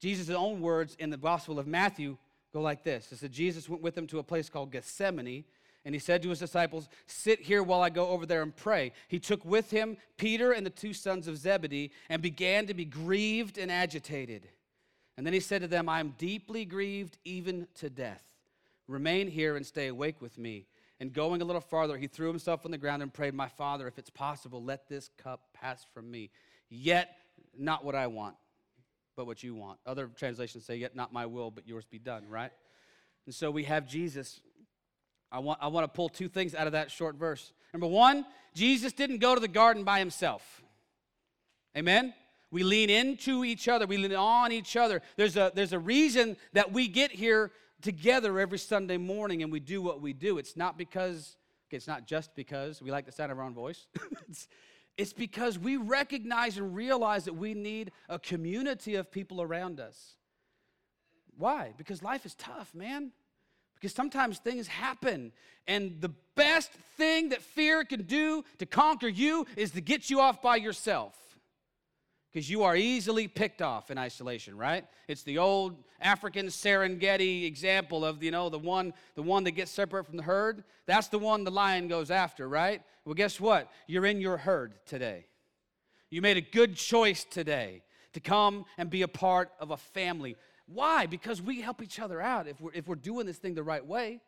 Jesus' 0.00 0.30
own 0.30 0.60
words 0.60 0.96
in 0.98 1.10
the 1.10 1.16
Gospel 1.16 1.58
of 1.58 1.66
Matthew 1.66 2.16
go 2.52 2.60
like 2.60 2.84
this 2.84 3.10
It 3.12 3.18
said, 3.18 3.32
Jesus 3.32 3.68
went 3.68 3.82
with 3.82 3.94
them 3.94 4.06
to 4.08 4.18
a 4.18 4.24
place 4.24 4.48
called 4.48 4.72
Gethsemane, 4.72 5.44
and 5.84 5.94
he 5.94 5.98
said 5.98 6.22
to 6.22 6.28
his 6.28 6.38
disciples, 6.38 6.88
Sit 7.06 7.40
here 7.40 7.62
while 7.62 7.80
I 7.80 7.90
go 7.90 8.08
over 8.08 8.26
there 8.26 8.42
and 8.42 8.54
pray. 8.54 8.92
He 9.08 9.18
took 9.18 9.44
with 9.44 9.70
him 9.70 9.96
Peter 10.16 10.52
and 10.52 10.64
the 10.64 10.70
two 10.70 10.92
sons 10.92 11.26
of 11.26 11.38
Zebedee 11.38 11.90
and 12.08 12.22
began 12.22 12.66
to 12.66 12.74
be 12.74 12.84
grieved 12.84 13.58
and 13.58 13.70
agitated. 13.70 14.48
And 15.16 15.26
then 15.26 15.34
he 15.34 15.40
said 15.40 15.62
to 15.62 15.68
them, 15.68 15.88
I 15.88 16.00
am 16.00 16.14
deeply 16.18 16.64
grieved 16.64 17.18
even 17.24 17.66
to 17.76 17.90
death. 17.90 18.31
Remain 18.88 19.28
here 19.28 19.56
and 19.56 19.64
stay 19.64 19.88
awake 19.88 20.20
with 20.20 20.38
me. 20.38 20.66
And 21.00 21.12
going 21.12 21.42
a 21.42 21.44
little 21.44 21.60
farther, 21.60 21.96
he 21.96 22.06
threw 22.06 22.28
himself 22.28 22.64
on 22.64 22.70
the 22.70 22.78
ground 22.78 23.02
and 23.02 23.12
prayed, 23.12 23.34
My 23.34 23.48
Father, 23.48 23.88
if 23.88 23.98
it's 23.98 24.10
possible, 24.10 24.62
let 24.62 24.88
this 24.88 25.10
cup 25.18 25.48
pass 25.52 25.84
from 25.92 26.10
me. 26.10 26.30
Yet 26.68 27.16
not 27.58 27.84
what 27.84 27.94
I 27.94 28.06
want, 28.06 28.36
but 29.16 29.26
what 29.26 29.42
you 29.42 29.54
want. 29.54 29.78
Other 29.84 30.06
translations 30.06 30.64
say, 30.64 30.76
Yet 30.76 30.94
not 30.94 31.12
my 31.12 31.26
will, 31.26 31.50
but 31.50 31.66
yours 31.66 31.84
be 31.84 31.98
done, 31.98 32.28
right? 32.28 32.52
And 33.26 33.34
so 33.34 33.50
we 33.50 33.64
have 33.64 33.88
Jesus. 33.88 34.40
I 35.30 35.38
want, 35.38 35.58
I 35.62 35.68
want 35.68 35.84
to 35.84 35.88
pull 35.88 36.08
two 36.08 36.28
things 36.28 36.54
out 36.54 36.66
of 36.66 36.72
that 36.74 36.90
short 36.90 37.16
verse. 37.16 37.52
Number 37.72 37.86
one, 37.86 38.26
Jesus 38.54 38.92
didn't 38.92 39.18
go 39.18 39.34
to 39.34 39.40
the 39.40 39.48
garden 39.48 39.84
by 39.84 39.98
himself. 39.98 40.62
Amen? 41.76 42.12
We 42.50 42.62
lean 42.64 42.90
into 42.90 43.44
each 43.44 43.66
other, 43.66 43.86
we 43.86 43.96
lean 43.96 44.14
on 44.14 44.52
each 44.52 44.76
other. 44.76 45.00
There's 45.16 45.36
a, 45.38 45.50
there's 45.54 45.72
a 45.72 45.78
reason 45.78 46.36
that 46.52 46.70
we 46.70 46.86
get 46.86 47.10
here 47.10 47.50
together 47.82 48.38
every 48.38 48.58
Sunday 48.58 48.96
morning 48.96 49.42
and 49.42 49.52
we 49.52 49.60
do 49.60 49.82
what 49.82 50.00
we 50.00 50.12
do. 50.12 50.38
It's 50.38 50.56
not 50.56 50.78
because, 50.78 51.36
okay, 51.68 51.76
it's 51.76 51.88
not 51.88 52.06
just 52.06 52.34
because 52.34 52.80
we 52.80 52.90
like 52.90 53.06
the 53.06 53.12
sound 53.12 53.32
of 53.32 53.38
our 53.38 53.44
own 53.44 53.54
voice. 53.54 53.86
it's, 54.28 54.48
it's 54.96 55.12
because 55.12 55.58
we 55.58 55.76
recognize 55.76 56.58
and 56.58 56.74
realize 56.74 57.24
that 57.24 57.34
we 57.34 57.54
need 57.54 57.92
a 58.08 58.18
community 58.18 58.94
of 58.94 59.10
people 59.10 59.42
around 59.42 59.80
us. 59.80 60.14
Why? 61.36 61.72
Because 61.76 62.02
life 62.02 62.26
is 62.26 62.34
tough, 62.34 62.74
man. 62.74 63.12
Because 63.74 63.94
sometimes 63.94 64.38
things 64.38 64.68
happen, 64.68 65.32
and 65.66 66.00
the 66.00 66.10
best 66.36 66.70
thing 66.96 67.30
that 67.30 67.42
fear 67.42 67.84
can 67.84 68.02
do 68.02 68.44
to 68.58 68.66
conquer 68.66 69.08
you 69.08 69.44
is 69.56 69.72
to 69.72 69.80
get 69.80 70.08
you 70.08 70.20
off 70.20 70.40
by 70.40 70.54
yourself. 70.54 71.16
Because 72.32 72.48
you 72.48 72.62
are 72.62 72.74
easily 72.74 73.28
picked 73.28 73.60
off 73.60 73.90
in 73.90 73.98
isolation, 73.98 74.56
right? 74.56 74.86
It's 75.06 75.22
the 75.22 75.36
old 75.36 75.76
African 76.00 76.46
Serengeti 76.46 77.44
example 77.44 78.06
of, 78.06 78.22
you 78.22 78.30
know, 78.30 78.48
the 78.48 78.58
one, 78.58 78.94
the 79.16 79.22
one 79.22 79.44
that 79.44 79.50
gets 79.50 79.70
separate 79.70 80.06
from 80.06 80.16
the 80.16 80.22
herd. 80.22 80.64
That's 80.86 81.08
the 81.08 81.18
one 81.18 81.44
the 81.44 81.50
lion 81.50 81.88
goes 81.88 82.10
after, 82.10 82.48
right? 82.48 82.82
Well, 83.04 83.14
guess 83.14 83.38
what? 83.38 83.70
You're 83.86 84.06
in 84.06 84.20
your 84.20 84.38
herd 84.38 84.74
today. 84.86 85.26
You 86.08 86.22
made 86.22 86.38
a 86.38 86.42
good 86.42 86.74
choice 86.76 87.24
today 87.24 87.82
to 88.14 88.20
come 88.20 88.64
and 88.78 88.88
be 88.88 89.02
a 89.02 89.08
part 89.08 89.50
of 89.60 89.70
a 89.70 89.76
family. 89.76 90.36
Why? 90.66 91.04
Because 91.04 91.42
we 91.42 91.60
help 91.60 91.82
each 91.82 92.00
other 92.00 92.20
out 92.20 92.48
if 92.48 92.60
we're, 92.60 92.72
if 92.72 92.88
we're 92.88 92.94
doing 92.94 93.26
this 93.26 93.36
thing 93.36 93.54
the 93.54 93.62
right 93.62 93.84
way. 93.84 94.20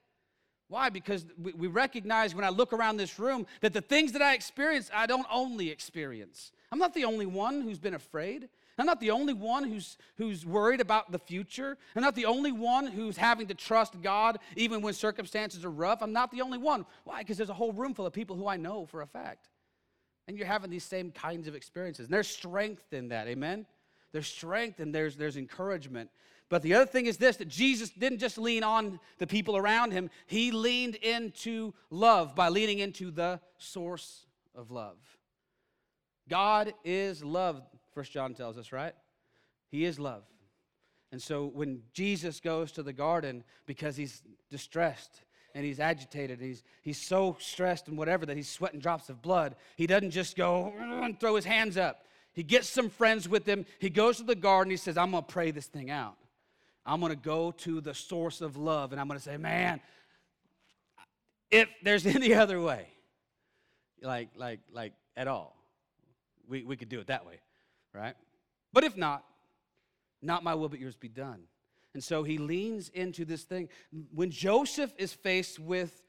Why? 0.68 0.88
Because 0.90 1.24
we, 1.40 1.52
we 1.52 1.66
recognize 1.68 2.34
when 2.34 2.44
I 2.44 2.48
look 2.48 2.72
around 2.72 2.96
this 2.96 3.18
room 3.18 3.46
that 3.60 3.72
the 3.72 3.80
things 3.80 4.12
that 4.12 4.22
I 4.22 4.34
experience, 4.34 4.90
I 4.94 5.06
don't 5.06 5.26
only 5.30 5.70
experience. 5.70 6.52
I'm 6.74 6.80
not 6.80 6.92
the 6.92 7.04
only 7.04 7.24
one 7.24 7.60
who's 7.60 7.78
been 7.78 7.94
afraid. 7.94 8.48
I'm 8.78 8.86
not 8.86 8.98
the 8.98 9.12
only 9.12 9.32
one 9.32 9.62
who's, 9.62 9.96
who's 10.16 10.44
worried 10.44 10.80
about 10.80 11.12
the 11.12 11.20
future. 11.20 11.78
I'm 11.94 12.02
not 12.02 12.16
the 12.16 12.24
only 12.24 12.50
one 12.50 12.88
who's 12.88 13.16
having 13.16 13.46
to 13.46 13.54
trust 13.54 14.02
God 14.02 14.40
even 14.56 14.82
when 14.82 14.92
circumstances 14.92 15.64
are 15.64 15.70
rough. 15.70 16.02
I'm 16.02 16.12
not 16.12 16.32
the 16.32 16.40
only 16.40 16.58
one. 16.58 16.84
Why? 17.04 17.20
Because 17.20 17.36
there's 17.36 17.48
a 17.48 17.54
whole 17.54 17.72
room 17.72 17.94
full 17.94 18.06
of 18.06 18.12
people 18.12 18.34
who 18.34 18.48
I 18.48 18.56
know 18.56 18.86
for 18.86 19.02
a 19.02 19.06
fact. 19.06 19.50
And 20.26 20.36
you're 20.36 20.48
having 20.48 20.68
these 20.68 20.82
same 20.82 21.12
kinds 21.12 21.46
of 21.46 21.54
experiences. 21.54 22.06
And 22.06 22.12
there's 22.12 22.26
strength 22.26 22.92
in 22.92 23.06
that. 23.10 23.28
Amen? 23.28 23.66
There's 24.10 24.26
strength 24.26 24.80
and 24.80 24.92
there's, 24.92 25.14
there's 25.14 25.36
encouragement. 25.36 26.10
But 26.48 26.62
the 26.62 26.74
other 26.74 26.86
thing 26.86 27.06
is 27.06 27.18
this 27.18 27.36
that 27.36 27.46
Jesus 27.46 27.90
didn't 27.90 28.18
just 28.18 28.36
lean 28.36 28.64
on 28.64 28.98
the 29.18 29.28
people 29.28 29.56
around 29.56 29.92
him, 29.92 30.10
he 30.26 30.50
leaned 30.50 30.96
into 30.96 31.72
love 31.88 32.34
by 32.34 32.48
leaning 32.48 32.80
into 32.80 33.12
the 33.12 33.38
source 33.58 34.26
of 34.56 34.72
love. 34.72 34.96
God 36.28 36.74
is 36.84 37.22
love, 37.22 37.62
First 37.92 38.12
John 38.12 38.34
tells 38.34 38.56
us, 38.58 38.72
right? 38.72 38.94
He 39.70 39.84
is 39.84 39.98
love. 39.98 40.22
And 41.12 41.22
so 41.22 41.46
when 41.46 41.82
Jesus 41.92 42.40
goes 42.40 42.72
to 42.72 42.82
the 42.82 42.92
garden 42.92 43.44
because 43.66 43.96
he's 43.96 44.22
distressed 44.50 45.22
and 45.54 45.64
he's 45.64 45.78
agitated, 45.78 46.40
he's, 46.40 46.64
he's 46.82 47.00
so 47.00 47.36
stressed 47.38 47.86
and 47.88 47.96
whatever 47.96 48.26
that 48.26 48.36
he's 48.36 48.48
sweating 48.48 48.80
drops 48.80 49.08
of 49.08 49.22
blood, 49.22 49.54
he 49.76 49.86
doesn't 49.86 50.10
just 50.10 50.36
go 50.36 50.72
and 50.78 51.20
throw 51.20 51.36
his 51.36 51.44
hands 51.44 51.76
up. 51.76 52.04
He 52.32 52.42
gets 52.42 52.68
some 52.68 52.90
friends 52.90 53.28
with 53.28 53.46
him. 53.46 53.64
He 53.78 53.90
goes 53.90 54.16
to 54.16 54.24
the 54.24 54.34
garden. 54.34 54.70
He 54.70 54.76
says, 54.76 54.96
I'm 54.96 55.12
going 55.12 55.22
to 55.22 55.32
pray 55.32 55.52
this 55.52 55.66
thing 55.66 55.88
out. 55.88 56.16
I'm 56.84 57.00
going 57.00 57.12
to 57.12 57.16
go 57.16 57.52
to 57.52 57.80
the 57.80 57.94
source 57.94 58.40
of 58.40 58.56
love 58.56 58.90
and 58.90 59.00
I'm 59.00 59.06
going 59.06 59.18
to 59.18 59.24
say, 59.24 59.36
man, 59.36 59.80
if 61.50 61.68
there's 61.82 62.06
any 62.16 62.34
other 62.34 62.60
way, 62.60 62.88
like, 64.02 64.30
like, 64.36 64.60
like 64.72 64.94
at 65.16 65.28
all, 65.28 65.56
we, 66.48 66.64
we 66.64 66.76
could 66.76 66.88
do 66.88 67.00
it 67.00 67.08
that 67.08 67.26
way, 67.26 67.40
right? 67.92 68.14
But 68.72 68.84
if 68.84 68.96
not, 68.96 69.24
not 70.22 70.42
my 70.42 70.54
will, 70.54 70.68
but 70.68 70.78
yours 70.78 70.96
be 70.96 71.08
done. 71.08 71.42
And 71.92 72.02
so 72.02 72.22
he 72.22 72.38
leans 72.38 72.88
into 72.88 73.24
this 73.24 73.42
thing. 73.44 73.68
When 74.12 74.30
Joseph 74.30 74.92
is 74.98 75.12
faced 75.12 75.58
with 75.58 76.02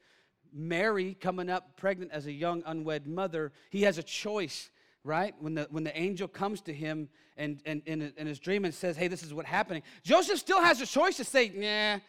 Mary 0.52 1.14
coming 1.14 1.48
up 1.48 1.76
pregnant 1.76 2.12
as 2.12 2.26
a 2.26 2.32
young 2.32 2.62
unwed 2.66 3.06
mother, 3.06 3.52
he 3.70 3.82
has 3.82 3.98
a 3.98 4.02
choice 4.02 4.70
right? 5.06 5.34
When 5.38 5.54
the, 5.54 5.68
when 5.70 5.84
the 5.84 5.96
angel 5.96 6.26
comes 6.26 6.60
to 6.62 6.74
him 6.74 7.08
and, 7.36 7.60
and, 7.64 7.80
and 7.86 8.12
in 8.16 8.26
his 8.26 8.40
dream 8.40 8.64
and 8.64 8.74
says, 8.74 8.96
hey, 8.96 9.08
this 9.08 9.22
is 9.22 9.32
what's 9.32 9.48
happening, 9.48 9.82
Joseph 10.02 10.38
still 10.38 10.60
has 10.60 10.80
a 10.80 10.86
choice 10.86 11.16
to 11.18 11.24
say, 11.24 11.52
nah, 11.54 12.00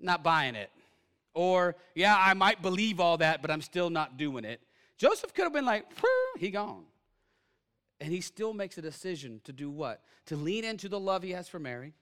not 0.00 0.22
buying 0.22 0.54
it. 0.54 0.70
Or, 1.34 1.76
yeah, 1.94 2.14
I 2.16 2.34
might 2.34 2.62
believe 2.62 3.00
all 3.00 3.16
that, 3.18 3.42
but 3.42 3.50
I'm 3.50 3.62
still 3.62 3.90
not 3.90 4.16
doing 4.18 4.44
it. 4.44 4.60
Joseph 4.98 5.34
could 5.34 5.44
have 5.44 5.52
been 5.52 5.64
like, 5.64 5.86
he 6.38 6.50
gone. 6.50 6.84
And 8.00 8.12
he 8.12 8.20
still 8.20 8.52
makes 8.52 8.76
a 8.78 8.82
decision 8.82 9.40
to 9.44 9.52
do 9.52 9.70
what? 9.70 10.02
To 10.26 10.36
lean 10.36 10.64
into 10.64 10.88
the 10.88 11.00
love 11.00 11.22
he 11.22 11.30
has 11.30 11.48
for 11.48 11.58
Mary, 11.58 11.94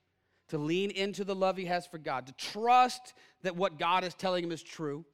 to 0.49 0.59
lean 0.59 0.91
into 0.91 1.25
the 1.25 1.35
love 1.35 1.57
he 1.57 1.67
has 1.67 1.87
for 1.87 1.99
God, 1.99 2.27
to 2.27 2.33
trust 2.33 3.15
that 3.43 3.57
what 3.57 3.79
God 3.79 4.05
is 4.05 4.15
telling 4.15 4.45
him 4.45 4.53
is 4.53 4.63
true. 4.63 5.05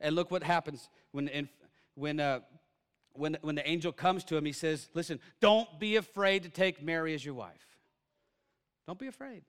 And 0.00 0.14
look 0.14 0.30
what 0.30 0.42
happens 0.42 0.88
when, 1.12 1.48
when 1.94 2.20
uh, 2.20 2.40
when, 3.14 3.38
when 3.42 3.54
the 3.54 3.68
angel 3.68 3.92
comes 3.92 4.24
to 4.24 4.36
him, 4.36 4.44
he 4.44 4.52
says, 4.52 4.88
Listen, 4.92 5.20
don't 5.40 5.68
be 5.78 5.96
afraid 5.96 6.42
to 6.42 6.48
take 6.48 6.82
Mary 6.82 7.14
as 7.14 7.24
your 7.24 7.34
wife. 7.34 7.66
Don't 8.86 8.98
be 8.98 9.06
afraid. 9.06 9.42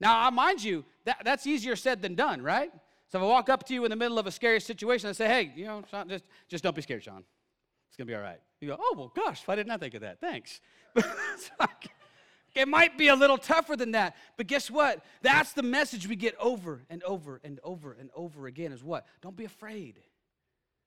Now, 0.00 0.18
I 0.18 0.30
mind 0.30 0.62
you, 0.62 0.84
that, 1.04 1.22
that's 1.24 1.46
easier 1.46 1.76
said 1.76 2.00
than 2.00 2.14
done, 2.14 2.42
right? 2.42 2.70
So 3.08 3.18
if 3.18 3.24
I 3.24 3.26
walk 3.26 3.48
up 3.48 3.66
to 3.66 3.74
you 3.74 3.84
in 3.84 3.90
the 3.90 3.96
middle 3.96 4.18
of 4.18 4.26
a 4.26 4.30
scary 4.30 4.60
situation 4.60 5.08
and 5.08 5.16
say, 5.16 5.26
hey, 5.26 5.52
you 5.56 5.66
know, 5.66 5.82
just, 6.08 6.24
just 6.48 6.62
don't 6.62 6.76
be 6.76 6.82
scared, 6.82 7.02
Sean. 7.02 7.24
It's 7.88 7.96
going 7.96 8.06
to 8.06 8.10
be 8.10 8.14
all 8.14 8.22
right. 8.22 8.40
You 8.60 8.68
go, 8.68 8.76
oh, 8.78 8.94
well, 8.96 9.12
gosh, 9.14 9.42
why 9.46 9.56
didn't 9.56 9.72
I 9.72 9.78
think 9.78 9.94
of 9.94 10.02
that? 10.02 10.20
Thanks. 10.20 10.60
it 12.54 12.68
might 12.68 12.98
be 12.98 13.08
a 13.08 13.16
little 13.16 13.38
tougher 13.38 13.76
than 13.76 13.92
that, 13.92 14.16
but 14.36 14.46
guess 14.46 14.70
what? 14.70 15.02
That's 15.22 15.52
the 15.52 15.62
message 15.62 16.06
we 16.06 16.16
get 16.16 16.34
over 16.38 16.82
and 16.90 17.02
over 17.04 17.40
and 17.42 17.58
over 17.64 17.96
and 17.98 18.10
over 18.14 18.46
again 18.46 18.72
is 18.72 18.84
what? 18.84 19.06
Don't 19.22 19.36
be 19.36 19.44
afraid. 19.44 20.00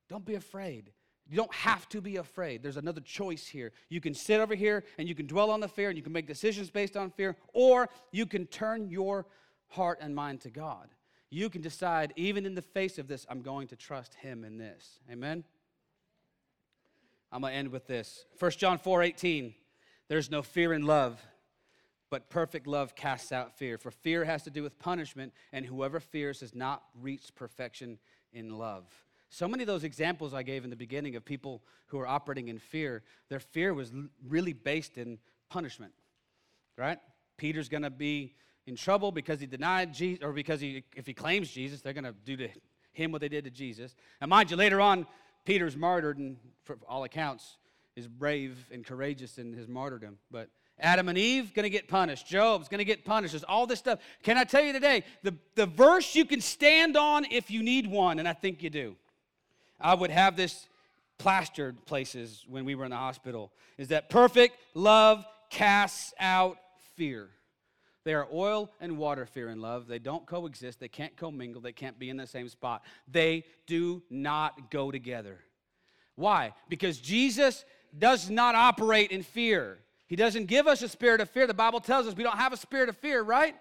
Don't 0.08 0.26
be 0.26 0.36
afraid. 0.36 0.92
You 1.28 1.38
don't 1.38 1.54
have 1.54 1.88
to 1.90 2.02
be 2.02 2.18
afraid. 2.18 2.62
There's 2.62 2.78
another 2.78 3.02
choice 3.02 3.48
here. 3.48 3.72
You 3.90 4.02
can 4.02 4.14
sit 4.14 4.40
over 4.40 4.56
here 4.56 4.84
and 4.98 5.08
you 5.08 5.16
can 5.16 5.26
dwell 5.26 5.50
on 5.52 5.62
the 5.62 5.68
fear 5.68 5.90
and 5.90 5.98
you 5.98 6.04
can 6.04 6.14
make 6.14 6.28
decisions 6.28 6.70
based 6.70 6.98
on 6.98 7.10
fear, 7.10 7.38
or 7.54 7.90
you 8.12 8.26
can 8.26 8.46
turn 8.46 8.90
your 8.90 9.26
heart 9.70 10.00
and 10.02 10.14
mind 10.14 10.42
to 10.42 10.50
God. 10.50 10.90
You 11.30 11.50
can 11.50 11.62
decide, 11.62 12.14
even 12.16 12.46
in 12.46 12.54
the 12.54 12.62
face 12.62 13.00
of 13.00 13.08
this, 13.08 13.26
I'm 13.28 13.42
going 13.42 13.68
to 13.70 13.76
trust 13.76 14.14
Him 14.14 14.44
in 14.44 14.58
this. 14.58 15.00
Amen? 15.12 15.44
I'm 17.34 17.42
going 17.42 17.52
to 17.52 17.58
end 17.58 17.70
with 17.70 17.88
this. 17.88 18.26
1 18.38 18.52
John 18.52 18.78
4 18.78 19.02
18. 19.02 19.56
There's 20.08 20.30
no 20.30 20.44
fear 20.44 20.72
in 20.72 20.86
love, 20.86 21.20
but 22.12 22.30
perfect 22.30 22.68
love 22.68 22.96
casts 22.96 23.32
out 23.32 23.58
fear. 23.58 23.80
For 23.80 23.90
fear 23.90 24.24
has 24.24 24.44
to 24.44 24.52
do 24.52 24.62
with 24.62 24.78
punishment, 24.78 25.34
and 25.52 25.66
whoever 25.66 26.00
fears 26.00 26.42
has 26.42 26.54
not 26.54 26.84
reached 27.02 27.34
perfection 27.34 27.98
in 28.34 28.60
love. 28.60 28.86
So 29.30 29.48
many 29.48 29.64
of 29.64 29.68
those 29.68 29.84
examples 29.84 30.36
I 30.36 30.44
gave 30.44 30.64
in 30.64 30.70
the 30.70 30.76
beginning 30.76 31.16
of 31.16 31.26
people 31.26 31.64
who 31.88 31.98
are 31.98 32.06
operating 32.06 32.50
in 32.50 32.60
fear, 32.60 33.02
their 33.30 33.40
fear 33.40 33.74
was 33.74 33.92
really 34.28 34.54
based 34.54 35.00
in 35.00 35.18
punishment, 35.50 35.94
right? 36.78 37.00
Peter's 37.38 37.68
going 37.68 37.82
to 37.82 37.90
be 37.90 38.36
in 38.68 38.76
trouble 38.76 39.12
because 39.12 39.40
he 39.40 39.48
denied 39.48 39.92
Jesus, 39.92 40.24
or 40.24 40.34
because 40.34 40.62
he, 40.62 40.84
if 40.96 41.08
he 41.08 41.16
claims 41.16 41.50
Jesus, 41.50 41.82
they're 41.82 41.94
going 41.94 42.04
to 42.04 42.14
do 42.26 42.38
to 42.38 42.50
him 42.92 43.12
what 43.12 43.22
they 43.22 43.30
did 43.30 43.44
to 43.46 43.50
Jesus. 43.50 43.96
And 44.22 44.30
mind 44.30 44.52
you, 44.52 44.58
later 44.58 44.80
on, 44.80 45.08
Peter's 45.46 45.76
martyred, 45.76 46.18
and 46.18 46.38
for 46.64 46.78
all 46.88 47.04
accounts, 47.04 47.58
is 47.96 48.08
brave 48.08 48.58
and 48.72 48.86
courageous 48.86 49.38
in 49.38 49.54
his 49.54 49.68
martyrdom. 49.68 50.18
But 50.32 50.50
Adam 50.80 51.10
and 51.10 51.18
Eve 51.18 51.54
going 51.54 51.64
to 51.64 51.70
get 51.70 51.88
punished. 51.88 52.28
Job's 52.28 52.68
going 52.68 52.80
to 52.80 52.86
get 52.86 53.06
punished. 53.06 53.34
There's 53.34 53.44
all 53.44 53.68
this 53.68 53.80
stuff. 53.80 54.00
Can 54.24 54.38
I 54.38 54.44
tell 54.44 54.64
you 54.64 54.74
today, 54.74 55.04
the, 55.22 55.36
the 55.56 55.66
verse 55.66 56.16
you 56.16 56.26
can 56.26 56.42
stand 56.42 56.98
on 56.98 57.26
if 57.30 57.52
you 57.52 57.62
need 57.62 57.88
one, 57.88 58.20
and 58.20 58.28
I 58.28 58.34
think 58.34 58.64
you 58.64 58.70
do. 58.70 58.96
I 59.80 59.94
would 59.94 60.12
have 60.12 60.36
this 60.36 60.68
plastered 61.18 61.86
places 61.86 62.44
when 62.50 62.66
we 62.66 62.76
were 62.76 62.86
in 62.86 62.92
the 62.92 62.98
hospital 62.98 63.52
is 63.78 63.90
that 63.90 64.10
perfect 64.10 64.58
love 64.74 65.26
casts 65.50 66.14
out 66.20 66.58
fear. 66.96 67.30
They 68.06 68.14
are 68.14 68.28
oil 68.32 68.70
and 68.82 68.98
water, 68.98 69.26
fear 69.26 69.48
and 69.48 69.62
love. 69.62 69.88
They 69.88 70.00
don't 70.00 70.26
coexist. 70.26 70.80
They 70.80 70.90
can't 70.90 71.16
commingle. 71.16 71.62
They 71.62 71.72
can't 71.72 71.98
be 71.98 72.10
in 72.10 72.18
the 72.18 72.28
same 72.28 72.50
spot. 72.50 72.84
They 73.08 73.46
do 73.66 74.04
not 74.10 74.70
go 74.72 74.92
together. 74.92 75.40
Why? 76.16 76.54
Because 76.70 77.00
Jesus 77.00 77.64
does 77.98 78.30
not 78.30 78.56
operate 78.56 79.12
in 79.12 79.24
fear. 79.24 79.80
He 80.08 80.16
doesn't 80.16 80.46
give 80.46 80.68
us 80.68 80.82
a 80.82 80.90
spirit 80.90 81.22
of 81.22 81.30
fear. 81.30 81.48
The 81.48 81.54
Bible 81.54 81.80
tells 81.80 82.06
us 82.06 82.16
we 82.16 82.24
don't 82.24 82.38
have 82.38 82.54
a 82.54 82.58
spirit 82.58 82.90
of 82.90 82.98
fear, 82.98 83.24
right? 83.24 83.56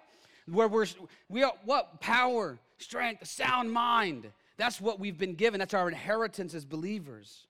Where 0.47 0.69
we're, 0.69 0.87
we 1.29 1.45
are, 1.45 1.53
what? 1.65 2.01
Power, 2.01 2.59
strength, 2.79 3.27
sound 3.27 3.73
mind. 3.73 4.31
That's 4.57 4.81
what 4.81 4.99
we've 4.99 5.17
been 5.17 5.35
given. 5.35 5.61
That's 5.61 5.75
our 5.75 5.89
inheritance 5.89 6.53
as 6.55 6.65
believers. 6.65 7.47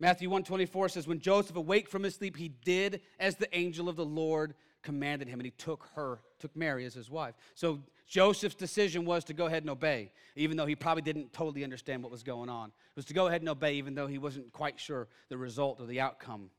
Matthew 0.00 0.28
124 0.28 0.88
says, 0.88 1.06
When 1.06 1.20
Joseph 1.20 1.54
awaked 1.54 1.90
from 1.90 2.02
his 2.02 2.14
sleep, 2.14 2.36
he 2.36 2.48
did 2.48 3.02
as 3.20 3.36
the 3.36 3.54
angel 3.56 3.88
of 3.88 3.96
the 3.96 4.04
Lord 4.04 4.54
commanded 4.82 5.28
him, 5.28 5.38
and 5.40 5.46
he 5.46 5.52
took 5.52 5.88
her, 5.94 6.20
took 6.38 6.54
Mary 6.56 6.84
as 6.84 6.94
his 6.94 7.10
wife. 7.10 7.34
So 7.54 7.80
Joseph's 8.06 8.54
decision 8.54 9.04
was 9.04 9.24
to 9.24 9.34
go 9.34 9.46
ahead 9.46 9.62
and 9.62 9.70
obey, 9.70 10.12
even 10.36 10.56
though 10.56 10.66
he 10.66 10.76
probably 10.76 11.02
didn't 11.02 11.32
totally 11.32 11.64
understand 11.64 12.02
what 12.02 12.12
was 12.12 12.22
going 12.22 12.48
on. 12.48 12.68
It 12.68 12.96
was 12.96 13.04
to 13.06 13.14
go 13.14 13.26
ahead 13.26 13.40
and 13.40 13.48
obey, 13.48 13.74
even 13.74 13.94
though 13.94 14.06
he 14.06 14.18
wasn't 14.18 14.52
quite 14.52 14.78
sure 14.78 15.08
the 15.28 15.38
result 15.38 15.80
or 15.80 15.86
the 15.86 16.00
outcome. 16.00 16.50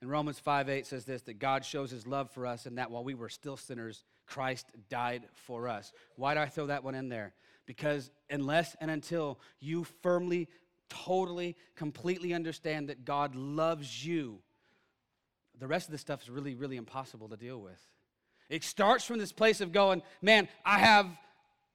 And 0.00 0.10
Romans 0.10 0.38
5 0.38 0.68
8 0.68 0.86
says 0.86 1.04
this 1.04 1.22
that 1.22 1.38
God 1.38 1.64
shows 1.64 1.90
his 1.90 2.06
love 2.06 2.30
for 2.30 2.46
us, 2.46 2.66
and 2.66 2.78
that 2.78 2.90
while 2.90 3.04
we 3.04 3.14
were 3.14 3.28
still 3.28 3.56
sinners, 3.56 4.04
Christ 4.26 4.66
died 4.88 5.24
for 5.32 5.68
us. 5.68 5.92
Why 6.16 6.34
do 6.34 6.40
I 6.40 6.46
throw 6.46 6.66
that 6.66 6.84
one 6.84 6.94
in 6.94 7.08
there? 7.08 7.34
Because 7.66 8.10
unless 8.28 8.76
and 8.80 8.90
until 8.90 9.40
you 9.60 9.84
firmly, 10.02 10.48
totally, 10.88 11.56
completely 11.74 12.34
understand 12.34 12.88
that 12.88 13.04
God 13.04 13.34
loves 13.34 14.04
you, 14.06 14.40
the 15.58 15.66
rest 15.66 15.86
of 15.88 15.92
this 15.92 16.00
stuff 16.00 16.22
is 16.22 16.30
really, 16.30 16.54
really 16.54 16.76
impossible 16.76 17.28
to 17.28 17.36
deal 17.36 17.60
with. 17.60 17.80
It 18.48 18.64
starts 18.64 19.04
from 19.04 19.18
this 19.18 19.32
place 19.32 19.60
of 19.60 19.72
going, 19.72 20.02
man, 20.20 20.48
I 20.64 20.78
have 20.78 21.06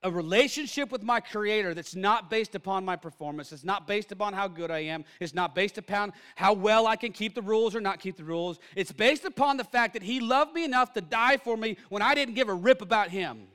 a 0.03 0.11
relationship 0.11 0.91
with 0.91 1.03
my 1.03 1.19
creator 1.19 1.73
that's 1.73 1.95
not 1.95 2.29
based 2.29 2.55
upon 2.55 2.85
my 2.85 2.95
performance 2.95 3.51
it's 3.51 3.65
not 3.65 3.85
based 3.85 4.13
upon 4.13 4.31
how 4.31 4.47
good 4.47 4.71
i 4.71 4.79
am 4.79 5.03
it's 5.19 5.33
not 5.33 5.53
based 5.53 5.77
upon 5.77 6.13
how 6.37 6.53
well 6.53 6.87
i 6.87 6.95
can 6.95 7.11
keep 7.11 7.35
the 7.35 7.41
rules 7.41 7.75
or 7.75 7.81
not 7.81 7.99
keep 7.99 8.15
the 8.15 8.23
rules 8.23 8.59
it's 8.77 8.93
based 8.93 9.25
upon 9.25 9.57
the 9.57 9.63
fact 9.65 9.91
that 9.91 10.01
he 10.01 10.21
loved 10.21 10.53
me 10.53 10.63
enough 10.63 10.93
to 10.93 11.01
die 11.01 11.35
for 11.35 11.57
me 11.57 11.75
when 11.89 12.01
i 12.01 12.15
didn't 12.15 12.33
give 12.33 12.47
a 12.47 12.53
rip 12.53 12.81
about 12.81 13.09
him 13.09 13.49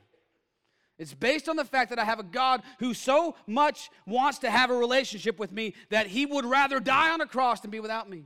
it's 0.97 1.13
based 1.13 1.49
on 1.49 1.57
the 1.57 1.65
fact 1.65 1.89
that 1.89 1.99
I 1.99 2.05
have 2.05 2.19
a 2.19 2.23
God 2.23 2.61
who 2.79 2.93
so 2.93 3.35
much 3.47 3.89
wants 4.05 4.39
to 4.39 4.49
have 4.49 4.69
a 4.69 4.75
relationship 4.75 5.39
with 5.39 5.51
me 5.51 5.73
that 5.89 6.07
he 6.07 6.25
would 6.25 6.45
rather 6.45 6.79
die 6.79 7.11
on 7.11 7.19
a 7.19 7.25
cross 7.25 7.59
than 7.59 7.71
be 7.71 7.81
without 7.81 8.09
me. 8.09 8.23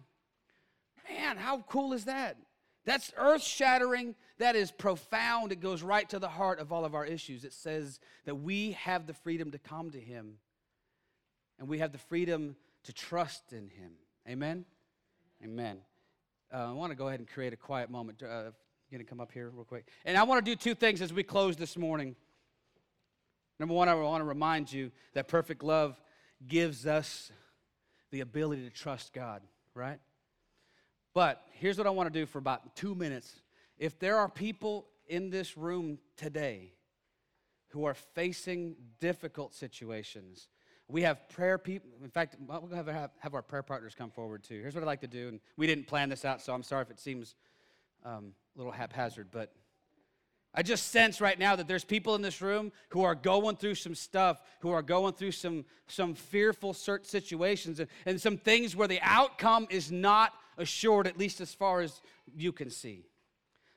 Man, 1.10 1.38
how 1.38 1.60
cool 1.68 1.94
is 1.94 2.06
that? 2.06 2.38
That's 2.86 3.12
earth 3.18 3.44
shattering. 3.44 4.16
That 4.38 4.56
is 4.56 4.72
profound. 4.72 5.52
It 5.52 5.60
goes 5.60 5.84
right 5.84 6.08
to 6.10 6.20
the 6.20 6.30
heart 6.30 6.60
of 6.60 6.72
all 6.72 6.86
of 6.86 6.96
our 6.96 7.06
issues. 7.06 7.44
It 7.44 7.54
says 7.54 8.00
that 8.26 8.36
we 8.36 8.72
have 8.74 9.06
the 9.06 9.14
freedom 9.14 9.52
to 9.52 9.60
come 9.60 9.92
to 9.92 10.00
him 10.00 10.36
and 11.60 11.68
we 11.68 11.80
have 11.80 11.92
the 11.92 11.98
freedom 11.98 12.56
to 12.84 12.94
trust 12.94 13.52
in 13.52 13.70
him. 13.70 13.92
Amen? 14.28 14.66
Amen. 15.44 15.80
Uh, 16.54 16.70
I 16.70 16.72
want 16.72 16.92
to 16.92 16.96
go 16.96 17.08
ahead 17.08 17.20
and 17.20 17.28
create 17.28 17.54
a 17.54 17.58
quiet 17.58 17.90
moment. 17.90 18.24
Uh, 18.24 18.52
going 18.92 19.04
to 19.04 19.10
come 19.10 19.20
up 19.20 19.32
here 19.32 19.52
real 19.54 19.66
quick. 19.66 19.88
And 20.04 20.18
I 20.18 20.24
want 20.24 20.44
to 20.44 20.52
do 20.52 20.56
two 20.56 20.74
things 20.74 21.02
as 21.02 21.14
we 21.14 21.22
close 21.22 21.56
this 21.56 21.78
morning. 21.78 22.16
Number 23.60 23.76
one, 23.76 23.88
I 23.88 23.94
want 23.94 24.22
to 24.22 24.26
remind 24.26 24.72
you 24.72 24.92
that 25.14 25.28
perfect 25.28 25.64
love 25.64 26.00
gives 26.48 26.88
us 26.88 27.32
the 28.10 28.22
ability 28.22 28.64
to 28.64 28.72
trust 28.72 29.14
God, 29.14 29.44
right? 29.76 30.00
But 31.14 31.44
here's 31.52 31.78
what 31.78 31.88
I 31.88 31.90
want 31.90 32.12
to 32.12 32.20
do 32.20 32.26
for 32.26 32.38
about 32.38 32.76
two 32.76 32.96
minutes. 32.96 33.42
If 33.78 34.00
there 34.00 34.18
are 34.18 34.30
people 34.30 34.88
in 35.08 35.30
this 35.30 35.58
room 35.58 36.00
today 36.18 36.74
who 37.70 37.86
are 37.86 37.94
facing 37.94 38.76
difficult 39.00 39.54
situations, 39.54 40.48
we 40.88 41.04
have 41.04 41.30
prayer 41.30 41.58
people. 41.58 41.90
In 42.04 42.10
fact, 42.10 42.36
we're 42.40 42.60
going 42.60 42.86
to 42.86 42.94
have, 42.94 43.12
have 43.20 43.34
our 43.34 43.42
prayer 43.42 43.64
partners 43.64 43.94
come 43.96 44.10
forward 44.10 44.44
too. 44.44 44.60
Here's 44.60 44.74
what 44.74 44.84
I'd 44.84 44.88
like 44.88 45.02
to 45.02 45.08
do. 45.08 45.28
And 45.28 45.40
we 45.56 45.68
didn't 45.68 45.88
plan 45.88 46.10
this 46.10 46.26
out, 46.26 46.42
so 46.42 46.54
I'm 46.54 46.64
sorry 46.64 46.82
if 46.82 46.90
it 46.90 47.00
seems 47.00 47.36
um, 48.04 48.34
a 48.56 48.58
little 48.58 48.72
haphazard, 48.72 49.28
but 49.32 49.54
I 50.54 50.64
just 50.64 50.88
sense 50.88 51.22
right 51.22 51.38
now 51.38 51.56
that 51.56 51.68
there's 51.68 51.84
people 51.84 52.16
in 52.16 52.24
this 52.24 52.42
room 52.42 52.72
who 52.90 53.04
are 53.04 53.14
going 53.14 53.56
through 53.56 53.76
some 53.76 53.94
stuff, 53.94 54.42
who 54.62 54.72
are 54.72 54.82
going 54.82 55.14
through 55.14 55.34
some, 55.34 55.64
some 55.88 56.16
fearful 56.16 56.74
situations 56.74 57.80
and, 57.80 57.90
and 58.08 58.20
some 58.20 58.38
things 58.38 58.76
where 58.76 58.88
the 58.88 59.00
outcome 59.04 59.68
is 59.70 59.92
not 59.92 60.34
assured, 60.60 61.08
at 61.08 61.18
least 61.18 61.42
as 61.42 61.54
far 61.54 61.82
as 61.82 62.02
you 62.36 62.52
can 62.52 62.70
see. 62.70 63.06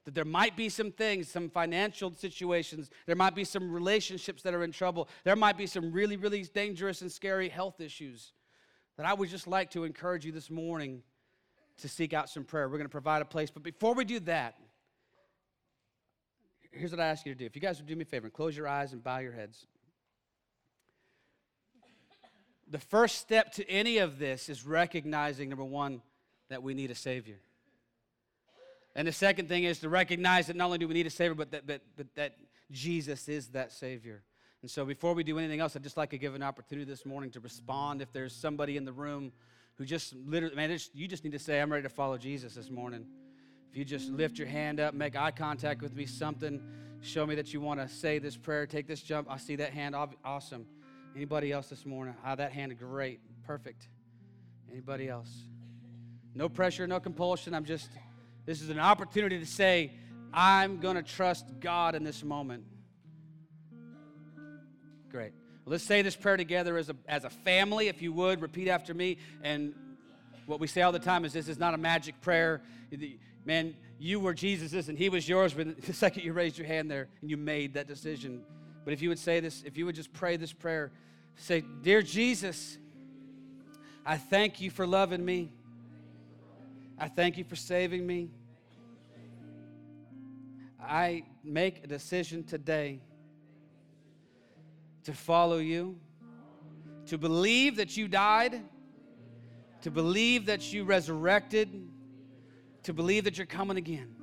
That 0.05 0.15
there 0.15 0.25
might 0.25 0.57
be 0.57 0.69
some 0.69 0.91
things, 0.91 1.31
some 1.31 1.49
financial 1.49 2.13
situations, 2.13 2.91
there 3.07 3.17
might 3.17 3.35
be 3.35 3.45
some 3.45 3.71
relationships 3.71 4.43
that 4.43 4.53
are 4.53 4.65
in 4.65 4.73
trouble, 4.73 5.09
there 5.25 5.37
might 5.37 5.57
be 5.57 5.67
some 5.67 5.93
really, 5.93 6.17
really 6.17 6.43
dangerous 6.43 7.01
and 7.03 7.11
scary 7.11 7.49
health 7.49 7.81
issues. 7.81 8.33
That 8.97 9.07
I 9.07 9.15
would 9.15 9.31
just 9.31 9.47
like 9.47 9.71
to 9.71 9.85
encourage 9.85 10.27
you 10.27 10.33
this 10.33 10.51
morning 10.51 11.03
to 11.79 11.89
seek 11.89 12.13
out 12.13 12.29
some 12.29 12.45
prayer. 12.45 12.69
We're 12.69 12.77
going 12.77 12.85
to 12.85 12.91
provide 12.91 13.23
a 13.23 13.27
place. 13.27 13.51
But 13.51 13.63
before 13.63 13.95
we 13.95 14.05
do 14.05 14.21
that, 14.21 14.57
here's 16.73 16.91
what 16.91 17.01
I 17.01 17.07
ask 17.07 17.25
you 17.25 17.33
to 17.33 17.39
do. 17.39 17.47
If 17.47 17.55
you 17.55 17.63
guys 17.63 17.79
would 17.79 17.87
do 17.87 17.97
me 17.97 18.03
a 18.03 18.05
favor 18.05 18.27
and 18.27 18.35
close 18.35 18.57
your 18.57 18.69
eyes 18.69 18.93
and 18.93 19.03
bow 19.03 19.19
your 19.19 19.33
heads. 19.33 19.67
The 22.69 22.79
first 22.79 23.19
step 23.19 23.53
to 23.53 23.69
any 23.69 23.99
of 23.99 24.19
this 24.19 24.49
is 24.49 24.65
recognizing, 24.65 25.49
number 25.49 25.65
one, 25.65 26.01
that 26.53 26.63
we 26.63 26.75
need 26.75 26.91
a 26.91 26.95
Savior. 26.95 27.41
And 28.95 29.09
the 29.09 29.13
second 29.13 29.49
thing 29.49 29.65
is 29.65 29.81
to 29.81 29.89
recognize 29.89 30.47
that 30.47 30.57
not 30.57 30.67
only 30.67 30.79
do 30.79 30.89
we 30.89 30.95
need 30.95 31.07
a 31.07 31.11
Savior, 31.11 31.35
but 31.35 31.51
that, 31.53 31.67
but, 31.67 31.81
but 31.97 32.07
that 32.15 32.37
Jesus 32.71 33.29
is 33.29 33.49
that 33.49 33.73
Savior. 33.73 34.23
And 34.61 34.71
so 34.71 34.85
before 34.85 35.15
we 35.15 35.25
do 35.25 35.39
anything 35.39 35.61
else, 35.61 35.75
I'd 35.75 35.83
just 35.83 35.97
like 35.97 36.11
to 36.11 36.19
give 36.19 36.35
an 36.35 36.43
opportunity 36.43 36.89
this 36.89 37.05
morning 37.05 37.31
to 37.33 37.41
respond. 37.41 38.01
If 38.01 38.13
there's 38.13 38.35
somebody 38.35 38.77
in 38.77 38.85
the 38.85 38.93
room 38.93 39.33
who 39.77 39.85
just 39.85 40.15
literally, 40.15 40.55
man, 40.55 40.79
you 40.95 41.09
just 41.09 41.25
need 41.25 41.33
to 41.33 41.39
say, 41.39 41.61
I'm 41.61 41.73
ready 41.73 41.83
to 41.83 41.89
follow 41.89 42.19
Jesus 42.19 42.55
this 42.55 42.71
morning. 42.71 43.07
If 43.71 43.77
you 43.77 43.85
just 43.85 44.11
lift 44.11 44.39
your 44.39 44.49
hand 44.49 44.79
up, 44.79 44.95
make 44.95 45.17
eye 45.17 45.31
contact 45.31 45.83
with 45.83 45.97
me, 45.97 46.05
something, 46.07 46.63
show 47.01 47.27
me 47.27 47.35
that 47.35 47.53
you 47.53 47.61
want 47.61 47.81
to 47.81 47.89
say 47.89 48.19
this 48.19 48.37
prayer, 48.37 48.67
take 48.67 48.87
this 48.87 49.03
jump. 49.03 49.27
I 49.31 49.39
see 49.39 49.57
that 49.57 49.73
hand. 49.73 49.97
Awesome. 50.25 50.67
Anybody 51.17 51.51
else 51.51 51.69
this 51.69 51.87
morning? 51.87 52.15
Ah, 52.25 52.35
that 52.35 52.53
hand, 52.53 52.79
great. 52.79 53.21
Perfect. 53.45 53.89
Anybody 54.71 55.09
else? 55.09 55.31
No 56.35 56.49
pressure, 56.49 56.87
no 56.87 57.01
compulsion. 57.01 57.55
I'm 57.55 57.65
just, 57.65 57.91
this 58.47 58.63
is 58.63 58.71
an 58.71 58.79
opportunity 58.79 59.39
to 59.39 59.47
say, 59.47 59.93
I'm 60.33 60.79
going 60.81 60.97
to 60.97 61.03
trust 61.03 61.47
God 61.61 61.95
in 61.95 62.05
this 62.05 62.25
moment. 62.25 62.65
Great. 65.11 65.33
Let's 65.67 65.85
say 65.85 66.03
this 66.03 66.17
prayer 66.17 66.37
together 66.37 66.77
as 66.77 66.89
a, 66.89 66.97
as 67.07 67.25
a 67.25 67.31
family, 67.31 67.89
if 67.89 68.03
you 68.03 68.13
would. 68.13 68.41
Repeat 68.41 68.69
after 68.69 68.95
me. 68.95 69.19
And 69.43 69.75
what 70.47 70.59
we 70.59 70.67
say 70.67 70.83
all 70.83 70.93
the 70.93 70.99
time 70.99 71.25
is 71.25 71.33
this 71.33 71.49
is 71.49 71.59
not 71.59 71.75
a 71.75 71.79
magic 71.79 72.21
prayer 72.21 72.63
man, 73.45 73.75
you 73.99 74.21
were 74.21 74.35
Jesus's 74.35 74.89
and 74.89 74.99
he 74.99 75.09
was 75.09 75.29
yours, 75.29 75.55
but 75.55 75.81
the 75.83 75.93
second 75.93 76.25
you 76.25 76.33
raised 76.33 76.59
your 76.59 76.67
hand 76.67 76.91
there 76.91 77.09
and 77.21 77.31
you 77.31 77.37
made 77.37 77.75
that 77.75 77.87
decision. 77.87 78.43
But 78.85 78.93
if 78.93 79.03
you 79.03 79.09
would 79.09 79.19
say 79.19 79.41
this, 79.41 79.63
if 79.65 79.77
you 79.77 79.87
would 79.87 79.95
just 79.95 80.13
pray 80.13 80.37
this 80.37 80.53
prayer, 80.53 80.91
say, 81.37 81.63
Dear 81.83 82.03
Jesus, 82.03 82.79
I 84.05 84.17
thank 84.17 84.61
you 84.61 84.71
for 84.71 84.87
loving 84.87 85.25
me. 85.25 85.53
I 87.03 87.09
thank 87.09 87.37
you 87.37 87.43
for 87.43 87.57
saving 87.57 88.07
me. 88.07 88.31
I 90.81 91.25
make 91.43 91.83
a 91.83 91.87
decision 91.89 92.45
today 92.45 93.01
to 95.03 95.13
follow 95.13 95.59
you, 95.59 95.99
to 97.07 97.19
believe 97.19 97.77
that 97.77 97.97
you 97.97 98.07
died, 98.07 98.63
to 99.83 99.91
believe 99.91 100.47
that 100.47 100.73
you 100.73 100.85
resurrected 100.85 101.69
to 102.85 102.93
believe 102.93 103.25
that 103.25 103.39
you're 103.39 103.47
coming 103.47 103.77
again. 103.77 104.15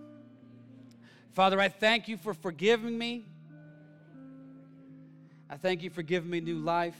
Father, 1.32 1.59
I 1.59 1.69
thank 1.69 2.07
you 2.07 2.17
for 2.17 2.34
forgiving 2.34 2.97
me. 2.97 3.25
I 5.49 5.57
thank 5.57 5.82
you 5.82 5.89
for 5.89 6.01
giving 6.01 6.30
me 6.30 6.41
new 6.41 6.59
life. 6.59 6.97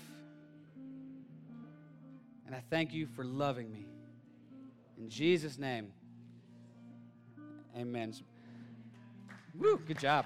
And 2.46 2.56
I 2.56 2.64
thank 2.70 2.94
you 2.94 3.08
for 3.08 3.24
loving 3.24 3.72
me. 3.72 3.86
In 5.00 5.10
Jesus' 5.10 5.58
name, 5.58 5.94
amen. 7.76 8.14
Woo, 9.56 9.80
good 9.88 9.98
job. 9.98 10.26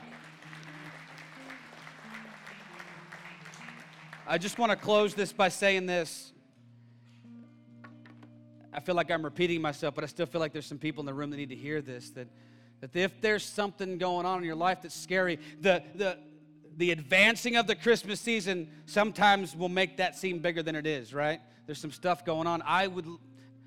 I 4.28 4.40
just 4.40 4.58
want 4.58 4.72
to 4.72 4.76
close 4.76 5.14
this 5.14 5.32
by 5.32 5.50
saying 5.50 5.86
this. 5.86 6.34
I 8.74 8.80
feel 8.80 8.96
like 8.96 9.12
I'm 9.12 9.24
repeating 9.24 9.62
myself, 9.62 9.94
but 9.94 10.04
I 10.04 10.08
still 10.08 10.26
feel 10.26 10.42
like 10.42 10.54
there's 10.54 10.66
some 10.66 10.80
people 10.80 11.02
in 11.02 11.06
the 11.06 11.14
room 11.14 11.30
that 11.30 11.38
need 11.38 11.50
to 11.50 11.56
hear 11.56 11.80
this. 11.80 12.10
That, 12.12 12.28
that 12.82 12.96
if 12.96 13.22
there's 13.22 13.44
something 13.46 14.00
going 14.00 14.26
on 14.26 14.40
in 14.40 14.44
your 14.44 14.56
life 14.56 14.82
that's 14.82 14.96
scary, 14.96 15.38
the, 15.62 15.84
the, 15.94 16.18
the 16.78 16.90
advancing 16.90 17.58
of 17.58 17.68
the 17.68 17.76
Christmas 17.76 18.20
season 18.20 18.72
sometimes 18.88 19.56
will 19.56 19.70
make 19.70 19.98
that 19.98 20.16
seem 20.16 20.40
bigger 20.40 20.64
than 20.64 20.76
it 20.76 20.88
is, 20.88 21.14
right? 21.14 21.42
There's 21.68 21.80
some 21.80 21.92
stuff 21.92 22.26
going 22.26 22.48
on. 22.48 22.64
I 22.66 22.88
would 22.88 23.06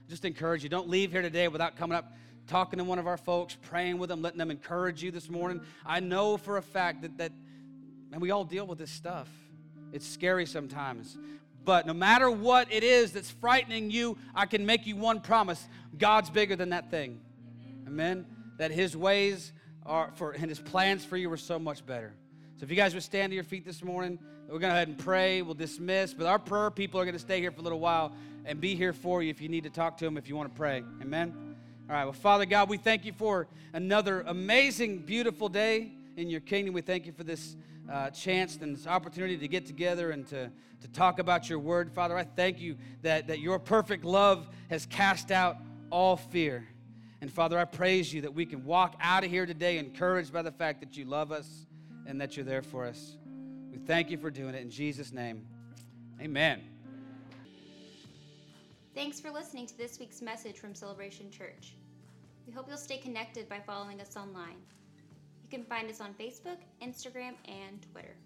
just 0.09 0.25
encourage 0.25 0.63
you 0.63 0.69
don't 0.69 0.89
leave 0.89 1.13
here 1.13 1.23
today 1.23 1.49
without 1.49 1.77
coming 1.77 1.97
up, 1.97 2.13
talking 2.47 2.79
to 2.79 2.85
one 2.85 2.99
of 2.99 3.07
our 3.07 3.17
folks, 3.17 3.57
praying 3.63 3.99
with 3.99 4.09
them, 4.09 4.23
letting 4.23 4.39
them 4.39 4.51
encourage 4.51 5.03
you 5.03 5.11
this 5.11 5.29
morning. 5.29 5.61
I 5.85 6.01
know 6.01 6.37
for 6.37 6.59
a 6.59 6.63
fact 6.63 7.03
that, 7.03 7.19
that 7.19 7.33
and 8.13 8.21
we 8.21 8.31
all 8.31 8.45
deal 8.45 8.67
with 8.67 8.79
this 8.79 8.91
stuff. 8.91 9.29
It's 9.93 10.07
scary 10.07 10.47
sometimes. 10.47 11.17
But 11.65 11.87
no 11.87 11.95
matter 11.95 12.31
what 12.31 12.73
it 12.73 12.85
is 12.85 13.11
that's 13.11 13.31
frightening 13.31 13.91
you, 13.91 14.17
I 14.35 14.47
can 14.47 14.65
make 14.65 14.87
you 14.87 14.95
one 14.95 15.21
promise 15.21 15.67
God's 15.99 16.31
bigger 16.31 16.55
than 16.55 16.71
that 16.71 16.91
thing. 16.91 17.21
Amen? 17.87 18.25
That 18.59 18.71
His 18.71 18.97
ways 18.97 19.53
are 19.85 20.13
for, 20.15 20.31
and 20.33 20.49
His 20.49 20.61
plans 20.61 21.05
for 21.05 21.17
you 21.17 21.31
are 21.33 21.37
so 21.37 21.59
much 21.59 21.85
better. 21.85 22.15
So 22.57 22.65
if 22.65 22.71
you 22.71 22.77
guys 22.77 22.95
would 22.95 23.03
stand 23.03 23.33
to 23.33 23.35
your 23.35 23.45
feet 23.45 23.65
this 23.65 23.83
morning, 23.83 24.19
we're 24.49 24.61
going 24.61 24.61
to 24.61 24.69
go 24.69 24.75
ahead 24.75 24.89
and 24.89 24.99
pray. 24.99 25.43
We'll 25.43 25.55
dismiss. 25.55 26.15
But 26.15 26.27
our 26.27 26.39
prayer 26.39 26.71
people 26.71 27.01
are 27.01 27.05
going 27.05 27.15
to 27.15 27.21
stay 27.21 27.41
here 27.41 27.51
for 27.51 27.61
a 27.61 27.65
little 27.65 27.81
while 27.81 28.13
and 28.45 28.61
be 28.61 28.77
here 28.77 28.93
for 28.93 29.23
you 29.23 29.31
if 29.31 29.41
you 29.41 29.49
need 29.49 29.65
to 29.65 29.71
talk 29.71 29.97
to 29.99 30.05
them, 30.05 30.17
if 30.17 30.29
you 30.29 30.37
want 30.37 30.53
to 30.53 30.57
pray. 30.57 30.85
Amen? 31.03 31.57
All 31.91 31.97
right. 31.97 32.05
Well, 32.05 32.13
Father 32.13 32.47
God, 32.47 32.69
we 32.69 32.77
thank 32.77 33.05
you 33.05 33.13
for 33.13 33.49
another 33.73 34.23
amazing, 34.23 35.01
beautiful 35.01 35.49
day 35.49 35.93
in 36.17 36.31
your 36.31 36.41
kingdom. 36.41 36.75
We 36.75 36.81
thank 36.81 37.07
you 37.07 37.13
for 37.13 37.25
this 37.25 37.57
uh, 37.91 38.11
chance 38.11 38.57
and 38.57 38.77
this 38.77 38.87
opportunity 38.87 39.37
to 39.37 39.49
get 39.49 39.67
together 39.67 40.13
and 40.13 40.27
to, 40.29 40.51
to 40.81 40.89
talk 40.89 41.19
about 41.19 41.51
your 41.51 41.59
word. 41.59 41.93
Father, 41.93 42.17
I 42.17 42.23
thank 42.23 42.61
you 42.61 42.77
that, 43.03 43.27
that 43.27 43.41
your 43.41 43.59
perfect 43.59 44.05
love 44.05 44.49
has 44.71 44.87
cast 44.87 45.33
out 45.33 45.57
all 45.91 46.17
fear. 46.17 46.67
And 47.21 47.33
Father, 47.33 47.59
I 47.59 47.65
praise 47.65 48.13
you 48.13 48.21
that 48.23 48.35
we 48.35 48.47
can 48.47 48.65
walk 48.65 48.95
out 49.01 49.25
of 49.25 49.31
here 49.31 49.47
today 49.47 49.79
encouraged 49.79 50.33
by 50.33 50.43
the 50.43 50.53
fact 50.53 50.81
that 50.81 50.97
you 50.97 51.05
love 51.05 51.33
us 51.33 51.67
and 52.07 52.21
that 52.21 52.37
you're 52.37 52.47
there 52.47 52.63
for 52.63 52.87
us. 52.87 53.17
We 53.77 53.83
thank 53.85 54.11
you 54.11 54.17
for 54.17 54.31
doing 54.31 54.55
it 54.55 54.63
in 54.63 54.71
Jesus' 54.71 55.13
name. 55.13 55.47
Amen. 56.19 56.63
Thanks 58.95 59.21
for 59.21 59.31
listening 59.31 59.67
to 59.67 59.77
this 59.77 60.01
week's 60.01 60.23
message 60.23 60.57
from 60.57 60.75
Celebration 60.75 61.31
Church. 61.31 61.75
We 62.47 62.55
hope 62.55 62.69
you'll 62.69 62.79
stay 62.79 62.97
connected 62.97 63.51
by 63.51 63.61
following 63.61 64.01
us 64.01 64.17
online. 64.17 64.57
You 65.43 65.51
can 65.51 65.63
find 65.63 65.91
us 65.91 66.01
on 66.01 66.15
Facebook, 66.15 66.57
Instagram, 66.83 67.35
and 67.45 67.85
Twitter. 67.93 68.17